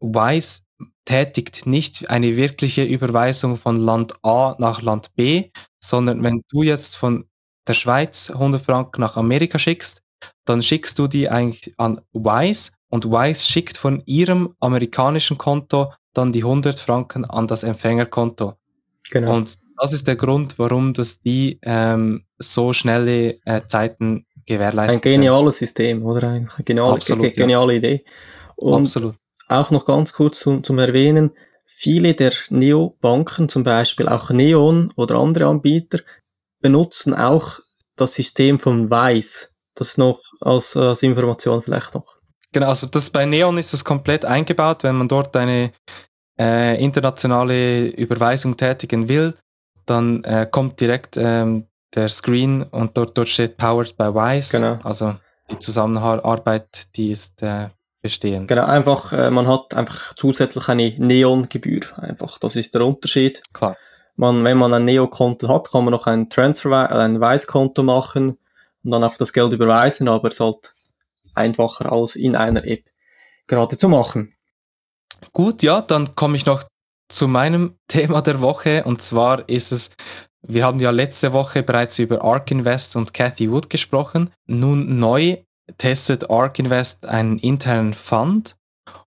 Wise 0.00 0.60
tätigt 1.04 1.66
nicht 1.66 2.10
eine 2.10 2.36
wirkliche 2.36 2.84
Überweisung 2.84 3.56
von 3.56 3.76
Land 3.76 4.14
A 4.22 4.54
nach 4.58 4.82
Land 4.82 5.14
B, 5.14 5.50
sondern 5.82 6.22
wenn 6.22 6.42
du 6.50 6.62
jetzt 6.62 6.96
von 6.96 7.24
der 7.66 7.74
Schweiz 7.74 8.30
100 8.30 8.62
Franken 8.62 9.00
nach 9.00 9.16
Amerika 9.16 9.58
schickst, 9.58 10.02
dann 10.44 10.62
schickst 10.62 10.98
du 10.98 11.06
die 11.06 11.28
eigentlich 11.28 11.74
an 11.78 12.00
Wise 12.12 12.72
und 12.88 13.06
Wise 13.06 13.46
schickt 13.46 13.76
von 13.76 14.02
ihrem 14.06 14.54
amerikanischen 14.60 15.38
Konto 15.38 15.92
dann 16.12 16.32
die 16.32 16.42
100 16.42 16.78
Franken 16.78 17.24
an 17.24 17.46
das 17.46 17.62
Empfängerkonto. 17.62 18.54
Genau. 19.12 19.36
Und 19.36 19.58
das 19.80 19.92
ist 19.92 20.06
der 20.06 20.16
Grund, 20.16 20.58
warum 20.58 20.92
das 20.92 21.20
die 21.20 21.58
ähm, 21.62 22.24
so 22.38 22.72
schnelle 22.72 23.38
äh, 23.44 23.62
Zeiten 23.66 24.26
gewährleisten. 24.44 24.98
Ein 24.98 25.00
geniales 25.00 25.58
System, 25.58 26.04
oder? 26.04 26.28
Eine 26.30 26.48
geniale, 26.64 26.92
Absolut, 26.92 27.32
geniale 27.32 27.74
ja. 27.74 27.78
Idee. 27.78 28.04
Und 28.56 28.82
Absolut. 28.82 29.16
Auch 29.50 29.72
noch 29.72 29.84
ganz 29.84 30.12
kurz 30.12 30.38
zum, 30.38 30.62
zum 30.62 30.78
Erwähnen, 30.78 31.32
viele 31.66 32.14
der 32.14 32.32
Neobanken, 32.50 33.48
zum 33.48 33.64
Beispiel 33.64 34.08
auch 34.08 34.30
Neon 34.30 34.92
oder 34.94 35.16
andere 35.16 35.46
Anbieter, 35.46 35.98
benutzen 36.60 37.14
auch 37.14 37.58
das 37.96 38.14
System 38.14 38.60
von 38.60 38.88
Wise. 38.90 39.48
Das 39.74 39.98
noch 39.98 40.20
als, 40.40 40.76
als 40.76 41.02
Information 41.02 41.62
vielleicht 41.62 41.94
noch. 41.94 42.16
Genau, 42.52 42.68
also 42.68 42.86
das 42.86 43.10
bei 43.10 43.24
Neon 43.24 43.58
ist 43.58 43.72
das 43.72 43.84
komplett 43.84 44.24
eingebaut, 44.24 44.84
wenn 44.84 44.94
man 44.94 45.08
dort 45.08 45.36
eine 45.36 45.72
äh, 46.38 46.80
internationale 46.80 47.88
Überweisung 47.88 48.56
tätigen 48.56 49.08
will, 49.08 49.34
dann 49.84 50.22
äh, 50.22 50.46
kommt 50.48 50.80
direkt 50.80 51.16
ähm, 51.16 51.66
der 51.94 52.08
Screen 52.08 52.62
und 52.62 52.96
dort, 52.96 53.18
dort 53.18 53.28
steht 53.28 53.56
Powered 53.56 53.96
by 53.96 54.14
Wise. 54.14 54.56
Genau. 54.56 54.78
Also 54.84 55.16
die 55.50 55.58
Zusammenarbeit, 55.58 56.96
die 56.96 57.10
ist 57.10 57.42
äh, 57.42 57.68
bestehen. 58.02 58.46
Genau, 58.46 58.64
einfach, 58.64 59.12
äh, 59.12 59.30
man 59.30 59.46
hat 59.46 59.74
einfach 59.74 60.14
zusätzlich 60.14 60.68
eine 60.68 60.94
Neon-Gebühr. 60.96 61.82
Einfach, 61.96 62.38
das 62.38 62.56
ist 62.56 62.74
der 62.74 62.86
Unterschied. 62.86 63.42
Klar. 63.52 63.76
Man, 64.16 64.44
wenn 64.44 64.58
man 64.58 64.74
ein 64.74 64.84
Neo-Konto 64.84 65.48
hat, 65.48 65.70
kann 65.70 65.84
man 65.84 65.92
noch 65.92 66.06
ein 66.06 66.28
Transfer, 66.28 66.90
äh, 66.90 66.94
ein 66.94 67.20
Weiß-Konto 67.20 67.82
machen 67.82 68.38
und 68.82 68.90
dann 68.90 69.04
auf 69.04 69.16
das 69.16 69.32
Geld 69.32 69.52
überweisen, 69.52 70.08
aber 70.08 70.28
es 70.28 70.40
halt 70.40 70.72
einfacher 71.34 71.92
als 71.92 72.16
in 72.16 72.36
einer 72.36 72.64
App 72.66 72.84
gerade 73.46 73.78
zu 73.78 73.88
machen. 73.88 74.34
Gut, 75.32 75.62
ja, 75.62 75.80
dann 75.80 76.14
komme 76.14 76.36
ich 76.36 76.46
noch 76.46 76.64
zu 77.08 77.28
meinem 77.28 77.78
Thema 77.88 78.22
der 78.22 78.40
Woche 78.40 78.84
und 78.84 79.02
zwar 79.02 79.48
ist 79.48 79.72
es 79.72 79.90
wir 80.42 80.64
haben 80.64 80.80
ja 80.80 80.90
letzte 80.90 81.34
Woche 81.34 81.62
bereits 81.62 81.98
über 81.98 82.24
Ark 82.24 82.50
Invest 82.50 82.96
und 82.96 83.12
Cathy 83.12 83.50
Wood 83.50 83.68
gesprochen. 83.68 84.30
Nun 84.46 84.98
neu 84.98 85.36
testet 85.78 86.30
ARK 86.30 86.58
Invest 86.58 87.06
einen 87.06 87.38
internen 87.38 87.94
Fund 87.94 88.56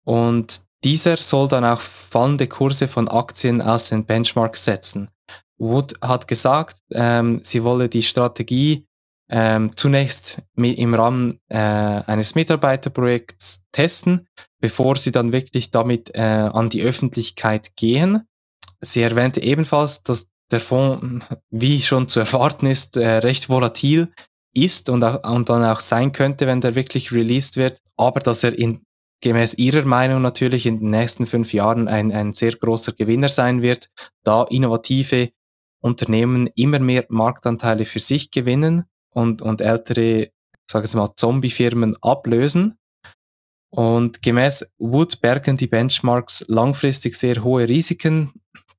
und 0.04 0.62
dieser 0.84 1.18
soll 1.18 1.48
dann 1.48 1.66
auch 1.66 1.82
fallende 1.82 2.48
Kurse 2.48 2.88
von 2.88 3.08
Aktien 3.08 3.62
aus 3.62 3.90
den 3.90 4.06
Benchmarks 4.06 4.64
setzen. 4.64 5.10
Wood 5.58 5.96
hat 6.02 6.28
gesagt, 6.28 6.78
ähm, 6.94 7.42
sie 7.44 7.64
wolle 7.64 7.90
die 7.90 8.04
Strategie 8.04 8.88
ähm, 9.30 9.76
zunächst 9.76 10.40
im 10.56 10.94
Rahmen 10.94 11.40
äh, 11.50 11.58
eines 11.58 12.34
Mitarbeiterprojekts 12.36 13.66
testen, 13.72 14.28
bevor 14.60 14.96
sie 14.96 15.12
dann 15.12 15.32
wirklich 15.32 15.72
damit 15.72 16.16
äh, 16.16 16.22
an 16.22 16.70
die 16.70 16.82
Öffentlichkeit 16.82 17.76
gehen. 17.76 18.28
Sie 18.82 19.02
erwähnte 19.02 19.42
ebenfalls, 19.44 20.04
dass 20.04 20.30
der 20.50 20.60
Fonds, 20.60 21.26
wie 21.52 21.82
schon 21.82 22.08
zu 22.08 22.22
erwarten 22.22 22.66
ist, 22.66 22.98
äh, 22.98 23.18
recht 23.18 23.50
volatil 23.50 24.12
ist 24.54 24.90
und, 24.90 25.04
auch, 25.04 25.24
und 25.30 25.50
dann 25.50 25.64
auch 25.64 25.80
sein 25.80 26.12
könnte, 26.12 26.48
wenn 26.48 26.62
der 26.62 26.76
wirklich 26.76 27.12
released 27.12 27.58
wird, 27.58 27.80
aber 27.98 28.20
dass 28.20 28.44
er 28.44 28.58
in, 28.58 28.82
gemäß 29.22 29.56
ihrer 29.56 29.84
Meinung 29.84 30.22
natürlich 30.22 30.66
in 30.66 30.80
den 30.80 30.90
nächsten 30.92 31.26
fünf 31.26 31.54
Jahren 31.54 31.88
ein, 31.88 32.12
ein 32.12 32.34
sehr 32.34 32.54
großer 32.54 32.94
Gewinner 32.94 33.30
sein 33.30 33.62
wird, 33.62 33.90
da 34.24 34.44
innovative 34.44 35.30
Unternehmen 35.82 36.48
immer 36.56 36.80
mehr 36.80 37.06
Marktanteile 37.10 37.86
für 37.86 38.00
sich 38.00 38.32
gewinnen 38.32 38.86
und, 39.14 39.42
und 39.42 39.62
ältere, 39.62 40.30
sage 40.70 40.88
ich 40.88 40.94
mal, 40.94 41.14
Zombie-Firmen 41.16 41.96
ablösen. 42.02 42.76
Und 43.72 44.24
gemäß 44.24 44.72
Wood 44.80 45.22
bergen 45.22 45.56
die 45.56 45.68
Benchmarks 45.68 46.46
langfristig 46.48 47.16
sehr 47.16 47.44
hohe 47.44 47.68
Risiken, 47.68 48.34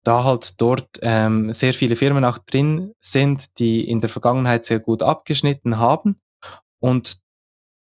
da 0.04 0.24
halt 0.24 0.60
dort 0.60 0.88
ähm, 1.02 1.52
sehr 1.52 1.74
viele 1.74 1.96
Firmen 1.96 2.24
auch 2.24 2.38
drin 2.38 2.94
sind, 3.00 3.58
die 3.58 3.88
in 3.88 4.00
der 4.00 4.08
Vergangenheit 4.08 4.64
sehr 4.64 4.80
gut 4.80 5.02
abgeschnitten 5.02 5.78
haben. 5.78 6.20
Und 6.78 7.18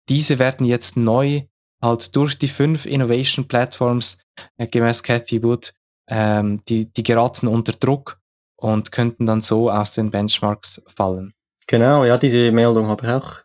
diese 0.07 0.39
werden 0.39 0.65
jetzt 0.65 0.95
neu 0.97 1.43
halt 1.81 2.15
durch 2.15 2.37
die 2.37 2.47
fünf 2.47 2.85
Innovation 2.85 3.47
Platforms 3.47 4.19
äh, 4.57 4.67
gemäß 4.67 5.03
Cathy 5.03 5.43
Wood, 5.43 5.73
ähm, 6.07 6.63
die, 6.67 6.91
die 6.91 7.03
geraten 7.03 7.47
unter 7.47 7.73
Druck 7.73 8.19
und 8.55 8.91
könnten 8.91 9.25
dann 9.25 9.41
so 9.41 9.69
aus 9.69 9.91
den 9.91 10.11
Benchmarks 10.11 10.81
fallen. 10.95 11.33
Genau, 11.67 12.05
ja, 12.05 12.17
diese 12.17 12.51
Meldung 12.51 12.87
habe 12.87 13.05
ich 13.05 13.11
auch 13.11 13.41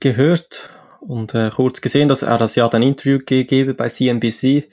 gehört 0.00 0.70
und 1.00 1.34
äh, 1.34 1.50
kurz 1.50 1.80
gesehen, 1.80 2.08
dass 2.08 2.22
er 2.22 2.38
das 2.38 2.54
ja 2.54 2.68
ein 2.68 2.82
Interview 2.82 3.18
gegeben 3.18 3.76
bei 3.76 3.88
CNBC. 3.88 4.68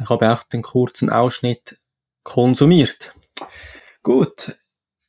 Ich 0.00 0.10
habe 0.10 0.32
auch 0.32 0.42
den 0.44 0.62
kurzen 0.62 1.10
Ausschnitt 1.10 1.78
konsumiert. 2.26 3.14
Gut. 4.02 4.56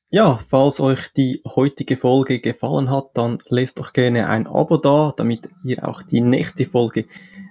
Ja, 0.10 0.36
falls 0.36 0.80
euch 0.80 1.12
die 1.14 1.42
heutige 1.46 1.98
Folge 1.98 2.40
gefallen 2.40 2.92
hat, 2.92 3.10
dann 3.16 3.40
lasst 3.50 3.80
doch 3.80 3.92
gerne 3.92 4.30
ein 4.30 4.48
Abo 4.48 4.78
da, 4.78 5.14
damit 5.18 5.50
ihr 5.64 5.86
auch 5.86 6.04
die 6.04 6.22
nächste 6.22 6.66
Folge 6.66 7.08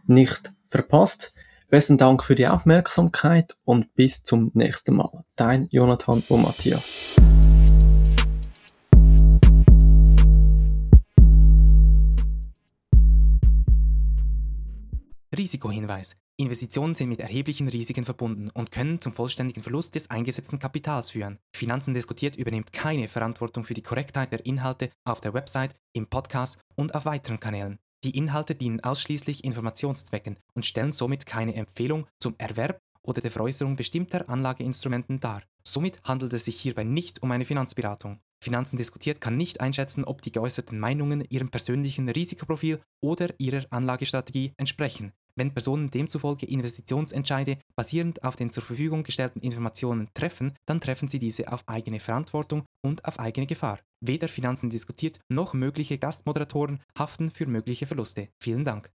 nicht 0.06 0.52
verpasst. 0.70 1.32
Besten 1.68 1.98
Dank 1.98 2.22
für 2.22 2.36
die 2.36 2.46
Aufmerksamkeit 2.46 3.56
und 3.64 3.92
bis 3.94 4.22
zum 4.22 4.52
nächsten 4.54 4.94
Mal. 4.94 5.24
Dein 5.34 5.66
Jonathan 5.66 6.22
und 6.28 6.42
Matthias. 6.42 7.00
Risikohinweis. 15.36 16.16
Investitionen 16.38 16.94
sind 16.94 17.08
mit 17.08 17.20
erheblichen 17.20 17.66
Risiken 17.66 18.04
verbunden 18.04 18.50
und 18.50 18.70
können 18.70 19.00
zum 19.00 19.14
vollständigen 19.14 19.62
Verlust 19.62 19.94
des 19.94 20.10
eingesetzten 20.10 20.58
Kapitals 20.58 21.10
führen. 21.10 21.38
Finanzen 21.54 21.94
diskutiert 21.94 22.36
übernimmt 22.36 22.74
keine 22.74 23.08
Verantwortung 23.08 23.64
für 23.64 23.72
die 23.72 23.82
Korrektheit 23.82 24.32
der 24.32 24.44
Inhalte 24.44 24.90
auf 25.06 25.22
der 25.22 25.32
Website, 25.32 25.74
im 25.94 26.06
Podcast 26.06 26.58
und 26.74 26.94
auf 26.94 27.06
weiteren 27.06 27.40
Kanälen. 27.40 27.78
Die 28.04 28.18
Inhalte 28.18 28.54
dienen 28.54 28.84
ausschließlich 28.84 29.44
Informationszwecken 29.44 30.36
und 30.52 30.66
stellen 30.66 30.92
somit 30.92 31.24
keine 31.24 31.54
Empfehlung 31.54 32.06
zum 32.18 32.34
Erwerb 32.36 32.80
oder 33.02 33.22
der 33.22 33.30
Veräußerung 33.30 33.76
bestimmter 33.76 34.28
Anlageinstrumenten 34.28 35.20
dar. 35.20 35.42
Somit 35.66 35.98
handelt 36.04 36.34
es 36.34 36.44
sich 36.44 36.60
hierbei 36.60 36.84
nicht 36.84 37.22
um 37.22 37.30
eine 37.30 37.46
Finanzberatung. 37.46 38.20
Finanzen 38.44 38.76
diskutiert 38.76 39.22
kann 39.22 39.38
nicht 39.38 39.62
einschätzen, 39.62 40.04
ob 40.04 40.20
die 40.20 40.32
geäußerten 40.32 40.78
Meinungen 40.78 41.24
ihrem 41.30 41.48
persönlichen 41.48 42.10
Risikoprofil 42.10 42.82
oder 43.00 43.28
ihrer 43.38 43.64
Anlagestrategie 43.70 44.52
entsprechen. 44.58 45.14
Wenn 45.36 45.52
Personen 45.52 45.90
demzufolge 45.90 46.46
Investitionsentscheide 46.46 47.58
basierend 47.76 48.24
auf 48.24 48.36
den 48.36 48.50
zur 48.50 48.62
Verfügung 48.62 49.02
gestellten 49.02 49.40
Informationen 49.40 50.08
treffen, 50.14 50.54
dann 50.66 50.80
treffen 50.80 51.08
sie 51.08 51.18
diese 51.18 51.52
auf 51.52 51.62
eigene 51.68 52.00
Verantwortung 52.00 52.64
und 52.82 53.04
auf 53.04 53.20
eigene 53.20 53.46
Gefahr. 53.46 53.78
Weder 54.00 54.28
Finanzen 54.28 54.70
diskutiert 54.70 55.20
noch 55.28 55.52
mögliche 55.52 55.98
Gastmoderatoren 55.98 56.80
haften 56.98 57.30
für 57.30 57.46
mögliche 57.46 57.86
Verluste. 57.86 58.28
Vielen 58.40 58.64
Dank. 58.64 58.90